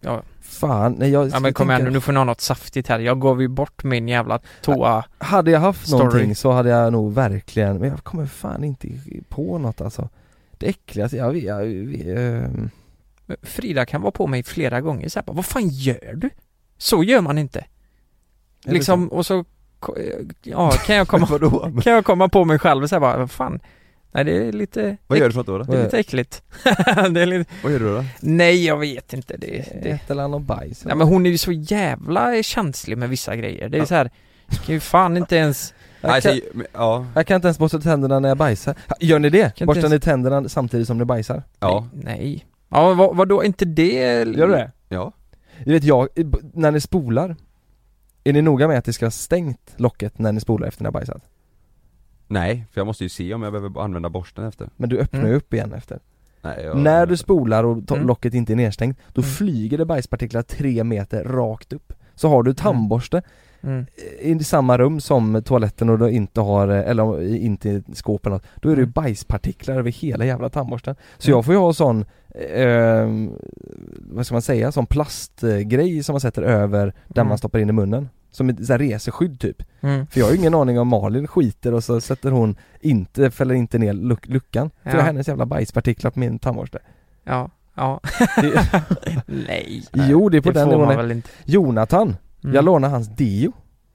Ja. 0.06 0.22
Fan, 0.40 0.92
nej 0.92 1.10
jag 1.10 1.28
Ja 1.28 1.40
men 1.40 1.54
kom 1.54 1.70
igen 1.70 1.84
nu, 1.84 1.90
nu 1.90 2.00
får 2.00 2.12
ni 2.12 2.18
ha 2.18 2.24
något 2.24 2.40
saftigt 2.40 2.88
här. 2.88 2.98
Jag 2.98 3.20
gav 3.20 3.40
ju 3.42 3.48
bort 3.48 3.84
min 3.84 4.08
jävla 4.08 4.40
toa. 4.62 5.04
Hade 5.18 5.50
jag 5.50 5.60
haft 5.60 5.86
Story. 5.86 6.04
någonting 6.04 6.34
så 6.34 6.52
hade 6.52 6.68
jag 6.68 6.92
nog 6.92 7.12
verkligen, 7.12 7.78
men 7.78 7.88
jag 7.88 8.04
kommer 8.04 8.26
fan 8.26 8.64
inte 8.64 8.88
på 9.28 9.58
något 9.58 9.80
alltså. 9.80 10.08
Det 10.58 10.66
äckligaste, 10.66 11.16
jag, 11.16 11.36
jag, 11.36 11.68
jag, 11.68 12.18
ehm, 12.18 12.70
Frida 13.42 13.86
kan 13.86 14.02
vara 14.02 14.12
på 14.12 14.26
mig 14.26 14.42
flera 14.42 14.80
gånger 14.80 15.08
så 15.08 15.18
här, 15.18 15.32
vad 15.32 15.46
fan 15.46 15.68
gör 15.68 16.14
du? 16.14 16.30
Så 16.78 17.04
gör 17.04 17.20
man 17.20 17.38
inte. 17.38 17.64
Liksom, 18.64 19.08
och 19.08 19.26
så, 19.26 19.44
ja 20.42 20.70
kan 20.70 20.96
jag 20.96 21.08
komma, 21.08 21.26
kan 21.82 21.92
jag 21.92 22.04
komma 22.04 22.28
på 22.28 22.44
mig 22.44 22.58
själv 22.58 22.82
och 22.82 22.88
säga 22.88 23.00
bara, 23.00 23.18
vad 23.18 23.30
fan? 23.30 23.60
Nej 24.16 24.24
det 24.24 24.48
är 24.48 24.52
lite, 24.52 24.96
Vad 25.06 25.18
gör 25.18 25.26
du 25.26 25.32
för 25.32 25.38
något 25.38 25.46
då? 25.46 25.58
då? 25.58 25.64
det 25.64 25.78
är 25.78 25.84
lite 25.84 25.98
äckligt. 25.98 26.42
det 27.10 27.20
är 27.20 27.26
lite, 27.26 27.50
Vad 27.62 27.72
gör 27.72 27.78
du 27.78 27.94
då? 27.94 28.04
nej 28.20 28.66
jag 28.66 28.76
vet 28.76 29.12
inte 29.12 29.36
det, 29.36 29.64
det. 29.82 29.90
ett 29.90 30.10
eller 30.10 30.22
annat 30.22 30.42
bajs. 30.42 30.84
Nej 30.84 30.96
men 30.96 31.06
hon 31.06 31.26
är 31.26 31.30
ju 31.30 31.38
så 31.38 31.52
jävla 31.52 32.42
känslig 32.42 32.98
med 32.98 33.08
vissa 33.08 33.36
grejer. 33.36 33.68
Det 33.68 33.78
är 33.78 33.84
så 33.84 33.94
här, 33.94 34.10
kan 34.64 34.74
ju 34.74 34.80
fan 34.80 35.16
inte 35.16 35.36
ens, 35.36 35.74
jag, 36.00 36.22
kan, 36.22 36.40
ja, 36.72 37.06
jag 37.14 37.26
kan 37.26 37.34
inte 37.34 37.48
ens 37.48 37.58
borsta 37.58 37.78
tänderna 37.80 38.20
när 38.20 38.28
jag 38.28 38.38
bajsar. 38.38 38.74
Gör 39.00 39.18
ni 39.18 39.30
det? 39.30 39.60
Borstar 39.60 39.76
inte 39.84 39.88
ni 39.88 40.00
tänderna 40.00 40.48
samtidigt 40.48 40.86
som 40.86 40.98
ni 40.98 41.04
bajsar? 41.04 41.42
ja, 41.60 41.88
nej. 41.92 42.46
Ja 42.68 42.94
vad, 42.94 43.16
vadå, 43.16 43.44
inte 43.44 43.64
det? 43.64 43.92
Gör 44.36 44.46
du 44.46 44.52
det? 44.52 44.70
ja 44.88 45.12
Du 45.64 45.72
vet 45.72 45.84
jag, 45.84 46.08
när 46.54 46.70
ni 46.70 46.80
spolar 46.80 47.36
Är 48.24 48.32
ni 48.32 48.42
noga 48.42 48.68
med 48.68 48.78
att 48.78 48.84
det 48.84 48.92
ska 48.92 49.04
vara 49.04 49.10
stängt 49.10 49.74
locket 49.76 50.18
när 50.18 50.32
ni 50.32 50.40
spolar 50.40 50.68
efter 50.68 50.82
ni 50.82 50.86
har 50.86 50.92
bajsat? 50.92 51.22
Nej, 52.28 52.66
för 52.72 52.80
jag 52.80 52.86
måste 52.86 53.04
ju 53.04 53.08
se 53.08 53.34
om 53.34 53.42
jag 53.42 53.52
behöver 53.52 53.80
använda 53.80 54.08
borsten 54.08 54.44
efter 54.44 54.68
Men 54.76 54.88
du 54.88 54.98
öppnar 54.98 55.20
Mm. 55.20 55.30
ju 55.32 55.36
upp 55.36 55.54
igen 55.54 55.72
efter 55.72 55.98
Nej, 56.42 56.64
jag, 56.64 56.76
När 56.78 57.06
du 57.06 57.16
spolar 57.16 57.64
och 57.64 57.76
to- 57.76 57.94
Mm. 57.94 58.06
locket 58.06 58.34
inte 58.34 58.52
är 58.52 58.56
nedstängt 58.56 58.98
Då 59.12 59.20
Mm. 59.22 59.30
flyger 59.32 59.78
det 59.78 59.84
bajspartiklar 59.84 60.42
tre 60.42 60.84
meter 60.84 61.24
rakt 61.24 61.72
upp 61.72 61.92
Så 62.14 62.28
har 62.28 62.42
du 62.42 62.54
tandborste 62.54 63.22
Mm. 63.62 63.86
i 64.20 64.44
samma 64.44 64.78
rum 64.78 65.00
som 65.00 65.42
toaletten 65.44 65.90
och 65.90 65.98
du 65.98 66.10
inte 66.10 66.40
har, 66.40 66.68
eller 66.68 67.22
inte 67.36 67.68
i 67.70 67.82
skåp 67.94 68.26
eller 68.26 68.36
något 68.36 68.46
Då 68.56 68.68
är 68.70 68.76
det 68.76 68.80
ju 68.80 68.82
Mm. 68.84 68.92
bajspartiklar 68.92 69.76
över 69.76 69.90
hela 69.90 70.24
jävla 70.24 70.48
tandborsten 70.48 70.94
Så 71.18 71.28
Mm. 71.30 71.36
jag 71.38 71.44
får 71.44 71.54
ju 71.54 71.60
ha 71.60 71.72
sån, 71.72 72.04
eh, 72.54 73.10
vad 73.98 74.26
ska 74.26 74.34
man 74.34 74.42
säga, 74.42 74.72
sån 74.72 74.86
plastgrej 74.86 76.02
som 76.02 76.12
man 76.12 76.20
sätter 76.20 76.42
över 76.42 76.94
där 77.08 77.20
Mm. 77.22 77.28
man 77.28 77.38
stoppar 77.38 77.58
in 77.58 77.68
i 77.68 77.72
munnen 77.72 78.08
Som 78.36 78.48
ett 78.48 78.66
så 78.66 78.72
här 78.72 78.78
reseskydd 78.78 79.40
typ 79.40 79.62
Mm. 79.80 80.06
För 80.06 80.20
jag 80.20 80.26
har 80.26 80.32
ju 80.32 80.38
ingen 80.38 80.54
aning 80.54 80.78
om 80.78 80.88
Malin 80.88 81.26
skiter 81.26 81.74
och 81.74 81.84
så 81.84 82.00
sätter 82.00 82.30
hon 82.30 82.56
inte, 82.80 83.30
fäller 83.30 83.54
inte 83.54 83.78
ner 83.78 83.92
luck- 83.92 84.28
luckan 84.28 84.70
För 84.82 84.90
Ja. 84.90 84.96
jag 84.96 85.00
har 85.00 85.06
hennes 85.06 85.28
jävla 85.28 85.46
bajspartiklar 85.46 86.10
på 86.10 86.18
min 86.20 86.38
tandborste 86.38 86.78
Ja, 87.24 87.50
ja. 87.74 88.00
Det- 88.40 88.82
nej. 89.26 89.82
Jo 89.92 90.28
det 90.28 90.36
är 90.36 90.40
på 90.40 90.50
det 90.50 90.58
den 90.60 90.70
får 90.70 90.78
nivån 90.78 90.96
väl 90.96 91.12
inte. 91.12 91.28
Jonathan, 91.44 92.16
Mm. 92.44 92.54
jag 92.54 92.64
lånade 92.64 92.92
hans 92.92 93.08
deo, 93.08 93.52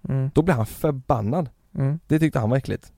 Mm. 0.10 0.30
då 0.34 0.41
blev 0.41 0.56
han 0.58 0.65
förbannad 0.65 1.49
Mm. 1.77 1.99
Det 2.08 2.19
tyckte 2.19 2.39
han 2.39 2.49
var 2.49 2.58
äckligt 2.58 2.91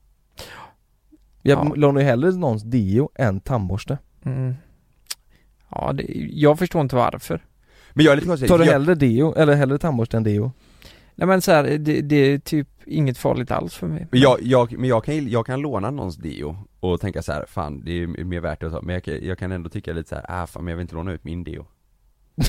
Jag 1.42 1.58
Ja. 1.66 1.72
lånar 1.74 2.00
ju 2.00 2.06
hellre 2.06 2.30
någons 2.30 2.62
deo 2.62 3.10
än 3.14 3.40
tandborste 3.40 3.98
Mm. 4.24 4.54
Ja, 5.70 5.92
det, 5.92 6.04
jag 6.30 6.58
förstår 6.58 6.80
inte 6.82 6.96
varför. 6.96 7.40
Men 7.92 8.04
jag 8.04 8.12
är 8.12 8.16
lite 8.16 8.28
konstig, 8.28 8.48
Tar 8.48 8.58
du 8.58 8.64
jag, 8.64 8.72
hellre 8.72 8.94
deo, 8.94 9.34
eller 9.34 9.54
hellre 9.54 9.78
tandborste 9.78 10.16
än 10.16 10.22
deo? 10.22 10.52
Nej 11.14 11.26
men 11.28 11.40
så 11.42 11.52
här, 11.52 11.64
det, 11.64 12.00
det 12.00 12.16
är 12.16 12.38
typ 12.38 12.68
inget 12.86 13.18
farligt 13.18 13.50
alls 13.50 13.74
för 13.74 13.86
mig. 13.86 14.06
men 14.10 14.20
jag, 14.20 14.38
jag, 14.42 14.78
men 14.78 14.88
jag 14.88 15.04
kan, 15.04 15.28
jag 15.28 15.46
kan 15.46 15.60
låna 15.60 15.90
någons 15.90 16.16
deo 16.16 16.56
och 16.80 17.00
tänka 17.00 17.22
så 17.22 17.32
här, 17.32 17.44
fan 17.48 17.82
det 17.84 18.02
är 18.02 18.06
mer 18.24 18.40
värt 18.40 18.60
det 18.60 18.66
att 18.66 18.72
ta, 18.72 18.80
men 18.82 18.94
jag, 18.94 19.04
kan- 19.04 19.18
jag 19.22 19.38
kan 19.38 19.52
ändå 19.52 19.68
tycka 19.70 19.92
lite 19.92 20.08
så 20.08 20.14
här, 20.14 20.24
ah 20.28 20.46
fan 20.46 20.64
men 20.64 20.70
jag 20.72 20.76
vill 20.76 20.82
inte 20.84 20.94
låna 20.94 21.12
ut 21.12 21.24
min 21.24 21.44
deo 21.44 21.66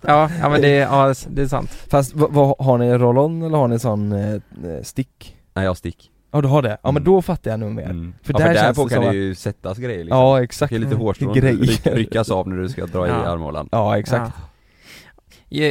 Ja, 0.00 0.30
ja 0.40 0.48
men 0.48 0.60
det, 0.60 0.68
ja, 0.68 1.14
det 1.28 1.42
är 1.42 1.46
sant. 1.46 1.70
Fast 1.70 2.14
vad, 2.14 2.32
vad, 2.32 2.54
har 2.58 2.78
ni 2.78 2.92
roll-on 2.98 3.42
eller 3.42 3.58
har 3.58 3.68
ni 3.68 3.78
sån 3.78 4.12
eh, 4.12 4.34
eh, 4.34 4.40
stick? 4.82 5.36
Nej 5.54 5.64
jag 5.64 5.70
har 5.70 5.74
stick 5.74 6.08
Ja 6.32 6.40
du 6.40 6.48
har 6.48 6.62
det? 6.62 6.68
Ja 6.82 6.92
men 6.92 7.02
Mm. 7.02 7.04
då 7.04 7.22
fattar 7.22 7.50
jag 7.50 7.60
nog 7.60 7.72
mer 7.72 7.84
mm. 7.90 8.14
För 8.22 8.32
ja, 8.32 8.38
där 8.38 8.46
för 8.46 8.54
känns 8.54 8.76
därpå 8.76 8.88
det 8.88 8.94
kan 8.94 9.02
som 9.02 9.02
det 9.04 9.08
att- 9.08 9.14
ju 9.14 9.34
sättas 9.34 9.78
grejer 9.78 10.04
liksom 10.04 10.18
Ja 10.18 10.36
Det 10.36 10.44
exakt, 10.44 10.72
är 10.72 10.78
lite 10.78 10.94
hårstrån, 10.94 11.34
ryckas 11.84 12.30
av 12.30 12.48
när 12.48 12.56
du 12.56 12.68
ska 12.68 12.86
dra 12.86 13.06
i 13.06 13.10
Ja. 13.10 13.14
armhålan 13.14 13.68
ja 13.72 13.98
exakt 13.98 14.32
Ja. 14.36 14.42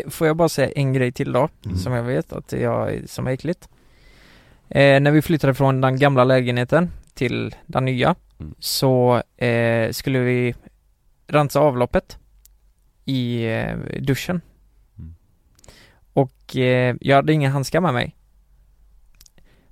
Får 0.10 0.28
jag 0.28 0.36
bara 0.38 0.50
säga 0.50 0.72
en 0.72 0.94
grej 0.94 1.12
till 1.12 1.32
då, 1.32 1.50
Mm. 1.65 1.78
som 1.78 1.94
jag 1.94 2.04
vet 2.04 2.34
att 2.34 2.52
jag, 2.52 3.10
som 3.10 3.28
är 3.28 3.32
äckligt. 3.32 3.70
Eh, 4.70 5.00
när 5.00 5.12
vi 5.12 5.22
flyttade 5.22 5.54
från 5.54 5.82
den 5.82 6.00
gamla 6.00 6.24
lägenheten 6.24 6.91
till 7.13 7.56
den 7.65 7.86
nya, 7.86 8.15
Mm. 8.39 8.56
så 8.60 9.22
eh, 9.38 9.91
skulle 9.91 10.20
vi 10.20 10.56
rensa 11.28 11.60
avloppet 11.60 12.17
i 13.06 13.46
eh, 13.46 13.76
duschen. 14.02 14.41
Mm. 15.00 15.15
Och 16.13 16.56
eh, 16.58 16.96
jag 17.02 17.15
hade 17.15 17.34
inga 17.34 17.50
handskar 17.50 17.82
med 17.82 17.94
mig. 17.94 18.15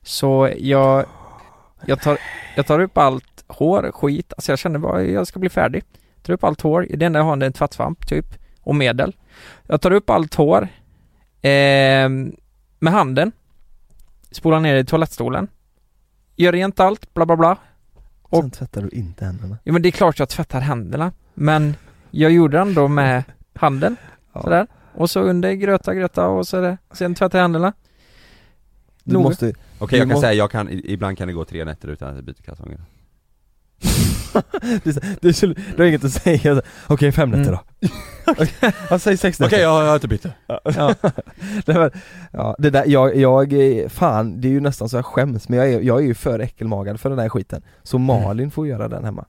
Så 0.01 0.53
jag, 0.57 1.05
jag 1.85 2.01
tar, 2.01 2.17
jag 2.55 2.65
tar 2.67 2.79
upp 2.79 2.97
allt 2.97 3.43
hår, 3.47 3.91
skit, 3.91 4.33
alltså 4.37 4.51
jag 4.51 4.59
kände 4.59 4.79
bara 4.79 5.03
jag 5.03 5.27
ska 5.27 5.39
bli 5.39 5.49
färdig. 5.49 5.83
Tar 6.21 6.33
upp 6.33 6.43
allt 6.43 6.61
hår, 6.61 6.87
det 6.89 7.05
enda 7.05 7.19
jag 7.19 7.23
har 7.25 7.37
är 7.37 7.43
en 7.43 7.53
tvättsvamp 7.53 8.07
typ, 8.07 8.25
och 8.61 8.75
medel. 8.75 9.15
Jag 9.67 9.81
tar 9.81 9.91
upp 9.91 10.09
allt 10.09 10.35
hår 10.35 10.61
eh, 11.41 12.09
med 12.79 12.93
handen, 12.93 13.31
spolar 14.31 14.59
ner 14.59 14.75
i 14.75 14.85
toalettstolen, 14.85 15.47
gör 16.35 16.51
rent 16.51 16.79
allt, 16.79 17.13
bla 17.13 17.25
bla 17.25 17.35
bla. 17.37 17.57
Och- 18.21 18.41
Sen 18.41 18.51
tvättar 18.51 18.81
du 18.81 18.89
inte 18.89 19.25
händerna 19.25 19.57
Ja 19.63 19.73
men 19.73 19.81
det 19.81 19.89
är 19.89 19.91
klart 19.91 20.19
jag 20.19 20.29
tvättar 20.29 20.59
händerna, 20.61 21.11
men 21.33 21.75
jag 22.11 22.31
gjorde 22.31 22.57
den 22.57 22.73
då 22.73 22.87
med 22.87 23.23
handen, 23.53 23.95
Ja. 24.33 24.41
sådär. 24.41 24.67
Och 24.93 25.09
så 25.09 25.19
under 25.21 25.53
gröta, 25.53 25.93
gröta 25.93 26.27
och 26.27 26.47
så 26.47 26.61
där. 26.61 26.77
sen 26.91 27.15
tvättar 27.15 27.37
jag 27.39 27.43
händerna. 27.43 27.73
Du 29.03 29.17
måste, 29.17 29.53
Okej 29.79 29.99
jag 29.99 30.07
kan 30.07 30.15
må- 30.15 30.21
säga, 30.21 30.33
jag 30.33 30.51
kan, 30.51 30.69
ibland 30.71 31.17
kan 31.17 31.27
det 31.27 31.33
gå 31.33 31.45
tre 31.45 31.65
nätter 31.65 31.87
utan 31.87 32.09
att 32.09 32.15
jag 32.15 32.23
byter 32.23 32.41
kalsonger 32.45 32.79
du, 34.83 34.91
du, 35.21 35.53
har 35.77 35.83
inget 35.85 36.03
att 36.03 36.11
säga, 36.11 36.61
okej 36.87 37.11
fem 37.11 37.29
nätter 37.29 37.41
Mm. 37.51 37.59
då 37.81 37.87
Okej, 38.31 38.73
ja, 38.89 38.99
säg 38.99 39.17
sex 39.17 39.39
nätter 39.39 39.59
jag 39.59 39.69
har 39.87 39.95
inte 39.95 40.07
bytt 40.07 40.23
det 40.23 40.33
Ja. 40.47 40.95
det, 41.65 41.73
var, 41.73 41.91
ja, 42.31 42.55
det 42.59 42.69
där, 42.69 42.83
jag, 42.87 43.15
jag, 43.15 43.53
är- 43.53 43.89
fan 43.89 44.41
det 44.41 44.47
är 44.47 44.51
ju 44.51 44.59
nästan 44.59 44.89
så 44.89 44.97
jag 44.97 45.05
skäms 45.05 45.49
men 45.49 45.59
jag 45.59 45.69
är, 45.73 45.81
jag 45.81 45.97
är 45.99 46.03
ju 46.03 46.13
för 46.13 46.39
äckelmagad 46.39 46.99
för 46.99 47.09
den 47.09 47.19
här 47.19 47.29
skiten 47.29 47.61
Så 47.83 47.97
Malin 47.97 48.51
får 48.51 48.67
göra 48.67 48.87
den 48.87 49.05
hemma 49.05 49.25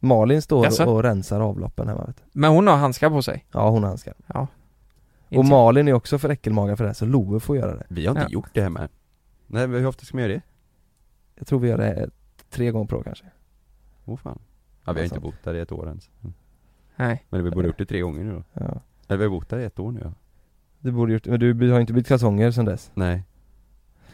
Malin 0.00 0.42
står 0.42 0.64
Jaså? 0.64 0.84
och 0.84 1.02
rensar 1.02 1.40
avloppen 1.40 1.88
hemma 1.88 2.04
vet 2.06 2.16
du. 2.16 2.22
Men 2.32 2.50
hon 2.50 2.66
har 2.66 2.76
handskar 2.76 3.10
på 3.10 3.22
sig. 3.22 3.46
Ja 3.52 3.70
hon 3.70 3.82
har 3.82 3.88
handskar 3.88 4.14
Ja. 4.26 4.46
Och 5.28 5.44
Malin 5.44 5.88
är 5.88 5.92
också 5.92 6.18
för 6.18 6.28
äckelmagad 6.28 6.76
för 6.78 6.84
det 6.84 6.88
här 6.88 6.94
så 6.94 7.06
Love 7.06 7.40
får 7.40 7.56
göra 7.56 7.74
det 7.76 7.84
Vi 7.88 8.06
har 8.06 8.10
inte 8.10 8.22
Ja. 8.22 8.28
gjort 8.28 8.50
det 8.52 8.62
hemma 8.62 8.88
Nej 9.46 9.66
hur 9.66 9.86
ofta 9.86 10.04
ska 10.04 10.16
man 10.16 10.22
göra 10.22 10.32
det? 10.32 10.42
Jag 11.34 11.46
tror 11.46 11.58
vi 11.58 11.68
gör 11.68 11.78
det 11.78 12.10
tre 12.50 12.70
gånger 12.70 12.86
per 12.86 12.96
år 12.96 13.02
kanske 13.02 13.24
Åh 14.04 14.16
fan 14.16 14.38
Ja 14.90 14.94
vi 14.94 15.00
har 15.00 15.04
inte 15.04 15.20
bott 15.20 15.44
där 15.44 15.54
i 15.54 15.60
ett 15.60 15.72
år 15.72 15.88
ens. 15.88 16.10
Nej. 16.96 17.24
Men 17.28 17.44
vi 17.44 17.50
borde 17.50 17.66
gjort 17.66 17.78
det 17.78 17.86
tre 17.86 18.00
gånger 18.00 18.24
nu 18.24 18.32
då 18.32 18.42
ja. 18.52 18.80
Eller 19.08 19.18
vi 19.18 19.24
har 19.24 19.30
bott 19.30 19.48
där 19.48 19.58
i 19.58 19.64
ett 19.64 19.78
år 19.78 19.92
nu 19.92 20.00
ja 20.04 20.12
Du 20.78 20.92
borde 20.92 21.12
gjort, 21.12 21.26
men 21.26 21.40
du 21.40 21.70
har 21.70 21.80
inte 21.80 21.92
bytt 21.92 22.08
kalsonger 22.08 22.50
sedan 22.50 22.64
dess? 22.64 22.90
Nej 22.94 23.22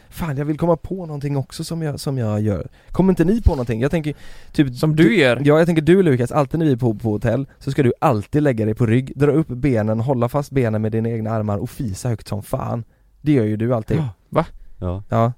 Fan 0.08 0.36
jag 0.36 0.44
vill 0.44 0.58
komma 0.58 0.76
på 0.76 1.06
någonting 1.06 1.36
också 1.36 1.64
som 1.64 1.82
jag, 1.82 2.00
som 2.00 2.18
jag 2.18 2.40
gör 2.40 2.68
Kommer 2.88 3.12
inte 3.12 3.24
ni 3.24 3.42
på 3.42 3.50
någonting? 3.50 3.80
Jag 3.80 3.90
tänker 3.90 4.14
typ 4.52 4.74
Som 4.74 4.96
du 4.96 5.16
gör. 5.16 5.42
Ja 5.44 5.58
jag 5.58 5.66
tänker 5.66 5.82
du 5.82 6.02
Lukas, 6.02 6.32
alltid 6.32 6.58
när 6.58 6.66
vi 6.66 6.72
är 6.72 6.76
på, 6.76 6.94
på 6.94 7.10
hotell 7.10 7.46
så 7.58 7.70
ska 7.70 7.82
du 7.82 7.92
alltid 8.00 8.42
lägga 8.42 8.64
dig 8.64 8.74
på 8.74 8.86
rygg, 8.86 9.12
dra 9.16 9.32
upp 9.32 9.48
benen, 9.48 10.00
hålla 10.00 10.28
fast 10.28 10.50
benen 10.50 10.82
med 10.82 10.92
dina 10.92 11.08
egna 11.08 11.30
armar 11.30 11.58
och 11.58 11.70
fisa 11.70 12.08
högt 12.08 12.28
som 12.28 12.42
fan 12.42 12.84
Det 13.20 13.32
gör 13.32 13.44
ju 13.44 13.56
du 13.56 13.74
alltid 13.74 13.96
Ja. 14.30 14.44
Ja 14.78 15.02
Ja 15.08 15.32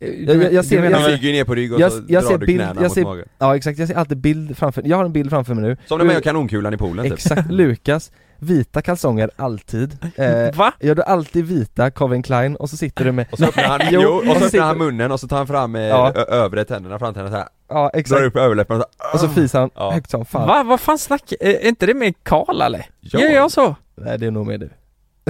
Jag- 0.00 0.36
jag- 0.42 0.52
jag 0.52 0.64
ser- 0.64 0.76
du 0.76 0.82
menar 0.82 1.00
jag 1.00 1.10
ligger 1.10 1.26
ju 1.28 1.32
ner 1.32 1.44
på 1.44 1.54
rygg 1.54 1.72
och 1.72 1.80
Jag- 1.80 1.92
så 1.92 2.02
jag 2.08 2.22
drar 2.22 2.30
ser 2.30 2.38
du 2.38 2.46
bild- 2.46 2.58
knäna 2.60 2.74
jag 2.74 2.82
mot 2.82 2.92
ser- 2.94 3.02
magen 3.04 3.28
Ja 3.38 3.56
exakt, 3.56 3.78
jag 3.78 3.88
ser 3.88 3.94
alltid 3.96 4.18
bild 4.18 4.56
framför, 4.56 4.82
jag 4.86 4.96
har 4.96 5.04
en 5.04 5.12
bild 5.12 5.30
framför 5.30 5.54
mig 5.54 5.64
nu 5.64 5.76
Som 5.86 5.98
när 5.98 6.04
man 6.04 6.14
gör 6.14 6.20
kanonkulan 6.22 6.74
i 6.74 6.76
poolen 6.76 7.04
typ 7.04 7.12
Exakt, 7.12 7.50
Lukas, 7.50 8.12
vita 8.38 8.82
kalsonger 8.82 9.30
alltid 9.36 9.98
eh, 10.16 10.54
Va? 10.56 10.72
Gör 10.80 10.94
du 10.94 11.02
alltid 11.02 11.44
vita 11.46 11.90
Calvin 11.90 12.22
Klein 12.22 12.56
och 12.56 12.70
så 12.70 12.76
sitter 12.76 13.04
du 13.04 13.12
med 13.12 13.26
Och 13.32 13.38
så 13.38 13.44
öppnar 13.44 13.64
han, 13.64 13.80
Jo, 13.90 14.00
och 14.08 14.16
och 14.16 14.24
så 14.24 14.30
öppnar 14.32 14.48
sitter- 14.48 14.64
han 14.64 14.78
munnen 14.78 15.12
och 15.12 15.20
så 15.20 15.28
tar 15.28 15.36
han 15.36 15.46
fram 15.46 15.76
eh, 15.76 15.82
Ja. 15.82 16.12
övre 16.12 16.64
tänderna, 16.64 16.98
framtänderna 16.98 17.30
såhär, 17.36 17.48
Ja 17.68 17.90
drar 17.92 18.00
exakt, 18.00 18.22
upp 18.22 18.36
överläppen 18.36 18.76
och 18.76 18.82
så, 18.82 19.14
och 19.14 19.20
så 19.20 19.28
fiser 19.28 19.58
han 19.60 19.70
Ja. 19.74 19.90
högt 19.92 20.10
som 20.10 20.24
fan 20.24 20.48
Va? 20.48 20.62
Vad 20.62 20.80
fan 20.80 20.98
snackar, 20.98 21.36
är 21.40 21.68
inte 21.68 21.86
det 21.86 21.94
med 21.94 22.14
Karl 22.22 22.60
eller? 22.62 22.86
Ja. 23.00 23.20
Gör 23.20 23.30
jag 23.30 23.50
så? 23.50 23.76
Nej 23.96 24.18
det 24.18 24.26
är 24.26 24.30
nog 24.30 24.46
med 24.46 24.60
du 24.60 24.70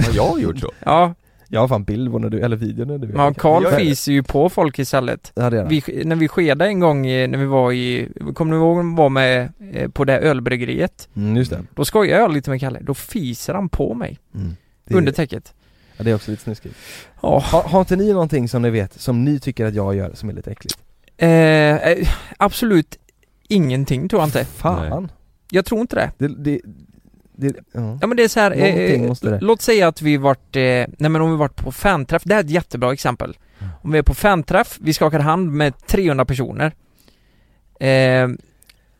Har 0.05 0.13
jag 0.13 0.41
gjort 0.41 0.59
så? 0.59 0.71
Ja, 0.85 1.13
Jag 1.55 1.61
har 1.61 1.67
fan 1.67 1.83
bild 1.83 2.11
på 2.11 2.19
när 2.19 2.29
du, 2.29 2.39
eller 2.41 2.55
video 2.55 2.85
när 2.85 2.97
du 2.97 3.07
men 3.07 3.33
Karl 3.33 3.65
fiser 3.65 4.11
ju 4.11 4.23
på 4.23 4.49
folk 4.49 4.79
istället 4.79 5.31
Ja 5.35 5.49
det 5.49 5.59
är 5.59 5.63
det. 5.63 5.81
vi, 5.87 6.05
När 6.05 6.15
vi 6.15 6.27
skedade 6.27 6.65
en 6.69 6.79
gång 6.79 7.07
i, 7.07 7.27
när 7.27 7.37
vi 7.37 7.45
var 7.45 7.71
i, 7.71 8.09
kommer 8.33 8.51
du 8.51 8.57
ihåg 8.57 8.85
när 8.85 8.95
var 8.95 9.09
med 9.09 9.49
eh, 9.73 9.89
på 9.89 10.05
det 10.05 10.19
ölbryggeriet? 10.19 11.09
Mm, 11.15 11.37
just 11.37 11.51
det, 11.51 11.63
Då 11.75 11.85
skojade 11.85 12.21
jag 12.21 12.33
lite 12.33 12.49
med 12.49 12.59
Kalle, 12.59 12.79
då 12.81 12.93
fiser 12.93 13.53
han 13.53 13.69
på 13.69 13.93
mig. 13.93 14.19
Mm. 14.35 14.55
det, 14.85 14.95
under 14.95 15.11
täcket. 15.11 15.53
Ja, 15.97 16.03
det 16.03 16.11
är 16.11 16.15
också 16.15 16.31
lite 16.31 16.43
snuskigt. 16.43 16.75
Ja, 17.21 17.39
har, 17.45 17.63
har 17.63 17.79
inte 17.79 17.95
ni 17.95 18.13
någonting 18.13 18.49
som 18.49 18.61
ni 18.61 18.69
vet, 18.69 18.93
som 19.01 19.23
ni 19.25 19.39
tycker 19.39 19.65
att 19.65 19.75
jag 19.75 19.95
gör 19.95 20.11
som 20.13 20.29
är 20.29 20.33
lite 20.33 20.51
äckligt? 20.51 20.77
eh, 21.17 21.29
eh, 21.29 22.07
absolut 22.37 22.97
ingenting 23.47 24.09
tror 24.09 24.21
jag 24.21 24.27
inte. 24.27 24.45
Fan! 24.45 25.11
Jag 25.51 25.65
tror 25.65 25.81
inte 25.81 25.95
det. 25.95 26.11
Det, 26.17 26.43
det, 26.43 26.61
det, 27.37 27.55
ja. 27.71 27.97
Ja 28.01 28.07
men 28.07 28.17
det 28.17 28.23
är 28.23 28.27
så 28.27 28.39
här, 28.39 28.49
Någonting 28.49 29.03
eh, 29.03 29.07
måste 29.07 29.29
det. 29.29 29.39
låt 29.41 29.61
säga 29.61 29.87
att 29.87 30.01
vi 30.01 30.17
varit, 30.17 30.55
eh, 30.55 30.61
nej 30.61 31.09
men 31.09 31.15
om 31.15 31.31
vi 31.31 31.37
varit 31.37 31.55
på 31.55 31.71
fanträff, 31.71 32.23
det 32.25 32.33
här 32.33 32.41
är 32.41 32.45
ett 32.45 32.51
jättebra 32.51 32.93
exempel. 32.93 33.37
Om 33.81 33.91
vi 33.91 33.97
är 33.97 34.03
på 34.03 34.13
fanträff, 34.13 34.77
vi 34.81 34.93
skakar 34.93 35.19
hand 35.19 35.51
med 35.51 35.73
300 35.87 36.25
personer. 36.25 36.71
Eh, 37.79 38.27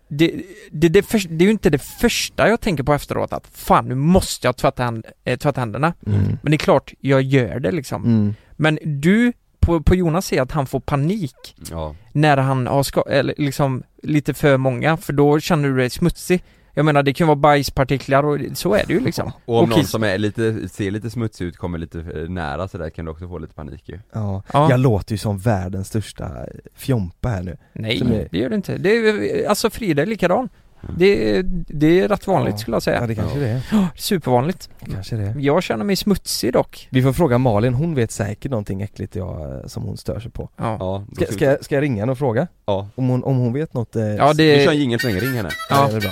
det, 0.08 0.32
det, 0.72 0.90
det, 0.90 1.04
för, 1.04 1.28
det 1.30 1.44
är 1.44 1.46
ju 1.46 1.52
inte 1.52 1.70
det 1.70 1.78
första 1.78 2.50
jag 2.50 2.62
tänker 2.62 2.84
på 2.84 2.94
efteråt 2.94 3.34
att 3.34 3.48
fan 3.54 3.88
nu 3.88 3.96
måste 3.96 4.48
jag 4.48 4.58
tvätta, 4.58 4.84
hand, 4.84 5.06
eh, 5.24 5.38
tvätta 5.38 5.62
händerna. 5.62 5.94
Mm. 6.08 6.38
Men 6.42 6.52
det 6.52 6.56
är 6.56 6.58
klart, 6.58 6.94
jag 7.00 7.22
gör 7.22 7.60
det 7.60 7.72
liksom. 7.72 8.04
Mm. 8.06 8.36
Men 8.52 8.80
du, 8.84 9.34
på, 9.60 9.82
på 9.82 9.96
Jonas 9.96 10.26
ser 10.26 10.42
att 10.42 10.52
han 10.52 10.66
får 10.68 10.80
panik 10.80 11.56
Ja, 11.72 11.96
när 12.12 12.38
han 12.38 12.68
har 12.68 12.84
ska, 12.84 13.04
eller 13.10 13.34
liksom 13.38 13.84
lite 14.04 14.34
för 14.34 14.58
många, 14.58 14.98
för 14.98 15.14
då 15.14 15.40
känner 15.40 15.70
du 15.70 15.78
dig 15.78 15.90
smutsig. 15.90 16.44
Jag 16.78 16.86
menar 16.86 17.04
det 17.04 17.14
kan 17.14 17.28
vara 17.28 17.36
bajspartiklar 17.36 18.24
och 18.26 18.40
så 18.54 18.74
är 18.74 18.84
det 18.88 18.94
ju 18.94 19.00
liksom. 19.00 19.32
och 19.46 19.56
om 19.58 19.64
Och 19.64 19.70
någon 19.70 19.80
kiss- 19.80 19.88
som 19.92 20.04
är 20.04 20.18
lite, 20.18 20.70
ser 20.70 20.92
lite 20.92 21.10
smutsig 21.10 21.46
ut 21.46 21.58
kommer 21.58 21.78
lite 21.78 22.00
eh, 22.00 22.30
nära 22.30 22.68
sådär 22.68 22.90
kan 22.90 23.06
du 23.06 23.12
också 23.12 23.28
få 23.28 23.38
lite 23.38 23.54
panik 23.54 23.90
ju 23.90 24.00
Ja. 24.14 24.44
Ja. 24.54 24.68
jag 24.70 24.80
låter 24.80 25.12
ju 25.12 25.18
som 25.18 25.38
världens 25.38 25.88
största 25.88 26.32
fjompa 26.76 27.30
här 27.30 27.44
nu 27.44 27.58
Nej, 27.74 28.02
är- 28.02 28.28
det 28.32 28.38
gör 28.38 28.50
det 28.50 28.56
inte. 28.56 28.78
Det 28.78 28.90
är, 28.98 29.50
alltså 29.50 29.70
Frida 29.70 30.02
är 30.02 30.06
likadan. 30.06 30.50
Det, 30.98 31.42
det 31.68 32.00
är 32.00 32.08
rätt 32.08 32.28
vanligt 32.28 32.54
Ja. 32.54 32.58
skulle 32.58 32.76
jag 32.76 32.78
Ja 32.78 32.82
säga. 32.82 33.08
det 33.08 33.16
kanske 33.16 33.40
Ja. 33.40 33.44
det 33.46 33.50
är, 33.50 33.62
Ja, 33.72 33.88
Supervanligt. 33.96 34.70
kanske 34.94 35.16
det. 35.16 35.36
Jag 35.40 35.64
känner 35.64 35.86
mig 35.86 35.96
smutsig 35.96 36.54
dock. 36.54 36.88
Vi 36.92 37.02
får 37.04 37.14
fråga 37.14 37.38
Malin, 37.38 37.74
hon 37.74 37.96
vet 37.96 38.12
säkert 38.12 38.52
någonting 38.52 38.82
äckligt 38.82 39.16
jag, 39.16 39.64
som 39.72 39.84
hon 39.84 39.98
stör 39.98 40.20
sig 40.20 40.32
på 40.32 40.50
Ja. 40.58 40.78
Ja, 40.80 41.04
Ska, 41.16 41.34
ska, 41.34 41.46
jag- 41.46 41.64
ska 41.66 41.76
jag 41.76 41.82
ringa 41.82 42.02
henne 42.02 42.12
och 42.12 42.18
fråga? 42.18 42.48
Ja, 42.66 42.90
Om 42.96 43.08
hon, 43.10 43.24
om 43.24 43.38
hon 43.38 43.54
vet 43.54 43.74
något? 43.74 43.96
Eh, 43.96 44.04
Ja 44.04 44.34
vi 44.38 44.56
kör 44.56 44.66
det... 44.66 44.66
en 44.72 44.78
jingel 44.80 45.00
så 45.00 45.08
länge, 45.08 45.20
ring 45.20 45.34
henne 45.34 45.50
ja. 45.70 45.76
Ja. 45.76 45.88
det 45.92 45.96
är 45.96 46.02
bra 46.02 46.12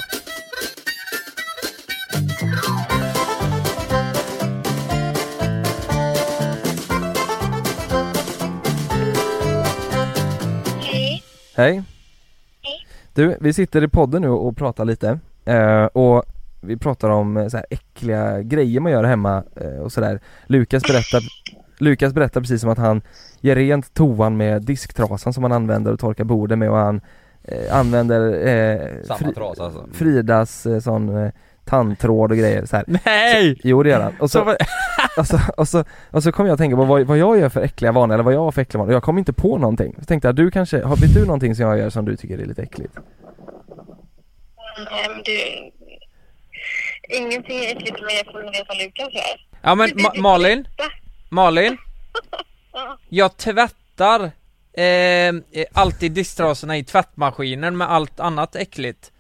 Hej. 11.56 11.84
Hej. 12.62 12.88
Du, 13.14 13.38
vi 13.41 13.54
sitter 13.54 13.84
i 13.84 13.88
podden 13.88 14.22
nu 14.22 14.30
och 14.30 14.58
pratar 14.58 14.86
lite 14.86 15.20
eh, 15.45 15.86
och 15.86 16.24
vi 16.62 16.78
pratar 16.78 17.10
om 17.10 17.38
eh, 17.38 17.47
så 17.47 17.58
här 17.58 17.66
äckliga 17.70 18.41
grejer 18.41 18.80
man 18.80 18.91
gör 18.91 19.04
hemma 19.04 19.43
eh, 19.56 19.80
och 19.80 19.91
sådär 19.91 20.20
Lukas 20.47 20.84
berättar 20.84 21.22
Lukas 21.78 22.14
berättar 22.14 22.41
precis 22.41 22.62
som 22.62 22.70
att 22.70 22.78
han 22.78 23.01
ger 23.41 23.56
rent 23.56 23.93
toan 23.93 24.38
med 24.38 24.62
disktrasan 24.62 25.34
som 25.34 25.43
han 25.43 25.51
använder 25.51 25.91
och 25.93 25.99
torkar 25.99 26.24
bordet 26.24 26.58
med 26.58 26.70
och 26.70 26.78
han 26.78 27.01
eh, 27.43 27.78
använder 27.78 28.47
eh, 28.47 29.04
Samma 29.04 29.18
Fri- 29.20 29.34
trasa 29.34 29.64
alltså. 29.66 29.88
Fridas 29.93 30.66
eh, 30.66 30.80
sån 30.80 31.18
eh, 31.18 31.32
tandtråd 31.66 32.32
och 32.32 32.38
grejer 32.38 32.66
så 32.66 32.76
här. 32.76 32.86
Nej! 33.05 33.59
Jo 33.64 33.84
det 33.84 33.89
gör 33.89 34.01
han. 34.01 34.14
Och 34.20 34.32
Så, 34.32 34.45
så, 34.45 34.55
och 35.22 35.28
så, 35.28 35.39
och 35.57 35.68
så, 35.68 35.84
och 36.11 36.24
så 36.24 36.32
kom 36.32 36.45
jag 36.45 36.53
att 36.53 36.59
tänka 36.59 36.76
på 36.76 36.84
vad, 36.86 37.01
vad 37.07 37.18
jag 37.18 37.39
gör 37.39 37.49
för 37.49 37.61
äckliga 37.61 37.91
vanor, 37.91 38.14
eller 38.14 38.24
vad 38.24 38.34
jag 38.34 38.39
har 38.39 38.51
för 38.51 38.61
äckliga 38.61 38.80
vanor. 38.80 38.93
Jag 38.93 39.03
kom 39.03 39.18
inte 39.18 39.34
på 39.34 39.57
någonting. 39.57 39.95
Så 39.99 40.05
tänkte 40.05 40.28
jag, 40.28 40.36
du 40.36 40.51
kanske, 40.51 40.84
har, 40.84 40.95
vet 40.95 41.14
du 41.14 41.26
någonting 41.26 41.55
som 41.55 41.66
jag 41.66 41.78
gör 41.80 41.89
som 41.89 42.05
du 42.05 42.16
tycker 42.16 42.38
är 42.39 42.45
lite 42.45 42.61
äckligt? 42.64 42.93
Nej, 44.91 45.09
men 45.09 45.22
du... 45.26 45.39
Ingenting 47.18 47.57
är 47.59 47.76
äckligt 47.76 48.01
med 48.01 48.11
jag 48.26 48.26
får 48.34 48.51
veta 48.51 48.74
Lukas 48.74 49.14
här. 49.14 49.47
ja 49.61 49.76
men 49.76 49.89
Ma- 49.89 50.20
Malin? 50.22 50.68
Malin? 51.30 51.78
Ja. 52.76 52.97
Jag 53.09 53.38
tvättar 53.38 54.22
eh, 54.78 54.84
eh, 54.84 55.34
alltid 55.74 56.11
disktrasorna 56.11 56.78
i 56.78 56.84
tvättmaskinen 56.84 57.78
med 57.78 57.91
allt 57.91 58.20
annat 58.20 58.55
äckligt. 58.55 59.11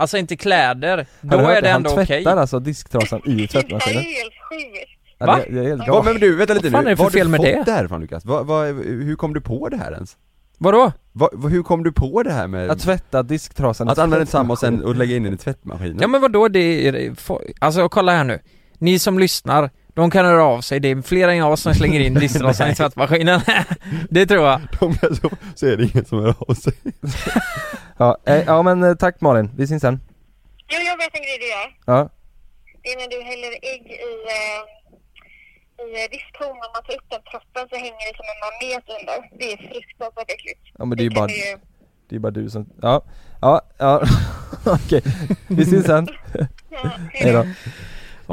Alltså 0.00 0.18
inte 0.18 0.36
kläder. 0.36 1.06
Då 1.20 1.36
Har 1.36 1.44
du 1.46 1.52
är 1.52 1.62
det 1.62 1.70
ändå 1.70 1.90
Han 1.90 1.98
okej. 2.02 2.24
tvättar 2.24 2.36
alltså 2.36 2.60
disktrasan 2.60 3.20
i 3.24 3.34
Det 3.34 3.42
är 3.42 3.46
tvättmaskinen. 3.46 4.02
helt 4.02 4.32
sjukt. 4.50 4.90
Ja, 5.18 5.26
Va? 5.26 5.40
det, 5.46 5.54
det 5.54 5.60
är 5.60 5.68
helt 5.68 5.82
Ja, 5.86 5.92
galet. 5.92 6.12
men 6.12 6.20
du, 6.20 6.36
vänta 6.36 6.54
lite 6.54 6.68
Vad 6.70 6.72
fan 6.72 6.84
nu, 6.84 6.90
är 6.90 6.90
det 6.90 6.96
för 6.96 7.04
var 7.04 7.10
har 7.10 7.18
fel 7.18 7.26
du 7.26 7.30
med 7.30 7.38
fått 7.38 7.46
det? 7.46 7.62
det 7.64 7.72
här 7.72 7.88
från 7.88 8.00
Lukas? 8.00 8.24
Vad, 8.24 8.46
vad, 8.46 8.66
hur 8.84 9.16
kom 9.16 9.34
du 9.34 9.40
på 9.40 9.68
det 9.68 9.76
här 9.76 9.92
ens? 9.92 10.16
Vadå? 10.58 10.92
Vad, 11.12 11.30
vad- 11.32 11.52
hur 11.52 11.62
kom 11.62 11.82
du 11.82 11.92
på 11.92 12.22
det 12.22 12.32
här 12.32 12.46
med 12.48 12.70
Att 12.70 12.80
tvätta 12.80 13.22
disktrasan 13.22 13.88
att 13.88 13.98
använda 13.98 14.26
samma 14.26 14.52
och 14.52 14.58
sen 14.58 14.68
tvättmaskinen. 14.72 14.90
och 14.94 14.98
lägga 14.98 15.16
in 15.16 15.22
den 15.22 15.34
i 15.34 15.36
tvättmaskinen? 15.36 15.98
Ja 16.00 16.08
men 16.08 16.20
vadå, 16.20 16.48
det 16.48 16.88
är, 16.88 17.12
alltså 17.58 17.88
kolla 17.88 18.12
här 18.12 18.24
nu. 18.24 18.38
Ni 18.78 18.98
som 18.98 19.18
lyssnar, 19.18 19.70
de 20.00 20.10
kan 20.10 20.24
höra 20.26 20.44
av 20.44 20.60
sig. 20.60 20.80
Det 20.80 20.88
är 20.88 21.02
fler 21.02 21.28
än 21.28 21.36
jag 21.36 21.58
som 21.58 21.74
slänger 21.74 22.00
in 22.00 22.14
disktrasan 22.14 22.70
i 22.70 22.74
tvättmaskinen. 22.74 23.40
det 24.10 24.26
tror 24.26 24.46
jag. 24.46 24.60
Är 24.60 25.14
så, 25.14 25.30
så 25.54 25.66
är 25.66 25.76
det 25.76 25.84
ingen 25.84 26.04
som 26.04 26.18
hör 26.18 26.34
av 26.48 26.54
sig 26.54 26.72
Ja, 27.96 28.18
eh, 28.26 28.42
ja 28.46 28.62
men 28.62 28.82
eh, 28.82 28.94
tack 28.94 29.20
Malin, 29.20 29.50
vi 29.56 29.66
syns 29.66 29.82
sen. 29.82 30.00
Jo, 30.68 30.78
jag 30.90 30.96
vet 30.96 31.14
en 31.14 31.22
grej 31.22 31.38
du 31.40 31.48
gör. 31.48 31.68
Ja, 31.86 32.08
Det 32.82 32.88
är 32.92 32.96
när 32.96 33.08
du 33.16 33.22
häller 33.30 33.52
ägg 33.72 33.86
i, 33.86 34.14
eh, 34.36 34.60
i 35.84 36.04
eh, 36.04 36.10
diskon. 36.10 36.50
Om 36.64 36.70
man 36.74 36.82
tar 36.86 36.94
upp 36.94 37.08
den 37.10 37.22
proppen 37.30 37.68
så 37.70 37.76
hänger 37.76 38.04
det 38.10 38.16
som 38.20 38.26
en 38.32 38.38
manet 38.44 38.84
under. 39.00 39.38
Det 39.38 39.52
är 39.52 39.56
fruktansvärt 39.56 40.30
äckligt. 40.30 40.60
ja 40.78 40.84
men 40.84 40.98
det 40.98 41.02
är 41.02 41.08
ju 41.10 41.14
bara, 41.20 41.28
det 42.08 42.16
är 42.16 42.18
bara 42.18 42.30
du 42.30 42.50
som, 42.50 42.66
ja, 42.82 43.02
ja, 43.40 43.60
ja, 43.78 44.02
okej. 44.66 45.02
Vi 45.48 45.64
syns 45.66 45.86
sen. 45.86 46.08
Ja, 46.70 46.90
Hej 47.12 47.32
då. 47.32 47.46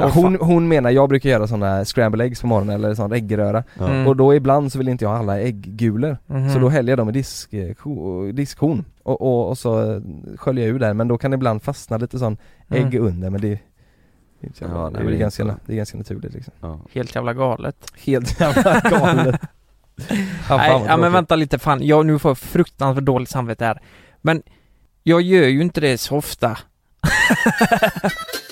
Ja, 0.00 0.10
hon, 0.14 0.36
hon 0.40 0.68
menar, 0.68 0.90
jag 0.90 1.08
brukar 1.08 1.30
göra 1.30 1.46
sådana 1.46 1.84
scramble 1.84 2.24
eggs 2.24 2.40
på 2.40 2.46
morgonen 2.46 2.74
eller 2.76 2.94
sån 2.94 3.12
äggröra 3.12 3.64
Mm. 3.80 4.06
Och 4.06 4.16
då 4.16 4.34
ibland 4.34 4.72
så 4.72 4.78
vill 4.78 4.88
inte 4.88 5.04
jag 5.04 5.10
ha 5.10 5.18
alla 5.18 5.40
ägggulor 5.40 6.16
Mhm. 6.26 6.50
Så 6.52 6.58
då 6.58 6.68
häller 6.68 6.92
jag 6.92 6.98
dem 6.98 7.08
i 7.08 7.12
disk, 7.12 7.52
eh, 7.54 7.74
diskhon 8.34 8.84
och, 9.02 9.20
och, 9.22 9.48
och 9.48 9.58
så 9.58 9.92
eh, 9.94 10.00
sköljer 10.36 10.66
jag 10.66 10.74
ur 10.74 10.78
där 10.78 10.94
men 10.94 11.08
då 11.08 11.18
kan 11.18 11.30
det 11.30 11.34
ibland 11.34 11.62
fastna 11.62 11.96
lite 11.96 12.18
sån 12.18 12.36
Mm. 12.70 12.86
ägg 12.86 12.94
under 12.94 13.30
men 13.30 13.40
det, 13.40 13.48
det 13.48 13.54
är, 14.40 14.46
inte 14.46 14.58
så 14.58 14.64
jävla- 14.64 14.78
Ja, 14.78 14.84
det 14.84 14.90
nej, 14.90 15.00
är, 15.00 15.04
men 15.04 15.12
det 15.12 15.16
är 15.18 15.20
ganska, 15.20 15.42
inte 15.42 15.56
det 15.66 15.72
är 15.72 15.76
ganska 15.76 15.98
naturligt 15.98 16.34
liksom 16.34 16.52
ja. 16.60 16.80
Helt 16.92 17.14
jävla 17.14 17.34
galet. 17.34 17.76
Helt 18.06 18.40
jävla 18.40 18.80
galet 18.90 19.40
ja, 19.96 20.14
fan, 20.48 20.58
Nej, 20.58 20.82
ja, 20.86 20.96
men 20.96 21.12
vänta 21.12 21.36
lite 21.36 21.58
fan, 21.58 21.82
jag 21.86 22.06
nu 22.06 22.18
får 22.18 22.34
fruktansvärt 22.34 23.04
dåligt 23.04 23.28
samvete 23.28 23.64
här. 23.64 23.80
Men 24.20 24.42
jag 25.02 25.22
gör 25.22 25.46
ju 25.46 25.62
inte 25.62 25.80
det 25.80 25.98
så 25.98 26.16
ofta. 26.16 26.58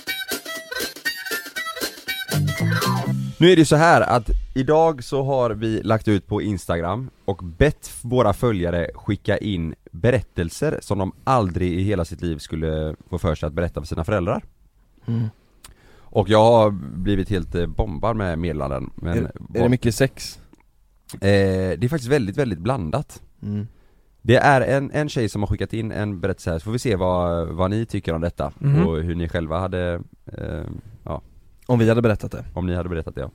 Nu 3.38 3.50
är 3.52 3.56
det 3.56 3.64
så 3.64 3.76
här 3.76 4.00
att 4.00 4.30
idag 4.54 5.04
så 5.04 5.22
har 5.22 5.50
vi 5.50 5.82
lagt 5.82 6.08
ut 6.08 6.26
på 6.26 6.42
Instagram 6.42 7.10
och 7.24 7.36
bett 7.44 7.90
våra 8.02 8.32
följare 8.32 8.90
skicka 8.94 9.38
in 9.38 9.74
berättelser 9.90 10.78
som 10.82 10.98
de 10.98 11.12
aldrig 11.24 11.72
i 11.72 11.82
hela 11.82 12.04
sitt 12.04 12.22
liv 12.22 12.38
skulle 12.38 12.96
få 13.10 13.18
för 13.18 13.34
sig 13.34 13.46
att 13.46 13.52
berätta 13.52 13.80
för 13.80 13.86
sina 13.86 14.04
föräldrar 14.04 14.44
mm. 15.06 15.28
Och 16.08 16.28
jag 16.28 16.44
har 16.44 16.70
blivit 16.96 17.28
helt 17.30 17.54
eh, 17.54 17.66
bombad 17.66 18.16
med 18.16 18.38
meddelanden 18.38 18.90
men 18.94 19.18
är, 19.18 19.32
är 19.54 19.62
det 19.62 19.68
mycket 19.68 19.94
sex? 19.94 20.38
eh, 21.12 21.18
det 21.78 21.84
är 21.84 21.88
faktiskt 21.88 22.10
väldigt, 22.12 22.36
väldigt 22.36 22.58
blandat 22.58 23.22
Mm. 23.42 23.66
Det 24.22 24.36
är 24.36 24.60
en, 24.60 24.90
en 24.90 25.08
tjej 25.08 25.28
som 25.28 25.42
har 25.42 25.46
skickat 25.46 25.72
in 25.72 25.92
en 25.92 26.20
berättelse 26.20 26.50
här, 26.50 26.58
så 26.58 26.64
får 26.64 26.72
vi 26.72 26.78
se 26.78 26.96
vad, 26.96 27.48
vad 27.48 27.70
ni 27.70 27.86
tycker 27.86 28.14
om 28.14 28.20
detta 28.20 28.52
Mhm. 28.58 28.86
och 28.86 28.96
hur 29.02 29.14
ni 29.14 29.28
själva 29.28 29.58
hade, 29.58 30.00
eh, 30.26 30.64
ja, 31.04 31.22
om 31.66 31.78
vi 31.78 31.88
hade 31.88 32.02
berättat 32.02 32.32
det 32.32 32.44
om 32.54 32.66
ni 32.66 32.74
hade 32.74 32.88
berättat 32.88 33.14
det 33.14 33.20
ja. 33.20 33.30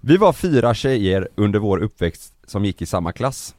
Vi 0.00 0.16
var 0.16 0.32
fyra 0.32 0.74
tjejer 0.74 1.28
under 1.34 1.58
vår 1.58 1.78
uppväxt 1.78 2.34
som 2.46 2.64
gick 2.64 2.82
i 2.82 2.86
samma 2.86 3.12
klass 3.12 3.54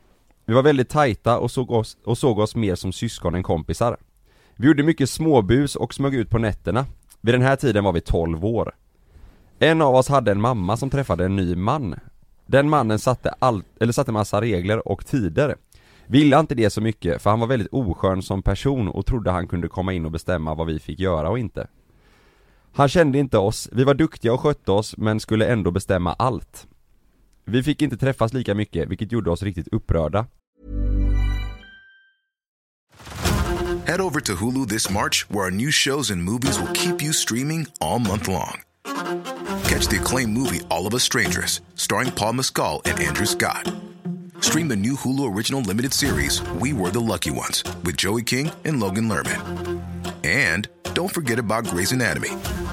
Vi 0.46 0.54
var 0.54 0.64
väldigt 0.64 0.90
tajta 0.90 1.40
och 1.40 1.52
såg 1.52 1.72
oss, 1.72 1.98
och 2.06 2.18
såg 2.18 2.40
oss 2.40 2.56
mer 2.56 2.76
som 2.76 2.94
syskon 2.94 3.36
än 3.36 3.44
kompisar 3.44 3.98
Vi 4.56 4.68
gjorde 4.68 4.84
mycket 4.84 5.10
småbus 5.10 5.76
och 5.76 5.94
smög 5.94 6.16
ut 6.16 6.30
på 6.30 6.38
nätterna 6.38 6.86
Vid 7.22 7.34
den 7.34 7.42
här 7.42 7.56
tiden 7.56 7.84
var 7.84 7.94
vi 7.94 8.02
12 8.02 8.46
år 8.46 8.76
En 9.60 9.82
av 9.82 9.96
oss 9.96 10.08
hade 10.08 10.32
en 10.32 10.42
mamma 10.42 10.78
som 10.78 10.90
träffade 10.90 11.26
en 11.26 11.36
ny 11.36 11.56
man 11.56 11.96
Den 12.46 12.70
mannen 12.70 13.00
satte 13.00 13.30
allt, 13.40 13.66
eller 13.80 13.94
satte 13.94 14.12
massa 14.12 14.42
regler 14.42 14.88
och 14.88 15.06
tider. 15.06 15.56
Ville 16.08 16.40
inte 16.40 16.56
det 16.56 16.70
så 16.70 16.82
mycket 16.82 17.22
för 17.22 17.30
han 17.30 17.40
var 17.40 17.48
väldigt 17.48 17.74
oskön 17.74 18.22
som 18.22 18.44
person 18.44 18.88
och 18.88 19.06
trodde 19.06 19.32
han 19.32 19.48
kunde 19.48 19.68
komma 19.68 19.94
in 19.94 20.06
och 20.06 20.12
bestämma 20.12 20.56
vad 20.56 20.68
vi 20.68 20.80
fick 20.80 21.00
göra 21.00 21.30
och 21.30 21.40
inte. 21.40 21.68
Han 22.74 22.90
kände 22.90 23.20
inte 23.20 23.38
oss, 23.38 23.70
vi 23.72 23.84
var 23.84 23.94
duktiga 23.94 24.34
och 24.34 24.42
skötte 24.42 24.72
oss 24.72 24.98
men 24.98 25.20
skulle 25.20 25.48
ändå 25.48 25.72
bestämma 25.72 26.14
allt. 26.14 26.68
Vi 27.46 27.64
fick 27.64 27.82
inte 27.82 27.98
träffas 27.98 28.34
lika 28.34 28.56
mycket 28.56 28.90
vilket 28.90 29.12
gjorde 29.12 29.32
oss 29.32 29.44
riktigt 29.44 29.68
upprörda. 29.68 30.26
Head 33.86 34.02
over 34.02 34.22
to 34.22 34.34
Hulu 34.34 34.68
this 34.68 34.90
March, 34.90 35.26
where 35.30 35.46
our 35.46 35.52
new 35.52 35.72
shows 35.72 36.12
and 36.12 36.24
movies 36.24 36.60
will 36.60 36.74
keep 36.74 37.02
you 37.02 37.14
streaming 37.14 37.68
all 37.82 38.00
month 38.00 38.28
long. 38.28 38.62
Catch 39.64 39.88
the 39.88 39.98
acclaimed 39.98 40.38
movie 40.38 40.62
All 40.70 40.88
of 40.88 40.94
Us 40.94 41.04
Strangers, 41.04 41.62
starring 41.76 42.12
Paul 42.12 42.34
Mescal 42.34 42.82
and 42.86 43.00
Andrew 43.00 43.26
Scott. 43.26 43.74
Stream 44.40 44.70
the 44.70 44.76
new 44.76 44.96
Hulu 44.96 45.36
original 45.36 45.62
limited 45.62 45.94
series 45.94 46.42
We 46.62 46.74
Were 46.74 46.92
the 46.92 47.02
Lucky 47.02 47.32
Ones 47.32 47.64
with 47.84 47.98
Joey 47.98 48.24
King 48.24 48.52
and 48.64 48.80
Logan 48.80 49.10
Lerman. 49.10 49.91
And 50.24 50.68
don't 50.94 51.14
forget 51.14 51.40
about 51.40 51.66
Grey's 51.66 51.94
Anatomy. 51.94 52.30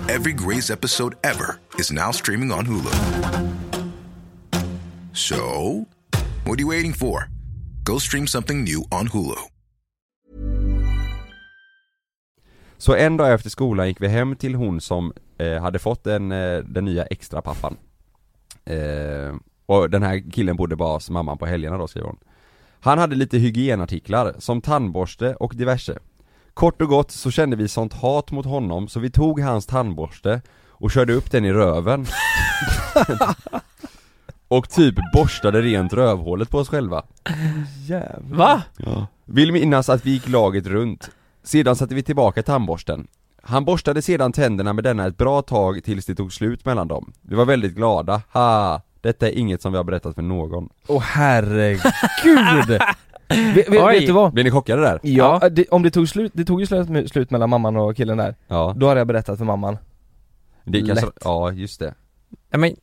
Every 0.09 0.33
Grey's 0.33 0.71
episode 0.71 1.15
ever 1.23 1.59
is 1.79 1.93
now 1.93 2.13
streaming 2.13 2.53
on 2.53 2.67
Hulu. 2.67 2.93
So, 5.13 5.87
what 6.45 6.59
are 6.59 6.63
you 6.63 6.69
waiting 6.69 6.93
for? 6.93 7.29
Go 7.85 7.99
stream 7.99 8.27
something 8.27 8.65
new 8.65 8.85
on 8.91 9.09
Hulu. 9.09 9.37
Så 12.79 12.95
en 12.95 13.17
dag 13.17 13.33
efter 13.33 13.51
skolan 13.51 13.89
gick 13.89 14.01
vi 14.01 14.09
hem 14.09 14.37
till 14.37 14.55
hon 14.55 14.81
som 14.81 15.13
eh, 15.39 15.63
hade 15.63 15.79
fått 15.79 16.05
den, 16.05 16.33
eh, 16.33 16.59
den 16.59 16.85
nya 16.85 17.05
extra 17.05 17.43
pappan. 17.43 17.77
Eh, 18.65 19.35
och 19.67 19.91
den 19.91 20.03
här 20.03 20.31
killen 20.31 20.57
bodde 20.57 20.77
bara 20.77 20.93
hos 20.95 21.11
mamman 21.11 21.39
på 21.39 21.47
helgerna 21.47 21.79
då 21.79 21.89
skriver 21.89 22.07
hon. 22.07 22.19
Han 22.81 22.99
hade 22.99 23.17
lite 23.17 23.39
hygienartiklar, 23.39 24.35
som 24.39 24.61
tandborste 24.61 25.35
och 25.35 25.55
diverse. 25.57 25.99
Kort 26.59 26.83
och 26.83 26.89
gott 26.89 27.11
så 27.11 27.31
kände 27.31 27.57
vi 27.57 27.69
sånt 27.69 27.93
hat 27.93 28.31
mot 28.31 28.47
honom 28.47 28.89
så 28.89 29.01
vi 29.01 29.11
tog 29.11 29.41
hans 29.41 29.67
tandborste 29.67 30.43
och 30.69 30.91
körde 30.91 31.13
upp 31.13 31.31
den 31.31 31.45
i 31.45 31.53
röven. 31.53 32.07
och 34.49 34.71
typ 34.71 34.95
borstade 35.15 35.63
rent 35.63 35.93
rövhålet 35.93 36.51
på 36.51 36.59
oss 36.59 36.69
själva. 36.69 37.03
Jävlar. 37.87 38.63
Va? 38.79 39.07
Vill 39.25 39.53
minnas 39.53 39.89
att 39.89 40.07
vi 40.07 40.11
gick 40.11 40.29
laget 40.29 40.67
runt. 40.67 41.11
Sedan 41.43 41.77
satte 41.77 41.95
vi 41.95 42.03
tillbaka 42.03 42.43
tandborsten. 42.43 43.07
Han 43.43 43.65
borstade 43.65 44.03
sedan 44.03 44.33
tänderna 44.33 44.73
med 44.73 44.85
denna 44.85 45.07
ett 45.07 45.17
bra 45.17 45.43
tag 45.43 45.85
tills 45.85 46.07
det 46.07 46.15
tog 46.15 46.33
slut 46.33 46.65
mellan 46.65 46.89
dem. 46.89 47.13
Vi 47.23 47.35
var 47.35 47.45
väldigt 47.45 47.75
glada, 47.75 48.23
ha! 48.33 48.83
Detta 49.01 49.29
är 49.29 49.39
inget 49.39 49.63
som 49.63 49.73
vi 49.73 49.77
har 49.77 49.85
berättat 49.85 50.15
för 50.15 50.23
någon. 50.23 50.69
Åh 50.87 51.03
herregud! 51.03 52.81
Vet, 53.29 53.69
Oj. 53.69 53.95
vet 53.99 54.07
du 54.07 54.13
vad? 54.13 54.33
Blir 54.33 54.45
ni 54.45 54.51
chockade 54.51 54.83
där? 54.83 54.99
Ja, 55.03 55.49
det, 55.53 55.69
om 55.69 55.83
det 55.83 55.91
tog 55.91 56.09
slut, 56.09 56.33
det 56.35 56.45
tog 56.45 56.61
ju 56.61 56.67
slut, 56.67 57.11
slut 57.11 57.31
mellan 57.31 57.51
mamman 57.51 57.77
och 57.77 57.97
killen 57.97 58.17
där 58.19 58.35
Ja, 58.49 58.75
Då 58.77 58.89
hade 58.89 59.01
jag 59.01 59.07
berättat 59.07 59.39
för 59.39 59.45
mamman 59.45 59.79
det 60.65 60.83
kanske, 60.87 61.07
lätt. 61.07 61.15
ja 61.25 61.53
just 61.53 61.81
det. 61.81 61.95
Ja 62.51 62.59
men, 62.59 62.77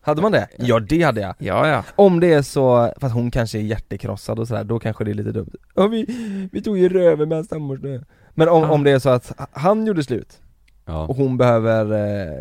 Hade 0.00 0.22
man 0.22 0.32
det? 0.32 0.48
Ja 0.58 0.80
det 0.80 1.02
hade 1.02 1.20
jag 1.20 1.34
ja 1.38 1.68
ja. 1.68 1.84
Om 1.96 2.20
det 2.20 2.32
är 2.32 2.42
så, 2.42 2.92
fast 3.00 3.14
hon 3.14 3.30
kanske 3.30 3.58
är 3.58 3.62
hjärtekrossad 3.62 4.38
och 4.38 4.48
sådär, 4.48 4.64
då 4.64 4.78
kanske 4.78 5.04
det 5.04 5.10
är 5.10 5.14
lite 5.14 5.32
dumt 5.32 5.50
Ja 5.74 5.86
vi, 5.86 6.06
vi 6.52 6.62
tog 6.62 6.78
ju 6.78 6.88
röven 6.88 7.28
med 7.28 7.38
hans 7.38 7.48
tandborste 7.48 8.04
Men 8.30 8.48
om, 8.48 8.62
Ja. 8.62 8.70
om 8.70 8.84
det 8.84 8.90
är 8.90 8.98
så 8.98 9.08
att 9.10 9.32
han 9.52 9.86
gjorde 9.86 10.04
slut 10.04 10.38
Ja. 10.86 11.06
och 11.06 11.16
hon 11.16 11.36
behöver 11.36 11.92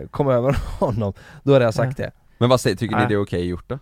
eh, 0.02 0.08
komma 0.08 0.34
över 0.34 0.58
honom, 0.80 1.14
då 1.44 1.54
hade 1.54 1.66
jag 1.66 1.74
sagt 1.74 1.98
det 1.98 2.12
Men 2.38 2.50
vad 2.50 2.62
säger, 2.62 2.76
tycker 2.76 2.96
ni 2.96 3.02
Ja. 3.02 3.08
det 3.08 3.14
är 3.14 3.22
okej 3.22 3.46
gjort 3.48 3.70
då? 3.70 3.80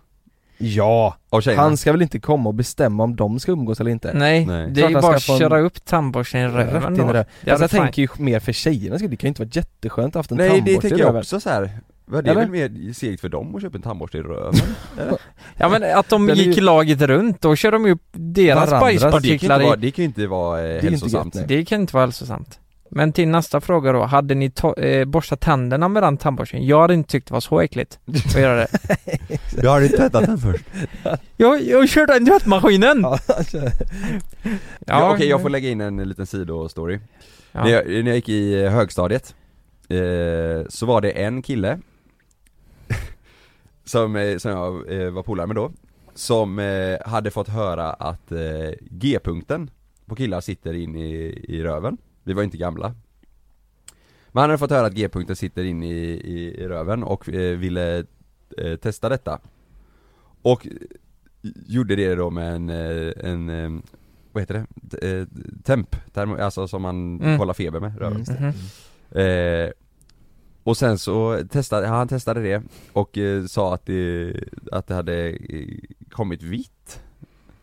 Ja! 0.58 1.16
Han 1.56 1.76
ska 1.76 1.92
väl 1.92 2.02
inte 2.02 2.18
komma 2.18 2.48
och 2.48 2.54
bestämma 2.54 3.02
om 3.04 3.16
de 3.16 3.40
ska 3.40 3.52
umgås 3.52 3.80
eller 3.80 3.90
inte? 3.90 4.12
Nej, 4.14 4.46
Nej. 4.46 4.70
det 4.70 4.82
är 4.82 4.88
ju 4.88 4.94
bara 5.00 5.16
att 5.16 5.28
en- 5.28 5.38
köra 5.38 5.60
upp 5.60 5.84
tandborsten 5.84 6.40
i 6.40 6.46
röven 6.46 6.94
då. 6.96 7.04
hade 7.04 7.24
jag 7.44 7.70
tänker 7.70 8.02
ju 8.02 8.08
mer 8.18 8.40
för 8.40 8.52
tjejerna, 8.52 8.96
det 8.98 9.16
kan 9.16 9.26
ju 9.26 9.28
inte 9.28 9.42
vara 9.42 9.50
jätteskönt 9.52 10.06
att 10.08 10.14
ha 10.14 10.18
haft 10.18 10.30
en 10.30 10.36
Nej 10.36 10.48
tandborste 10.48 10.74
det 10.74 10.80
tänker 10.88 11.04
jag 11.04 11.16
också 11.16 11.40
så 11.40 11.50
här. 11.50 11.70
Vad, 12.04 12.24
Det 12.24 12.30
är 12.30 12.32
Eller? 12.32 12.40
väl 12.40 12.50
mer 12.50 12.92
segt 12.92 13.20
för 13.20 13.28
dem 13.28 13.54
att 13.56 13.62
köpa 13.62 13.76
en 13.76 13.82
tandborste 13.82 14.18
i 14.18 14.20
röven? 14.22 14.54
Ja 15.56 15.68
men 15.68 15.98
att 15.98 16.08
de 16.08 16.28
gick 16.28 16.56
ju- 16.56 16.62
laget 16.62 17.00
runt, 17.02 17.40
då 17.40 17.56
kör 17.56 17.72
de 17.72 17.86
ju 17.86 17.92
upp 17.92 18.02
deras 18.12 18.70
Varandras. 18.70 18.92
det, 18.92 18.98
kan 18.98 19.06
inte 19.08 19.10
bajspartiklar 19.10 19.60
vara, 19.62 19.74
i... 19.76 19.80
det 19.80 19.90
kan 19.90 20.02
ju 20.02 20.06
inte 20.06 20.26
vara 20.26 20.66
eh, 20.68 20.82
hälsosamt. 20.82 21.34
nej. 21.34 21.44
Det 21.48 21.64
kan 21.64 21.80
inte 21.80 21.94
vara 21.94 22.04
hälsosamt. 22.06 22.58
Men 22.90 23.12
till 23.12 23.28
nästa 23.28 23.60
fråga 23.60 23.92
då, 23.92 24.02
hade 24.04 24.34
ni 24.34 24.48
to- 24.48 24.80
eh, 24.80 25.04
borstat 25.04 25.40
tänderna 25.40 25.88
med 25.88 26.02
den 26.02 26.16
tandborsten? 26.16 26.66
Jag 26.66 26.80
hade 26.80 26.94
inte 26.94 27.10
tyckt 27.10 27.28
det 27.28 27.32
var 27.34 27.40
så 27.40 27.60
äckligt 27.60 27.98
att 28.06 28.40
göra 28.40 28.56
det. 28.56 28.68
Jag 29.62 29.70
har 29.70 29.80
inte 29.80 29.96
tvättat 29.96 30.26
den 30.26 30.38
först. 30.38 30.64
Jag, 31.36 31.62
jag 31.62 31.88
körde 31.88 32.12
den 32.12 32.26
tvättmaskinen! 32.26 33.00
Ja. 33.04 33.18
Ja, 34.86 35.14
Okej 35.14 35.28
jag 35.28 35.42
får 35.42 35.48
lägga 35.50 35.68
in 35.70 35.80
en 35.80 36.08
liten 36.08 36.26
sidostory. 36.26 36.98
Ja. 37.52 37.64
När, 37.64 37.70
jag, 37.70 37.86
när 37.86 38.06
jag 38.06 38.16
gick 38.16 38.28
i 38.28 38.62
eh, 38.64 38.70
högstadiet 38.70 39.34
eh, 39.88 40.68
Så 40.68 40.86
var 40.86 41.00
det 41.00 41.10
en 41.10 41.42
kille 41.42 41.78
Som, 43.84 44.16
eh, 44.16 44.36
som 44.36 44.50
jag 44.50 45.00
eh, 45.02 45.10
var 45.10 45.22
polare 45.22 45.46
med 45.46 45.56
då 45.56 45.72
Som 46.14 46.58
eh, 46.58 46.98
hade 47.08 47.30
fått 47.30 47.48
höra 47.48 47.92
att 47.92 48.32
eh, 48.32 48.38
G-punkten 48.80 49.70
på 50.06 50.14
killar 50.16 50.40
sitter 50.40 50.74
in 50.74 50.96
i, 50.96 51.44
i 51.48 51.62
röven 51.62 51.96
Vi 52.28 52.34
var 52.34 52.42
inte 52.42 52.56
gamla 52.56 52.94
Men 54.28 54.40
han 54.40 54.50
hade 54.50 54.58
fått 54.58 54.70
höra 54.70 54.86
att 54.86 54.94
G-punkten 54.94 55.36
sitter 55.36 55.64
in 55.64 55.82
i, 55.82 55.96
i, 56.24 56.54
i 56.62 56.68
röven 56.68 57.02
och 57.02 57.28
eh, 57.28 57.58
ville 57.58 58.04
eh, 58.58 58.76
testa 58.76 59.08
detta 59.08 59.40
Och 60.42 60.66
eh, 60.66 60.72
gjorde 61.66 61.96
det 61.96 62.14
då 62.14 62.30
med 62.30 62.54
en, 62.54 62.68
eh, 62.70 63.12
en 63.30 63.48
eh, 63.48 63.80
vad 64.32 64.42
heter 64.42 64.66
det? 65.00 65.26
Temp, 65.64 65.96
termo, 66.12 66.36
alltså 66.36 66.68
som 66.68 66.82
man 66.82 67.20
Mm. 67.20 67.38
kollar 67.38 67.54
feber 67.54 67.80
med, 67.80 67.98
röven 67.98 68.24
Mm. 68.28 68.42
Mhm. 68.42 68.54
Eh, 69.20 69.70
och 70.62 70.76
sen 70.76 70.98
så 70.98 71.40
testade, 71.50 71.86
han 71.86 72.08
testade 72.08 72.42
det 72.42 72.62
och 72.92 73.18
eh, 73.18 73.44
sa 73.46 73.74
att 73.74 73.86
det, 73.86 74.34
att 74.72 74.86
det 74.86 74.94
hade 74.94 75.38
kommit 76.10 76.42
vitt 76.42 77.02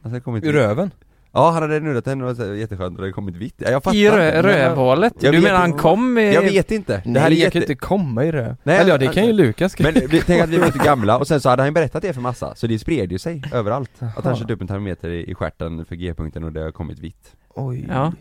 alltså, 0.01 0.21
kommit 0.21 0.43
I 0.43 0.51
röven? 0.51 0.91
Ja 1.35 1.51
han 1.51 1.61
hade 1.61 1.79
nuddat 1.79 2.05
den 2.05 2.21
och 2.21 2.35
det 2.35 2.47
var 2.47 2.53
jätteskönt 2.55 2.91
och 2.91 2.97
det 2.97 3.01
hade 3.03 3.11
kommit 3.13 3.35
vitt, 3.35 3.55
ja, 3.57 3.69
jag 3.71 3.83
fattar 3.83 3.97
I 3.97 4.09
rö- 4.09 4.41
rövhålet? 4.41 5.13
Jag 5.19 5.33
Du 5.33 5.41
menar 5.41 5.59
han 5.59 5.73
kom 5.73 6.13
med... 6.13 6.33
Jag 6.33 6.41
vet 6.41 6.71
inte, 6.71 7.01
det 7.05 7.19
här 7.19 7.25
är 7.27 7.29
Nej, 7.29 7.39
jag 7.39 7.39
jätte... 7.39 7.51
kan 7.51 7.61
inte 7.61 7.75
komma 7.75 8.25
i 8.25 8.31
röv. 8.31 8.55
Nej, 8.63 8.77
Eller 8.77 8.91
ja, 8.91 8.97
det 8.97 9.07
kan 9.07 9.25
ju 9.25 9.33
Lukas 9.33 9.79
Men 9.79 9.93
tänk 10.25 10.43
att 10.43 10.49
vi 10.49 10.57
var 10.57 10.65
inte 10.65 10.79
gamla 10.85 11.17
och 11.17 11.27
sen 11.27 11.41
så 11.41 11.49
hade 11.49 11.63
han 11.63 11.73
berättat 11.73 12.01
det 12.01 12.13
för 12.13 12.21
massa, 12.21 12.55
så 12.55 12.67
det 12.67 12.79
spred 12.79 13.11
ju 13.11 13.19
sig 13.19 13.41
överallt 13.53 13.91
Att 14.17 14.25
han 14.25 14.35
körde 14.35 14.53
upp 14.53 14.61
en 14.61 14.67
termometer 14.67 15.09
i, 15.09 15.31
i 15.31 15.35
stjärten 15.35 15.85
för 15.85 15.95
G-punkten 15.95 16.43
och 16.43 16.51
det 16.51 16.61
har 16.61 16.71
kommit 16.71 16.99
vitt 16.99 17.35
Oj 17.49 17.85
Ja. 17.89 18.13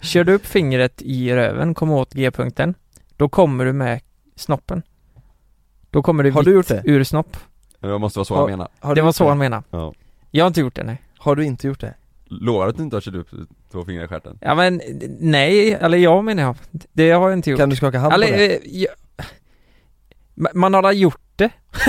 Kör 0.00 0.24
du 0.24 0.32
upp 0.32 0.46
fingret 0.46 1.02
i 1.02 1.34
röven, 1.34 1.74
kom 1.74 1.90
åt 1.90 2.12
G-punkten, 2.14 2.74
då 3.16 3.28
kommer 3.28 3.64
du 3.64 3.72
med 3.72 4.00
snoppen. 4.36 4.82
Då 5.90 6.02
kommer 6.02 6.24
det 6.24 6.30
Har 6.30 6.40
vitt 6.40 6.46
du 6.46 6.52
gjort 6.54 6.68
det? 6.68 6.82
ur 6.84 7.04
snopp. 7.04 7.36
Det 7.80 7.98
måste 7.98 8.18
vara 8.18 8.24
så 8.24 8.34
Har- 8.34 8.40
han 8.40 8.50
menar 8.50 8.94
det 8.94 9.02
var 9.02 9.12
så 9.12 9.28
han 9.28 9.38
menade. 9.38 9.62
Ja 9.70 9.92
Jag 10.30 10.44
har 10.44 10.48
inte 10.48 10.60
gjort 10.60 10.74
det 10.74 10.84
nej. 10.84 11.02
Har 11.18 11.36
du 11.36 11.44
inte 11.44 11.66
gjort 11.66 11.80
det? 11.80 11.94
Lovar 12.30 12.68
att 12.68 12.76
du 12.76 12.82
inte 12.82 12.96
har 12.96 13.00
kört 13.00 13.14
upp 13.14 13.28
två 13.72 13.84
fingrar 13.84 14.04
i 14.04 14.08
stjärten? 14.08 14.38
Ja 14.40 14.54
men 14.54 14.80
nej, 15.20 15.72
eller 15.72 15.98
jag 15.98 16.24
menar 16.24 16.42
jag. 16.42 16.56
Det 16.92 17.10
har 17.10 17.28
jag 17.28 17.38
inte 17.38 17.50
gjort. 17.50 17.58
Kan 17.60 17.70
du 17.70 17.76
skaka 17.76 17.98
hand 17.98 18.10
på 18.10 18.14
eller, 18.14 18.38
det? 18.38 18.54
eh, 18.56 18.60
jag... 18.64 18.90
Ma- 20.36 20.54
Man 20.54 20.74
har 20.74 20.92
gjort 20.92 21.20
det. 21.36 21.50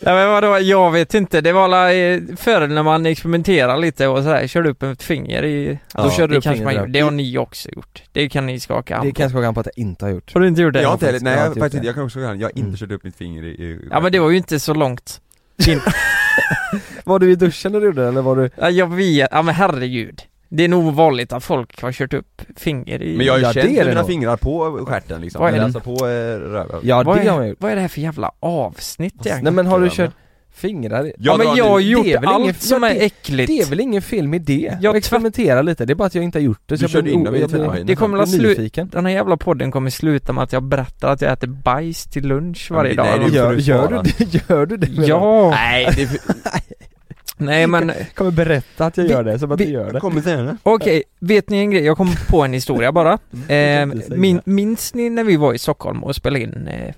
Ja 0.00 0.14
men 0.14 0.28
vadå, 0.28 0.58
jag 0.58 0.90
vet 0.92 1.14
inte. 1.14 1.40
Det 1.40 1.52
var 1.52 1.64
alla 1.64 1.92
eh, 1.94 2.20
förr 2.36 2.66
när 2.66 2.82
man 2.82 3.06
experimenterar 3.06 3.76
lite 3.76 4.06
och 4.06 4.22
sådär, 4.22 4.46
körde 4.46 4.68
upp 4.70 4.82
ett 4.82 5.02
finger 5.02 5.44
i... 5.44 5.78
Ja. 5.94 6.02
Då 6.02 6.10
körde 6.10 6.26
du 6.26 6.32
det 6.32 6.38
upp 6.38 6.44
kanske 6.44 6.64
man 6.64 6.74
där. 6.74 6.86
Det 6.86 7.00
har 7.00 7.10
ni 7.10 7.38
också 7.38 7.68
gjort. 7.70 8.02
Det 8.12 8.28
kan 8.28 8.46
ni 8.46 8.60
skaka 8.60 8.96
hand 8.96 9.08
Det 9.08 9.12
kan 9.12 9.22
jag 9.24 9.30
skaka 9.30 9.44
hand 9.44 9.54
på 9.54 9.60
att 9.60 9.68
jag 9.76 9.78
inte 9.82 10.04
har 10.04 10.10
gjort 10.12 10.34
Har 10.34 10.40
du 10.40 10.48
inte 10.48 10.62
gjort 10.62 10.72
det? 10.74 10.82
Jag 10.82 10.88
har 10.88 10.94
inte 10.94 11.06
heller, 11.06 11.20
nej 11.20 11.38
jag 11.38 11.46
jag, 11.46 11.56
faktiskt 11.56 11.84
jag 11.84 11.94
kan 11.94 12.04
också 12.04 12.14
säga 12.18 12.34
jag 12.34 12.42
har 12.46 12.48
inte 12.50 12.60
Mm. 12.60 12.76
kört 12.76 12.90
upp 12.92 13.04
mitt 13.04 13.16
finger 13.16 13.42
i, 13.42 13.48
i 13.48 13.88
Ja 13.90 14.00
men 14.00 14.12
det 14.12 14.18
var 14.18 14.30
ju 14.30 14.36
inte 14.36 14.60
så 14.60 14.74
långt. 14.74 15.20
Var 17.04 17.18
du 17.18 17.30
i 17.32 17.34
duschen 17.34 17.72
när 17.72 17.80
du 17.80 17.86
gjorde 17.86 18.02
det 18.02 18.08
eller 18.08 18.22
var 18.22 18.36
du? 18.36 18.50
Ja, 18.56 18.70
jag 18.70 18.94
vet, 18.94 19.28
ja 19.30 19.42
men 19.42 19.54
herregud. 19.54 20.22
Det 20.48 20.64
är 20.64 20.68
nog 20.68 20.94
vanligt 20.94 21.32
att 21.32 21.44
folk 21.44 21.82
har 21.82 21.92
kört 21.92 22.14
upp 22.14 22.42
finger 22.56 23.02
i... 23.02 23.16
Men 23.16 23.26
jag 23.26 23.32
har 23.32 23.38
ju 23.38 23.44
Ja, 23.44 23.52
känt 23.52 23.70
mina 23.70 23.94
nog. 23.94 24.06
fingrar 24.06 24.36
på 24.36 24.84
stjärten 24.88 25.20
liksom, 25.20 25.40
Vad 25.40 25.48
är 25.50 25.52
eller 25.54 25.58
det? 25.60 25.64
alltså 25.64 25.80
på 25.80 26.06
eh, 26.06 26.50
röven 26.50 26.80
Ja 26.82 27.02
vad, 27.02 27.16
det 27.16 27.22
är, 27.22 27.30
har 27.30 27.38
man 27.38 27.48
gjort 27.48 27.56
vad 27.60 27.70
är 27.70 27.74
det 27.74 27.80
här 27.80 27.88
för 27.88 28.00
jävla 28.00 28.30
avsnitt 28.40 29.12
egentligen? 29.14 29.44
Nej 29.44 29.52
men 29.52 29.66
har 29.66 29.80
du 29.80 29.90
kört 29.90 30.10
fingrar 30.58 31.06
i? 31.06 31.12
Ja, 31.18 31.36
men 31.36 31.56
jag 31.56 31.68
har 31.68 31.80
gjort 31.80 32.04
det 32.04 32.12
är 32.12 32.20
väl 32.20 32.28
allt 32.28 32.62
som 32.62 32.84
är 32.84 32.88
det- 32.94 33.04
äckligt. 33.04 33.46
Det 33.48 33.58
är 33.60 33.66
väl 33.70 33.80
ingen 33.80 34.02
film 34.02 34.34
i 34.34 34.38
det? 34.38 34.52
Jag 34.80 34.82
Jag 34.82 34.96
experimenterar 34.96 35.62
lite, 35.62 35.84
det 35.86 35.92
är 35.92 35.94
bara 35.94 36.06
att 36.06 36.14
jag 36.14 36.24
inte 36.24 36.38
har 36.38 36.42
gjort 36.44 36.60
det 36.66 36.74
Du 36.76 36.82
jag 36.82 36.90
körde 36.90 37.10
in 37.10 37.24
dem 37.24 37.34
i 37.34 37.40
jag 37.40 37.50
tvättmaskinen. 37.50 37.86
Det 37.86 37.96
kommer 37.96 38.18
jag 38.18 38.22
att 38.24 38.30
blir 38.30 38.40
slu- 38.40 38.48
nyfiken 38.48 38.88
Den 38.92 39.06
här 39.06 39.12
jävla 39.12 39.36
podden 39.36 39.70
kommer 39.70 39.90
sluta 39.90 40.32
med 40.32 40.44
att 40.44 40.52
jag 40.52 40.62
berättar 40.62 41.08
att 41.12 41.20
jag 41.20 41.32
äter 41.32 41.46
bajs 41.48 42.04
till 42.04 42.26
lunch 42.28 42.70
varje 42.70 42.94
dag. 42.94 43.06
nej, 43.20 43.30
Gör, 43.34 43.52
du 43.54 43.60
gör, 43.60 43.88
du 43.88 44.02
det, 44.02 44.34
gör 44.48 44.66
du 44.66 44.76
det? 44.76 45.06
Ja! 45.06 45.50
Nej, 45.50 45.88
det 45.96 46.08
Nej 47.40 47.66
men, 47.66 47.88
Jag 47.88 48.14
kommer 48.14 48.30
berätta 48.30 48.86
att 48.86 48.96
jag 48.96 49.04
Vi- 49.04 49.10
gör 49.10 49.24
det, 49.24 49.38
som 49.38 49.52
att 49.52 49.60
vi- 49.60 49.64
du 49.64 49.70
gör 49.72 49.92
det 49.92 50.00
kommer 50.00 50.20
senare 50.20 50.56
okej, 50.62 51.02
vet 51.18 51.48
ni 51.50 51.58
en 51.58 51.70
grej? 51.70 51.84
Jag 51.84 51.96
kom 51.96 52.10
på 52.28 52.42
en 52.42 52.52
historia 52.52 52.92
bara. 52.92 53.18
Eh, 53.48 53.86
min, 54.16 54.40
minns 54.44 54.94
ni 54.94 55.10
när 55.10 55.24
vi 55.24 55.36
var 55.36 55.54
i 55.54 55.58
Stockholm 55.58 56.04
och 56.04 56.16
spelade 56.16 56.42
in 56.44 56.68
eh, 56.68 56.94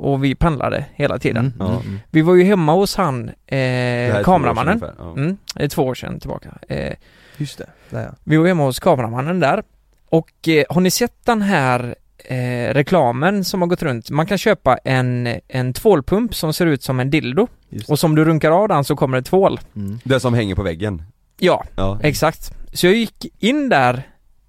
och 0.00 0.24
vi 0.24 0.34
pendlade 0.34 0.84
hela 0.94 1.18
tiden. 1.18 1.52
Mm, 1.60 1.72
mm. 1.72 1.98
Vi 2.10 2.22
var 2.22 2.34
ju 2.34 2.44
hemma 2.44 2.72
hos 2.72 2.96
han, 2.96 3.28
eh, 3.28 3.58
är 3.58 4.12
två 4.12 4.18
år 4.20 4.24
kameramannen. 4.24 4.78
sedan 4.80 4.88
ungefär, 4.88 5.04
ja. 5.04 5.22
Mm, 5.22 5.36
det 5.54 5.64
är 5.64 5.68
två 5.68 5.82
år 5.82 5.94
sedan 5.94 6.20
tillbaka. 6.20 6.48
Eh, 6.68 6.92
Just 7.36 7.58
det, 7.58 7.66
där 7.90 8.02
ja. 8.02 8.10
vi 8.24 8.36
var 8.36 8.46
hemma 8.46 8.64
hos 8.64 8.78
kameramannen 8.80 9.40
där 9.40 9.62
och 10.08 10.48
eh, 10.48 10.64
har 10.70 10.80
ni 10.80 10.90
sett 10.90 11.24
den 11.26 11.42
här 11.42 11.94
eh, 12.24 12.74
reklamen 12.74 13.44
som 13.44 13.60
har 13.60 13.68
gått 13.68 13.82
runt? 13.82 14.10
Man 14.10 14.26
kan 14.26 14.38
köpa 14.38 14.76
en, 14.76 15.28
en 15.48 15.72
tvålpump 15.72 16.34
som 16.34 16.52
ser 16.52 16.66
ut 16.66 16.82
som 16.82 17.00
en 17.00 17.10
dildo 17.10 17.46
och 17.88 17.98
som 17.98 18.14
du 18.14 18.24
runkar 18.24 18.50
av 18.50 18.68
den 18.68 18.84
så 18.84 18.96
kommer 18.96 19.16
det 19.16 19.22
tvål. 19.22 19.60
Mm. 19.76 19.98
Det 20.04 20.20
som 20.20 20.34
hänger 20.34 20.54
på 20.54 20.62
väggen. 20.62 21.02
Ja, 21.38 21.64
Ja. 21.76 21.98
exakt. 22.02 22.52
Så 22.72 22.86
jag 22.86 22.94
gick 22.94 23.26
in 23.38 23.68
där 23.68 24.02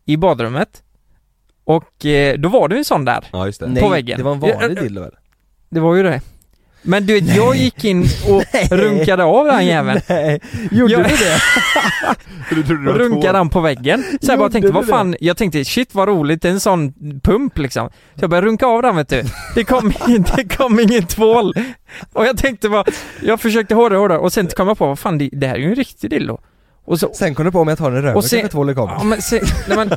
i 0.06 0.18
badrummet 0.18 0.84
och 1.64 2.06
eh, 2.06 2.38
då 2.38 2.50
var 2.50 2.68
det 2.68 2.78
en 2.78 2.86
sån 2.86 3.06
där. 3.06 3.26
Ja 3.32 3.46
just 3.46 3.60
det. 3.60 3.68
Nej, 3.68 3.90
väggen. 3.90 4.18
det 4.18 4.24
var 4.24 4.32
en 4.34 4.40
vanlig 4.40 4.78
dildo 4.80 5.02
väl? 5.02 5.12
Det 5.72 5.80
var 5.80 5.96
ju 5.96 6.04
det. 6.04 6.22
Men 6.84 7.06
du 7.06 7.14
vet, 7.14 7.36
jag 7.36 7.56
gick 7.56 7.86
in 7.86 8.06
och 8.30 8.44
runkade 8.72 9.24
av 9.24 9.46
den 9.46 9.66
jäveln. 9.66 10.02
Nej, 10.10 10.40
gjorde 10.72 10.94
Ja. 10.94 11.00
du 11.00 11.04
det? 11.04 11.40
Du 12.56 12.64
trodde 12.64 12.92
runkade 12.94 13.38
den 13.38 13.50
på 13.50 13.60
väggen. 13.62 14.04
Så 14.22 14.32
jag 14.32 14.40
bara 14.40 14.50
tänkte, 14.50 14.72
vad 14.72 14.84
det? 14.84 14.88
fan, 14.88 15.16
jag 15.20 15.38
tänkte 15.38 15.66
shit 15.66 15.96
vad 15.96 16.08
roligt, 16.08 16.42
det 16.42 16.48
är 16.48 16.52
en 16.52 16.60
sån 16.60 16.94
pump 17.24 17.58
liksom. 17.58 17.90
Så 17.90 18.24
jag 18.24 18.30
började 18.30 18.48
runka 18.48 18.66
av 18.66 18.82
den 18.82 18.96
vet 18.96 19.10
du. 19.10 19.24
Det 19.56 19.64
kom, 19.64 19.94
det 20.36 20.56
kom 20.58 20.80
ingen 20.80 21.06
tvål. 21.06 21.54
Och 22.14 22.26
jag 22.26 22.38
tänkte 22.38 22.70
bara, 22.70 22.84
jag 23.22 23.40
försökte 23.42 23.76
hårdare 23.76 23.98
och 23.98 24.02
hårdare 24.02 24.20
och 24.20 24.34
sen 24.34 24.48
kom 24.48 24.68
jag 24.68 24.78
på, 24.78 24.88
vad 24.88 25.00
fan 25.00 25.18
det, 25.18 25.30
det 25.32 25.48
här 25.48 25.56
är 25.56 25.60
ju 25.60 25.66
en 25.70 25.76
riktig 25.76 26.10
dildo. 26.10 26.42
Och 26.92 27.00
så, 27.00 27.10
Sen 27.14 27.36
kom 27.36 27.46
du 27.46 27.52
på 27.52 27.60
om 27.60 27.68
jag 27.68 27.78
tar 27.78 27.92
den 27.92 28.00
i 28.00 28.02
röven 28.02 28.16
Och 28.18 28.24
sen- 28.24 28.40
kanske 28.40 28.52
tvål 28.52 28.70
i 28.70 28.74
ja 28.76 29.04
men 29.04 29.22
sen, 29.22 29.40
nej 29.68 29.78
men, 29.78 29.90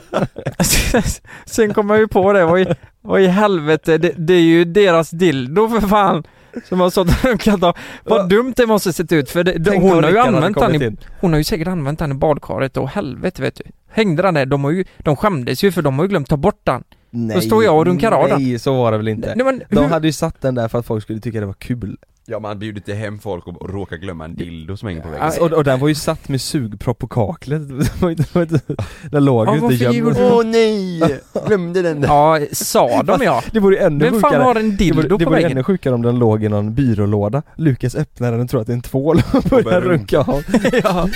sen 1.47 1.75
kom 1.75 1.91
jag 1.91 1.99
ju 1.99 2.09
på 2.09 2.33
det, 2.33 2.45
vad 2.45 2.61
i, 2.61 2.67
vad 3.01 3.21
i 3.21 3.27
helvete, 3.27 3.99
det, 3.99 4.13
det 4.17 4.35
är 4.35 4.41
ju 4.41 4.65
deras 4.65 5.11
dildo 5.11 5.69
för 5.69 5.89
fan. 5.89 6.25
Som 6.69 6.81
har 6.81 6.99
och 6.99 7.25
runkat 7.25 7.63
av. 7.63 7.77
Vad 8.05 8.21
Ja. 8.21 8.27
dumt 8.27 8.53
det 8.57 8.67
måste 8.67 8.93
sett 8.93 9.13
ut 9.13 9.31
för 9.31 9.45
det, 9.45 9.53
det, 9.53 9.79
hon 9.79 10.05
har 10.05 10.11
ju 10.11 10.19
använt 10.19 10.59
den 10.61 10.83
i 10.83 10.97
hon 11.21 11.33
har 11.33 11.39
ju 11.39 11.45
säkert 11.45 11.69
använt 11.69 11.99
den 11.99 12.11
i 12.11 12.15
badkaret 12.15 12.77
och 12.77 12.89
helvete 12.89 13.43
vet 13.43 13.55
du. 13.55 13.63
Hängde 13.91 14.23
den 14.23 14.35
där, 14.35 14.47
de 14.47 14.65
har 14.65 14.71
ju, 14.71 14.85
de 14.99 15.17
skämdes 15.17 15.65
ju 15.65 15.73
för 15.73 15.83
de 15.83 15.99
har 15.99 16.05
ju 16.05 16.09
glömt 16.09 16.29
ta 16.29 16.37
bort 16.37 16.61
den. 16.65 16.85
Nej, 17.11 17.43
står 17.43 17.65
jag 17.65 17.77
och 17.79 17.87
runkar 17.87 18.13
av 18.13 18.29
den. 18.29 18.43
Nej, 18.43 18.59
så 18.59 18.75
var 18.75 18.93
det 18.93 18.99
väl 18.99 19.09
inte. 19.09 19.35
Nej 19.37 19.45
men 19.45 19.63
De 19.71 19.81
hur, 19.81 19.89
hade 19.89 20.07
ju 20.09 20.13
satt 20.13 20.41
den 20.41 20.55
där 20.55 20.69
för 20.69 20.79
att 20.79 20.87
folk 20.87 21.03
skulle 21.03 21.21
tycka 21.21 21.41
det 21.41 21.47
var 21.47 21.53
kul. 21.55 21.97
Ja 22.27 22.39
man 22.41 22.59
bjuder 22.59 22.81
inte 22.81 22.95
hem 22.95 23.19
folk 23.19 23.47
och 23.47 23.71
råkar 23.71 23.97
glömma 23.97 24.25
en 24.25 24.35
dildo 24.35 24.77
som 24.77 24.89
hänger 24.89 25.01
på 25.03 25.09
väggen. 25.09 25.31
Och, 25.41 25.53
och 25.53 25.65
den 25.65 25.81
var 25.81 25.89
ju 25.89 25.95
satt 25.95 26.29
med 26.29 26.41
sugpropp 26.41 26.99
på 26.99 27.07
kaklet. 27.09 27.69
Det 27.79 28.03
var 28.03 28.11
inte, 28.11 28.45
det 28.45 28.77
den 29.11 29.25
låg 29.25 29.49
Ja, 29.49 29.57
ju 29.57 29.61
inte 29.63 29.75
gömd. 29.85 30.17
Åh 30.19 30.45
nej! 30.45 31.21
Glömde 31.47 31.83
den 31.83 32.01
där. 32.01 32.09
ja, 32.09 32.41
sa 32.53 33.03
de 33.03 33.23
ja. 33.23 33.43
Det 33.53 33.61
vore 33.61 33.77
ju 33.77 33.83
ännu 33.83 34.05
Vem 34.05 34.21
fan 34.21 34.31
sjukare. 34.31 34.43
har 34.43 34.55
en 34.55 34.71
det 34.71 34.77
dildo 34.77 34.97
vore, 34.97 35.09
det 35.09 35.25
på 35.25 35.31
vore 35.31 35.37
väggen? 35.37 35.51
ännu 35.53 35.63
sjukare 35.65 35.95
om 35.95 36.03
den 36.03 36.19
låg 36.19 36.45
i 36.45 36.49
någon 36.49 36.75
byrålåda. 36.75 37.43
Lukas 37.57 37.95
öppnar 37.95 38.33
den 38.33 38.41
och 38.41 38.51
tror 38.51 38.61
att 38.61 38.67
det 38.67 38.73
är 38.73 38.75
en 38.75 38.83
tvål 38.83 39.23
och 39.35 39.65
börjar 39.65 39.81
runka 39.81 40.19
av. 40.19 40.43
ja. 40.83 41.09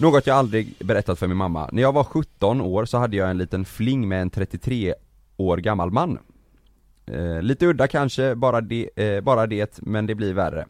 Något 0.00 0.26
jag 0.26 0.36
aldrig 0.36 0.74
berättat 0.84 1.18
för 1.18 1.26
min 1.26 1.36
mamma. 1.36 1.68
När 1.72 1.82
jag 1.82 1.92
var 1.92 2.04
17 2.04 2.60
år 2.60 2.84
så 2.84 2.98
hade 2.98 3.16
jag 3.16 3.30
en 3.30 3.38
liten 3.38 3.64
fling 3.64 4.08
med 4.08 4.22
en 4.22 4.30
33 4.30 4.94
år 5.36 5.56
gammal 5.56 5.90
man. 5.90 6.18
Eh, 7.06 7.42
lite 7.42 7.66
udda 7.66 7.88
kanske, 7.88 8.34
bara 8.34 8.60
det, 8.60 8.90
eh, 8.96 9.20
bara 9.20 9.46
det, 9.46 9.78
men 9.82 10.06
det 10.06 10.14
blir 10.14 10.34
värre. 10.34 10.66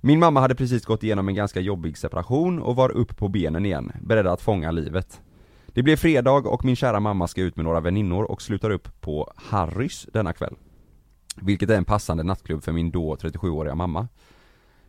Min 0.00 0.18
mamma 0.18 0.40
hade 0.40 0.54
precis 0.54 0.84
gått 0.84 1.02
igenom 1.02 1.28
en 1.28 1.34
ganska 1.34 1.60
jobbig 1.60 1.98
separation 1.98 2.62
och 2.62 2.76
var 2.76 2.90
upp 2.90 3.16
på 3.16 3.28
benen 3.28 3.66
igen, 3.66 3.92
beredd 4.00 4.26
att 4.26 4.40
fånga 4.40 4.70
livet. 4.70 5.20
Det 5.66 5.82
blev 5.82 5.96
fredag 5.96 6.32
och 6.32 6.64
min 6.64 6.76
kära 6.76 7.00
mamma 7.00 7.28
ska 7.28 7.42
ut 7.42 7.56
med 7.56 7.64
några 7.64 7.80
väninnor 7.80 8.24
och 8.24 8.42
slutar 8.42 8.70
upp 8.70 9.00
på 9.00 9.32
Harrys 9.36 10.06
denna 10.12 10.32
kväll. 10.32 10.54
Vilket 11.36 11.70
är 11.70 11.76
en 11.76 11.84
passande 11.84 12.22
nattklubb 12.22 12.64
för 12.64 12.72
min 12.72 12.90
då 12.90 13.14
37-åriga 13.14 13.74
mamma. 13.74 14.08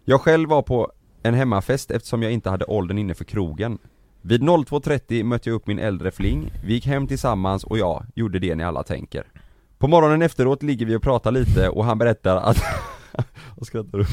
Jag 0.06 0.22
själv 0.22 0.50
var 0.50 0.62
på 0.62 0.92
en 1.24 1.34
hemmafest 1.34 1.92
eftersom 1.92 2.24
jag 2.24 2.32
inte 2.32 2.50
hade 2.50 2.66
åldern 2.66 2.98
inne 2.98 3.14
för 3.14 3.26
krogen. 3.26 3.78
Vid 4.22 4.42
02.30 4.42 5.24
mötte 5.24 5.50
jag 5.50 5.56
upp 5.56 5.68
min 5.68 5.80
äldre 5.80 6.12
fling, 6.12 6.52
vi 6.66 6.74
gick 6.74 6.86
hem 6.86 7.08
tillsammans 7.08 7.64
och 7.64 7.78
jag 7.78 8.06
gjorde 8.16 8.40
det 8.40 8.56
ni 8.56 8.64
alla 8.64 8.84
tänker. 8.84 9.24
På 9.80 9.88
morgonen 9.88 10.22
efteråt 10.22 10.64
ligger 10.64 10.86
vi 10.86 10.96
och 10.96 11.02
pratar 11.04 11.32
lite 11.32 11.70
och 11.70 11.86
han 11.86 11.98
berättar 11.98 12.36
att... 12.38 12.58
Vad 13.56 13.68
skrattar 13.68 13.98
du 13.98 14.04
åt? 14.04 14.10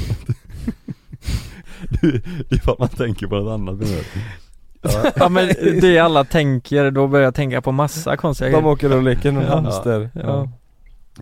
Det 2.48 2.56
är 2.56 2.60
för 2.64 2.72
att 2.72 2.78
man 2.78 2.88
tänker 2.88 3.26
på 3.26 3.34
något 3.36 3.52
annat 3.52 3.78
nu. 3.80 3.86
Ja. 4.82 5.12
ja 5.16 5.28
men 5.28 5.48
det 5.80 5.98
alla 5.98 6.24
tänker, 6.24 6.90
då 6.90 7.06
börjar 7.08 7.24
jag 7.24 7.34
tänka 7.34 7.62
på 7.62 7.72
massa 7.72 8.16
konstiga 8.16 8.50
De 8.50 8.52
grejer. 8.56 8.66
åker 8.72 8.96
och 8.96 9.02
leker 9.02 9.32
med 9.32 9.46
Ja. 9.48 9.54
hamster. 9.60 10.10
Ja. 10.14 10.48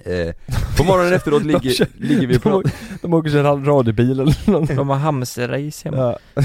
Eh, 0.04 0.34
på 0.76 0.84
morgonen 0.84 1.12
efteråt 1.12 1.42
De 1.42 1.48
ligger, 1.48 1.70
kör- 1.70 1.88
ligger 1.94 2.26
vi 2.26 2.36
och 2.36 2.40
de, 2.40 2.50
pratar, 2.50 2.70
de 3.02 3.14
åker 3.14 3.28
och 3.28 3.32
kör 3.32 3.56
radiobil 3.64 4.20
eller 4.20 4.50
någonting. 4.50 4.76
De 4.76 4.88
har 4.88 4.96
hamsterrace 4.96 5.88
hemma. 5.90 6.16
Ja. 6.34 6.42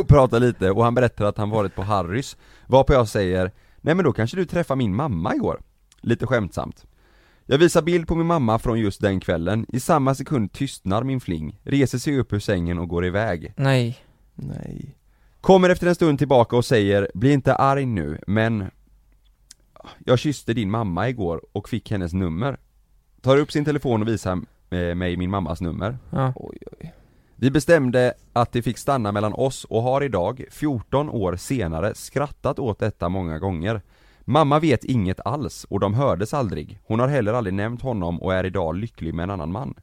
och 0.00 0.08
pratar 0.08 0.40
lite 0.40 0.70
och 0.70 0.84
han 0.84 0.94
berättar 0.94 1.24
att 1.24 1.38
han 1.38 1.50
varit 1.50 1.74
på 1.74 1.82
Harrys 1.82 2.36
Varpå 2.66 2.92
jag 2.92 3.08
säger 3.08 3.50
Nej 3.80 3.94
men 3.94 4.04
då 4.04 4.12
kanske 4.12 4.36
du 4.36 4.44
träffade 4.44 4.78
min 4.78 4.94
mamma 4.94 5.34
igår? 5.34 5.60
Lite 6.00 6.26
skämtsamt 6.26 6.84
Jag 7.46 7.58
visar 7.58 7.82
bild 7.82 8.08
på 8.08 8.14
min 8.14 8.26
mamma 8.26 8.58
från 8.58 8.80
just 8.80 9.00
den 9.00 9.20
kvällen 9.20 9.66
I 9.68 9.80
samma 9.80 10.14
sekund 10.14 10.52
tystnar 10.52 11.02
min 11.04 11.20
fling 11.20 11.60
Reser 11.62 11.98
sig 11.98 12.18
upp 12.18 12.32
ur 12.32 12.38
sängen 12.38 12.78
och 12.78 12.88
går 12.88 13.06
iväg 13.06 13.52
Nej. 13.56 13.98
Nej. 14.34 14.96
Kommer 15.40 15.70
efter 15.70 15.86
en 15.86 15.94
stund 15.94 16.18
tillbaka 16.18 16.56
och 16.56 16.64
säger 16.64 17.10
Bli 17.14 17.32
inte 17.32 17.54
arg 17.54 17.86
nu, 17.86 18.18
men 18.26 18.70
Jag 20.04 20.18
kysste 20.18 20.54
din 20.54 20.70
mamma 20.70 21.08
igår 21.08 21.40
och 21.52 21.68
fick 21.68 21.90
hennes 21.90 22.12
nummer 22.12 22.56
Tar 23.20 23.36
upp 23.36 23.52
sin 23.52 23.64
telefon 23.64 24.02
och 24.02 24.08
visar 24.08 24.40
eh, 24.70 24.94
mig 24.94 25.16
min 25.16 25.30
mammas 25.30 25.60
nummer 25.60 25.98
Ja. 26.10 26.32
Oj, 26.36 26.58
oj. 26.80 26.94
Vi 27.36 27.50
bestämde 27.50 28.14
att 28.32 28.52
det 28.52 28.62
fick 28.62 28.78
stanna 28.78 29.12
mellan 29.12 29.32
oss 29.34 29.64
och 29.64 29.82
har 29.82 30.02
idag, 30.02 30.44
14 30.50 31.08
år 31.10 31.36
senare, 31.36 31.94
skrattat 31.94 32.58
åt 32.58 32.78
detta 32.78 33.08
många 33.08 33.38
gånger. 33.38 33.82
Mamma 34.24 34.58
vet 34.58 34.84
inget 34.84 35.20
alls 35.24 35.64
och 35.70 35.80
de 35.80 35.94
hördes 35.94 36.34
aldrig. 36.34 36.78
Hon 36.84 37.00
har 37.00 37.08
heller 37.08 37.32
aldrig 37.32 37.54
nämnt 37.54 37.82
honom 37.82 38.22
och 38.22 38.34
är 38.34 38.46
idag 38.46 38.76
lycklig 38.76 39.14
med 39.14 39.22
en 39.24 39.30
annan 39.30 39.52
man. 39.52 39.74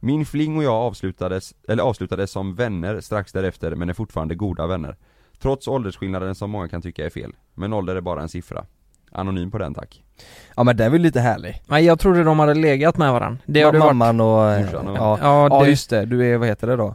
Min 0.00 0.26
fling 0.26 0.56
och 0.56 0.62
jag 0.64 0.74
avslutades, 0.74 1.54
eller 1.68 1.82
avslutades 1.82 2.30
som 2.30 2.54
vänner 2.54 3.00
strax 3.00 3.32
därefter 3.32 3.74
men 3.74 3.88
är 3.88 3.94
fortfarande 3.94 4.34
goda 4.34 4.66
vänner. 4.66 4.96
Trots 5.38 5.68
åldersskillnaden 5.68 6.34
som 6.34 6.50
många 6.50 6.68
kan 6.68 6.82
tycka 6.82 7.06
är 7.06 7.10
fel. 7.10 7.32
Men 7.54 7.72
ålder 7.72 7.96
är 7.96 8.00
bara 8.00 8.22
en 8.22 8.28
siffra. 8.28 8.64
Anonym 9.12 9.50
på 9.50 9.58
den 9.58 9.74
tack. 9.74 10.02
Ja 10.56 10.64
men 10.64 10.76
den 10.76 10.86
är 10.86 10.90
väl 10.90 11.00
lite 11.02 11.20
härlig. 11.20 11.62
Nej 11.66 11.84
jag 11.84 11.98
trodde 12.00 12.24
de 12.24 12.38
hade 12.38 12.54
legat 12.54 12.96
med 12.96 13.12
varandra. 13.12 13.38
Det 13.46 13.62
har 13.62 13.72
det 13.72 13.78
varit. 13.78 13.96
Mamman 13.96 14.20
och... 14.20 14.50
eh, 14.52 14.60
Morsan 14.64 14.88
och- 14.88 14.96
Ja, 14.98 15.18
Ja, 15.22 15.48
ja 15.52 15.64
det, 15.64 15.70
just 15.70 15.90
det, 15.90 16.04
du 16.04 16.26
är, 16.32 16.36
vad 16.38 16.48
heter 16.48 16.66
det 16.66 16.76
då? 16.76 16.94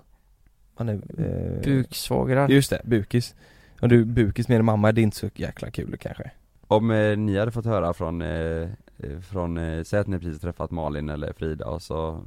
Man 0.80 0.90
är, 0.90 0.94
eh, 0.94 1.64
buksvågrar. 1.64 2.50
Just 2.50 2.70
det, 2.70 2.82
bukis. 2.84 3.36
Och 3.82 3.90
du 3.90 4.06
bukis 4.06 4.48
med 4.48 4.58
din 4.60 4.66
mamma, 4.66 4.92
det 4.92 5.02
är 5.02 5.04
inte 5.04 5.18
så 5.18 5.30
jäkla 5.36 5.72
kul 5.72 5.98
kanske. 6.00 6.32
Om 6.76 6.92
eh, 6.92 7.18
ni 7.18 7.38
hade 7.40 7.52
fått 7.52 7.66
höra 7.66 7.94
från, 7.94 8.22
eh, 8.22 8.70
eh, 8.98 9.20
från 9.32 9.58
eh, 9.58 9.84
säg 9.84 10.00
att 10.00 10.08
ni 10.08 10.20
precis 10.20 10.42
träffat 10.42 10.72
Malin 10.72 11.10
eller 11.10 11.34
Frida 11.34 11.66
och 11.66 11.82
så 11.82 12.22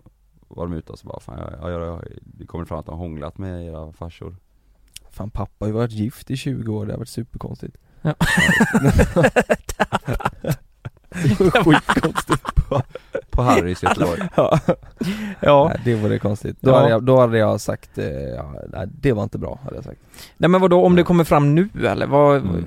var 0.49 0.67
de 0.67 0.73
ute 0.77 0.93
och 0.93 0.99
så 0.99 1.07
bara 1.07 1.21
fan, 1.21 1.39
jag, 1.61 1.71
jag, 1.73 1.83
jag, 1.83 2.03
det 2.21 2.47
kommer 2.47 2.65
fram 2.65 2.79
att 2.79 2.87
de 2.87 2.93
har 2.93 2.99
hånglat 2.99 3.39
med 3.39 3.67
era 3.67 3.93
farsor 3.93 4.37
Fan 5.11 5.31
pappa 5.31 5.65
har 5.65 5.67
ju 5.67 5.73
varit 5.73 5.93
gift 5.93 6.31
i 6.31 6.37
20 6.37 6.75
år, 6.77 6.87
det 6.87 6.93
har 6.93 6.99
varit 6.99 7.09
superkonstigt. 7.09 7.77
Ja. 8.03 8.15
Skitkonstigt. 11.65 12.43
På 13.31 13.43
Harrys 13.43 13.83
i 13.83 13.87
Göteborg 13.87 14.29
ja. 14.37 14.59
Ja. 15.41 15.69
Nej, 15.69 15.81
det 15.85 15.95
vore 15.95 16.19
konstigt. 16.19 16.57
Då, 16.61 16.71
Ja. 16.71 16.77
hade 16.77 16.91
jag, 16.91 17.03
då 17.03 17.21
hade 17.21 17.39
jag 17.39 17.61
sagt, 17.61 17.99
eh, 17.99 18.07
ja, 18.11 18.55
nej, 18.69 18.87
det 19.01 19.13
var 19.13 19.23
inte 19.23 19.39
bra 19.39 19.59
hade 19.65 19.77
jag 19.77 19.85
sagt. 19.85 20.01
Nej 20.37 20.51
men 20.51 20.61
vadå, 20.61 20.85
om 20.85 20.97
det 20.97 21.03
kommer 21.03 21.25
fram 21.25 21.55
nu 21.55 21.69
eller 21.85 22.07
vad? 22.07 22.37
Mm. 22.37 22.65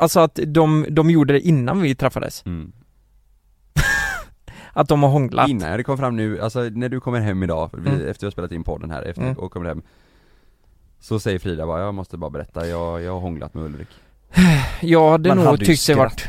Alltså 0.00 0.20
att 0.20 0.38
de, 0.46 0.86
de 0.90 1.10
gjorde 1.10 1.32
det 1.32 1.40
innan 1.40 1.80
vi 1.82 1.94
träffades? 1.94 2.46
mm. 2.46 2.72
Att 4.72 4.88
de 4.88 5.02
har 5.02 5.10
hånglat? 5.10 5.48
Innan 5.48 5.76
det 5.76 5.82
kom 5.84 5.98
fram 5.98 6.16
nu, 6.16 6.40
alltså 6.40 6.60
när 6.62 6.88
du 6.88 7.00
kommer 7.00 7.20
hem 7.20 7.42
idag, 7.42 7.70
vi, 7.72 7.90
Mm. 7.90 8.08
efter 8.08 8.20
vi 8.20 8.26
har 8.26 8.30
spelat 8.30 8.52
in 8.52 8.64
podden 8.64 8.90
här, 8.90 9.02
efter 9.02 9.22
Mm. 9.22 9.34
och 9.38 9.52
kommer 9.52 9.66
hem 9.66 9.82
Så 11.00 11.18
säger 11.20 11.38
Frida 11.38 11.66
bara, 11.66 11.80
jag 11.80 11.94
måste 11.94 12.16
bara 12.16 12.30
berätta, 12.30 12.66
jag, 12.66 13.02
jag 13.02 13.12
har 13.12 13.20
hånglat 13.20 13.54
med 13.54 13.64
Ulrik 13.64 13.88
Jag 14.80 15.10
hade 15.10 15.28
Man 15.28 15.36
nog 15.38 15.46
hade 15.46 15.64
tyckt 15.66 15.86
det 15.86 15.94
varit... 15.94 16.28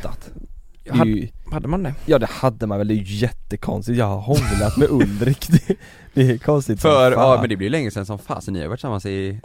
Hade, 0.89 1.09
ju, 1.09 1.27
hade 1.51 1.67
man 1.67 1.83
det? 1.83 1.93
ja 2.05 2.19
det 2.19 2.25
hade 2.29 2.67
man 2.67 2.77
väl, 2.77 2.87
det 2.87 2.93
är 2.93 2.95
ju 2.95 3.15
jättekonstigt. 3.15 3.97
Jag 3.97 4.05
har 4.05 4.17
hånglat 4.19 4.77
med 4.77 4.87
Ulrik. 4.91 5.47
Det, 5.49 5.75
det 6.13 6.31
är 6.31 6.37
konstigt 6.37 6.81
För, 6.81 7.11
ja 7.11 7.37
men 7.41 7.49
det 7.49 7.55
blir 7.55 7.65
ju 7.67 7.71
länge 7.71 7.91
sedan 7.91 8.05
som 8.05 8.19
fasen, 8.19 8.53
ni 8.53 8.61
har 8.61 8.67
varit 8.67 8.79
tillsammans 8.79 9.05
i 9.05 9.39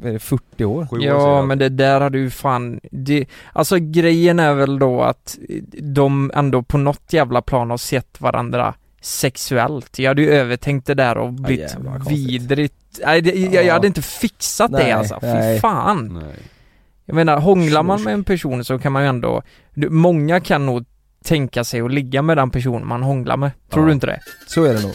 Vad 0.00 0.08
är 0.08 0.12
det, 0.12 0.18
40 0.18 0.64
år? 0.64 0.86
sju 0.90 0.96
år 0.96 1.04
Ja 1.04 1.20
sedan 1.20 1.46
men 1.48 1.58
det 1.58 1.68
där 1.68 2.00
hade 2.00 2.18
ju 2.18 2.30
fan, 2.30 2.80
det, 2.90 3.24
alltså 3.52 3.76
grejen 3.78 4.38
är 4.38 4.54
väl 4.54 4.78
då 4.78 5.02
att 5.02 5.38
de 5.82 6.30
ändå 6.34 6.62
på 6.62 6.78
något 6.78 7.12
jävla 7.12 7.42
plan 7.42 7.70
har 7.70 7.76
sett 7.76 8.20
varandra 8.20 8.74
sexuellt. 9.00 9.98
Jag 9.98 10.10
hade 10.10 10.22
ju 10.22 10.30
övertänkt 10.30 10.86
det 10.86 10.94
där 10.94 11.16
och 11.18 11.32
blivit 11.32 11.74
konstigt. 11.74 12.18
vidrigt. 12.18 12.74
Nej, 13.06 13.20
det, 13.22 13.30
jag, 13.30 13.54
jag 13.54 13.64
Ja. 13.64 13.72
hade 13.72 13.86
inte 13.86 14.02
fixat 14.02 14.70
det 14.72 14.78
Nej, 14.78 14.92
alltså, 14.92 15.18
fy 15.20 15.26
nej. 15.26 15.60
fan. 15.60 16.20
Nej. 16.22 16.36
Jag 17.04 17.14
menar, 17.14 17.38
hånglar 17.40 17.82
man 17.82 18.02
med 18.02 18.14
en 18.14 18.24
person 18.24 18.64
så 18.64 18.78
kan 18.78 18.92
man 18.92 19.02
ju 19.02 19.08
ändå, 19.08 19.42
du- 19.74 19.90
många 19.90 20.40
kan 20.40 20.66
nog 20.66 20.84
tänka 21.24 21.64
sig 21.64 21.80
att 21.80 21.92
ligga 21.92 22.22
med 22.22 22.36
den 22.36 22.50
personen 22.50 22.86
man 22.88 23.02
hånglar 23.02 23.36
med. 23.36 23.50
Tror 23.70 23.84
Ja. 23.84 23.86
du 23.86 23.92
inte 23.92 24.06
det? 24.06 24.20
Så 24.46 24.64
är 24.64 24.74
det 24.74 24.82
nog. 24.82 24.92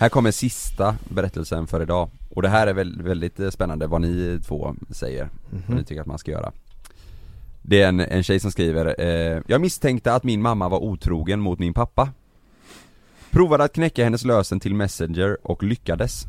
Här 0.00 0.08
kommer 0.08 0.30
sista 0.30 0.96
berättelsen 1.08 1.66
för 1.66 1.82
idag 1.82 2.10
Och 2.34 2.42
det 2.42 2.48
här 2.48 2.66
är 2.66 2.72
väl, 2.74 3.02
väldigt 3.02 3.40
eh, 3.40 3.50
spännande 3.50 3.86
vad 3.86 4.00
ni 4.00 4.40
två 4.46 4.74
säger, 4.90 5.28
vad 5.50 5.60
Mhm. 5.68 5.76
ni 5.76 5.84
tycker 5.84 6.00
att 6.00 6.06
man 6.06 6.18
ska 6.18 6.30
göra. 6.30 6.52
Det 7.62 7.82
är 7.82 7.88
en, 7.88 8.00
en 8.00 8.22
tjej 8.22 8.40
som 8.40 8.50
skriver 8.50 8.94
eh, 9.00 9.42
Jag 9.46 9.60
misstänkte 9.60 10.14
att 10.14 10.24
min 10.24 10.42
mamma 10.42 10.68
var 10.68 10.78
otrogen 10.78 11.40
mot 11.40 11.58
min 11.58 11.74
pappa. 11.74 12.08
Provade 13.30 13.64
att 13.64 13.72
knäcka 13.72 14.04
hennes 14.04 14.24
lösen 14.24 14.60
till 14.60 14.74
Messenger 14.74 15.36
och 15.42 15.62
lyckades. 15.62 16.26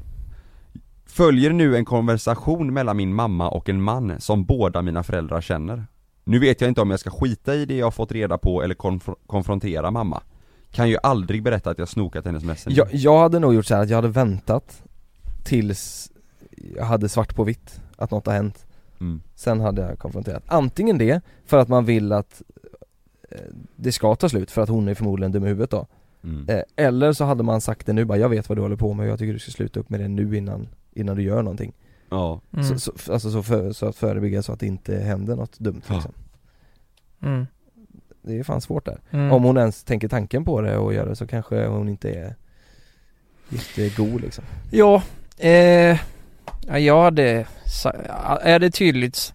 Följer 1.05 1.53
nu 1.53 1.75
en 1.75 1.85
konversation 1.85 2.73
mellan 2.73 2.97
min 2.97 3.13
mamma 3.13 3.49
och 3.49 3.69
en 3.69 3.81
man 3.81 4.19
som 4.21 4.45
båda 4.45 4.81
mina 4.81 5.03
föräldrar 5.03 5.41
känner. 5.41 5.85
Nu 6.23 6.39
vet 6.39 6.61
jag 6.61 6.67
inte 6.67 6.81
om 6.81 6.91
jag 6.91 6.99
ska 6.99 7.09
skita 7.09 7.55
i 7.55 7.65
det 7.65 7.77
jag 7.77 7.93
fått 7.93 8.11
reda 8.11 8.37
på 8.37 8.63
eller 8.63 8.75
konf- 8.75 9.15
konfrontera 9.27 9.91
mamma. 9.91 10.21
Kan 10.71 10.89
ju 10.89 10.97
aldrig 11.03 11.43
berätta 11.43 11.69
att 11.69 11.79
jag 11.79 11.87
snokat 11.87 12.25
hennes 12.25 12.43
Messenger. 12.43 12.77
Jag, 12.77 12.87
jag 12.93 13.19
hade 13.19 13.39
nog 13.39 13.53
gjort 13.53 13.65
så 13.65 13.75
här 13.75 13.81
att 13.83 13.89
jag 13.89 13.95
hade 13.97 14.07
väntat 14.07 14.83
tills 15.45 16.11
jag 16.75 16.85
hade 16.85 17.09
svart 17.09 17.35
på 17.35 17.43
vitt 17.43 17.81
att 17.95 18.11
något 18.11 18.25
har 18.25 18.33
hänt 18.33 18.65
Mm. 18.99 19.21
Sen 19.35 19.59
hade 19.59 19.81
jag 19.81 19.99
konfronterat. 19.99 20.43
Antingen 20.47 20.97
det, 20.97 21.21
för 21.45 21.57
att 21.57 21.67
man 21.67 21.85
vill 21.85 22.11
att 22.11 22.41
eh, 23.31 23.39
det 23.75 23.91
ska 23.91 24.15
ta 24.15 24.29
slut 24.29 24.51
för 24.51 24.61
att 24.61 24.69
hon 24.69 24.87
är 24.87 24.93
förmodligen 24.93 25.31
dum 25.31 25.43
i 25.45 25.47
huvudet 25.47 25.69
då 25.69 25.87
Mm. 26.23 26.49
eh, 26.49 26.61
Eller 26.75 27.13
så 27.13 27.25
hade 27.25 27.43
man 27.43 27.61
sagt 27.61 27.85
det 27.85 27.93
nu 27.93 28.05
bara, 28.05 28.17
jag 28.17 28.29
vet 28.29 28.49
vad 28.49 28.57
du 28.57 28.61
håller 28.61 28.75
på 28.75 28.93
med 28.93 29.03
och 29.05 29.11
jag 29.11 29.19
tycker 29.19 29.33
du 29.33 29.39
ska 29.39 29.51
sluta 29.51 29.79
upp 29.79 29.89
med 29.89 29.99
det 29.99 30.07
nu 30.07 30.37
innan, 30.37 30.67
innan 30.93 31.15
du 31.15 31.21
gör 31.23 31.41
någonting 31.43 31.73
Ja, 32.09 32.41
Mm. 32.53 32.65
så, 32.65 32.79
så, 32.79 33.13
Alltså 33.13 33.31
så, 33.31 33.43
för, 33.43 33.71
så 33.71 33.85
att 33.85 33.95
förebygga 33.95 34.41
så 34.41 34.51
att 34.53 34.59
det 34.59 34.67
inte 34.67 34.97
händer 34.99 35.35
något 35.35 35.59
dumt 35.59 35.81
Ja. 35.87 35.93
liksom. 35.93 36.11
Mm. 37.21 37.47
Det 38.21 38.39
är 38.39 38.43
fan 38.43 38.61
svårt 38.61 38.85
där 38.85 38.99
Mm. 39.11 39.31
Om 39.31 39.43
hon 39.43 39.57
ens 39.57 39.83
tänker 39.83 40.07
tanken 40.07 40.45
på 40.45 40.61
det 40.61 40.77
och 40.77 40.93
gör 40.93 41.05
det 41.05 41.15
så 41.15 41.27
kanske 41.27 41.67
hon 41.67 41.89
inte 41.89 42.11
är 42.11 42.35
jättegod 43.49 44.21
liksom 44.21 44.43
Ja, 44.71 45.03
eh, 45.37 45.97
ja, 46.67 46.79
jag 46.79 47.03
hade, 47.03 47.45
är 48.41 48.59
det 48.59 48.71
tydligt 48.71 49.33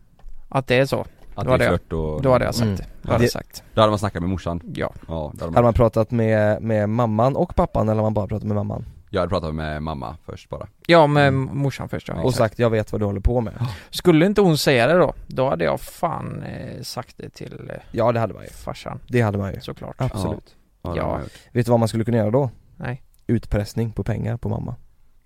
att 0.48 0.66
det 0.66 0.74
är 0.76 0.86
så, 0.86 1.00
att 1.34 1.44
Då 1.44 1.50
hade 1.50 1.64
det 1.64 1.68
är 1.68 1.70
jag- 1.70 1.80
flört 1.80 1.92
och... 1.92 2.22
då 2.22 2.32
hade 2.32 2.44
jag 2.44 2.54
sagt 2.54 2.64
Mm. 2.66 2.76
det. 2.76 2.84
Då 3.02 3.12
hade 3.12 3.24
jag 3.24 3.28
Det- 3.28 3.32
sagt, 3.32 3.62
Då 3.74 3.80
hade 3.80 3.90
man 3.90 3.98
snackat 3.98 4.22
med 4.22 4.30
morsan 4.30 4.60
ja. 4.74 4.92
Ja, 5.08 5.08
då 5.08 5.14
hade 5.24 5.44
Hade 5.44 5.52
man... 5.54 5.64
man 5.64 5.74
pratat 5.74 6.10
med, 6.10 6.62
med 6.62 6.88
mamman 6.88 7.36
och 7.36 7.54
pappan 7.54 7.82
eller 7.88 7.94
hade 7.94 8.02
man 8.02 8.14
bara 8.14 8.26
pratat 8.26 8.46
med 8.46 8.54
mamman? 8.56 8.84
Jag 9.12 9.20
hade 9.20 9.30
pratat 9.30 9.54
med 9.54 9.82
mamma 9.82 10.16
först 10.26 10.48
bara 10.48 10.66
Ja, 10.86 11.06
med 11.06 11.32
morsan 11.32 11.88
först 11.88 12.08
ja. 12.08 12.22
Och 12.22 12.34
sagt 12.34 12.58
jag 12.58 12.70
vet 12.70 12.92
vad 12.92 13.00
du 13.00 13.04
håller 13.04 13.20
på 13.20 13.40
med 13.40 13.52
Skulle 13.90 14.26
inte 14.26 14.40
hon 14.40 14.58
säga 14.58 14.86
det 14.86 14.94
då, 14.94 15.12
då 15.26 15.48
hade 15.48 15.64
jag 15.64 15.80
fan 15.80 16.42
eh, 16.42 16.82
sagt 16.82 17.14
det 17.16 17.28
till 17.30 17.70
eh, 17.70 17.76
Ja 17.90 18.12
det 18.12 18.20
hade 18.20 18.34
man 18.34 18.42
ju, 18.42 18.48
farsan, 18.48 19.00
det 19.08 19.20
hade 19.20 19.38
man 19.38 19.52
ju 19.54 19.60
såklart. 19.60 19.94
Absolut 19.98 20.56
Ja, 20.82 20.96
Ja. 20.96 21.06
man. 21.08 21.20
Vet 21.52 21.66
du 21.66 21.70
vad 21.70 21.78
man 21.80 21.88
skulle 21.88 22.04
kunna 22.04 22.16
göra 22.16 22.30
då? 22.30 22.50
Nej. 22.76 23.02
Utpressning 23.26 23.92
på 23.92 24.04
pengar 24.04 24.36
på 24.36 24.48
mamma 24.48 24.74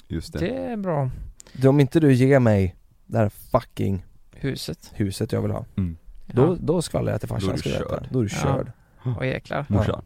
Just 0.08 0.32
det, 0.32 0.38
Det 0.38 0.56
är 0.56 0.76
bra. 0.76 1.10
Du, 1.52 1.68
Om 1.68 1.80
inte 1.80 2.00
du 2.00 2.12
ger 2.12 2.38
mig 2.40 2.76
det 3.06 3.18
här 3.18 3.28
fucking 3.28 4.04
Huset. 4.32 4.90
huset 4.94 5.32
jag 5.32 5.42
vill 5.42 5.50
ha 5.50 5.64
Mm. 5.76 5.96
Då, 6.26 6.56
då 6.60 6.82
skvallrar 6.82 7.12
jag 7.12 7.20
till 7.20 7.28
farsan 7.28 7.48
Då 7.48 7.52
är 7.52 7.56
du 7.56 7.60
ska 7.60 7.68
du 7.68 7.74
veta. 7.78 7.88
körd. 7.88 8.08
Då 8.10 8.18
är 8.18 8.22
du 8.22 8.28
Ja. 8.32 8.42
körd 8.42 8.72
Ja. 9.04 9.14
Och 9.16 9.26
jäklar. 9.26 9.66
Morsan 9.68 10.02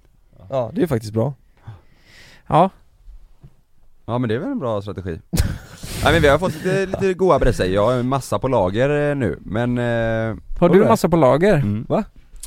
Ja 0.51 0.71
det 0.75 0.83
är 0.83 0.87
faktiskt 0.87 1.13
bra 1.13 1.35
Ja, 2.47 2.71
Ja 4.07 4.19
men 4.19 4.29
det 4.29 4.35
är 4.35 4.39
väl 4.39 4.49
en 4.51 4.59
bra 4.59 4.83
strategi 4.83 5.21
Nej 6.05 6.13
men 6.13 6.23
vi 6.23 6.29
har 6.29 6.39
fått 6.39 6.55
lite, 6.55 6.87
lite 6.87 7.15
goa 7.15 7.39
berättelser, 7.39 7.65
jag 7.75 7.87
har 7.87 7.93
en 7.95 8.09
massa 8.09 8.39
på 8.39 8.49
lager 8.49 9.11
eh, 9.11 9.17
nu 9.17 9.39
men... 9.41 9.79
Eh, 9.79 9.85
har 9.85 10.69
du 10.69 10.75
Alright. 10.75 10.89
massa 10.89 11.09
på 11.09 11.17
lager? 11.17 11.55
mm. 11.57 11.87
Va? 11.89 12.05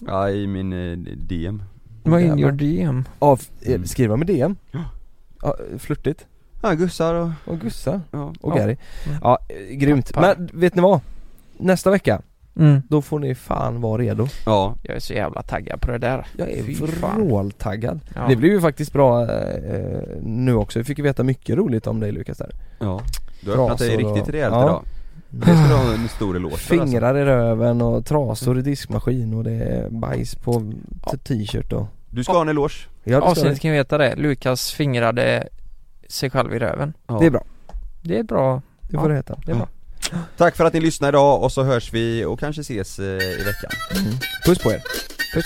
Ja 0.08 0.30
i 0.30 0.48
min 0.48 0.74
eh, 0.74 0.98
DM 1.18 1.64
Vad 2.04 2.22
in 2.22 2.28
Jävlar. 2.28 2.42
your 2.44 2.52
DM? 2.52 3.04
Av, 3.20 3.42
eh, 3.62 3.74
Mm. 3.76 3.86
skriva 3.88 4.16
med 4.18 4.28
DM? 4.28 4.56
Ja. 4.72 4.80
Ja, 5.42 5.56
flörtigt 5.78 6.28
Ja 6.62 6.74
gussar 6.74 7.14
och, 7.16 7.30
Och 7.46 7.60
Gussa 7.60 8.02
ja, 8.12 8.34
och. 8.42 8.56
Gary. 8.58 8.78
Ja, 9.22 9.40
eh, 9.50 9.76
grymt. 9.76 10.14
Pappar. 10.14 10.36
Men 10.38 10.50
vet 10.54 10.76
ni 10.76 10.82
vad? 10.82 11.00
Nästa 11.58 11.92
vecka, 11.92 12.22
Mm. 12.60 12.82
då 12.90 13.02
får 13.02 13.20
ni 13.20 13.36
fan 13.36 13.82
vara 13.82 14.02
redo 14.02 14.28
ja, 14.46 14.76
Jag 14.84 14.96
är 14.96 15.00
så 15.00 15.14
jävla 15.14 15.42
taggad 15.42 15.82
på 15.82 15.92
det 15.92 15.98
där. 15.98 16.28
Jag 16.38 16.52
är 16.52 16.64
vråltaggad 17.18 18.00
Ja. 18.16 18.22
Det 18.30 18.36
blev 18.36 18.52
ju 18.52 18.62
faktiskt 18.62 18.94
bra 18.94 19.22
eh, 19.24 20.00
nu 20.22 20.54
också, 20.56 20.80
vi 20.80 20.86
fick 20.86 20.98
ju 20.98 21.04
veta 21.04 21.24
mycket 21.24 21.58
roligt 21.58 21.88
om 21.88 22.00
dig 22.00 22.12
Lukas 22.12 22.38
där 22.38 22.52
ja 22.80 23.02
Du 23.42 23.52
har 23.52 23.64
öppnat 23.64 23.78
dig 23.80 23.90
Trasor 23.90 24.06
och- 24.10 24.16
riktigt 24.16 24.34
rejält 24.34 24.54
ja. 24.54 24.64
idag 24.64 24.84
Det 25.30 25.46
ska 25.46 25.52
du 25.68 25.74
ha 25.76 25.94
en 25.94 26.08
stor 26.08 26.36
eloge 26.36 26.58
för 26.58 26.76
alltså. 26.76 26.86
Fingrar 26.92 27.18
i 27.18 27.26
röven 27.26 27.82
och 27.82 28.06
trasor 28.06 28.60
i 28.60 28.62
diskmaskin 28.62 29.34
och 29.34 29.44
det 29.44 29.52
är 29.52 29.90
bajs 29.90 30.36
på 30.36 30.72
t-shirt 31.24 31.74
och 31.74 31.88
Du 32.10 32.24
ska 32.24 32.34
ha 32.34 32.42
en 32.42 32.50
eloge 32.50 32.88
Ja 33.04 33.22
Avsnittet 33.22 33.60
kan 33.60 33.72
ju 33.72 33.78
veta 33.78 33.98
det. 33.98 34.16
Lukas 34.16 34.72
fingrade 34.72 35.48
sig 36.12 36.30
själv 36.30 36.54
i 36.54 36.60
röven. 36.60 36.94
ja. 37.08 37.18
det 37.20 37.26
är 37.26 37.30
bra, 37.30 37.44
Det 38.02 38.18
är 38.18 38.24
bra. 38.24 38.62
det 38.90 38.98
får 38.98 39.10
det 39.10 39.16
heta 39.16 39.40
Det 39.46 39.52
är 39.52 39.56
bra. 39.56 39.68
Tack 40.38 40.56
för 40.56 40.66
att 40.66 40.74
ni 40.74 40.80
lyssnade 40.80 41.10
idag 41.10 41.44
och 41.44 41.52
så 41.52 41.64
hörs 41.64 41.94
vi 41.94 42.26
och 42.26 42.40
kanske 42.40 42.62
ses 42.62 43.00
eh, 43.00 43.06
i 43.06 43.44
veckan 43.44 43.72
mm. 43.96 44.14
Puss 44.46 44.60
på 44.60 44.72
er 44.72 44.82
Puss 45.34 45.46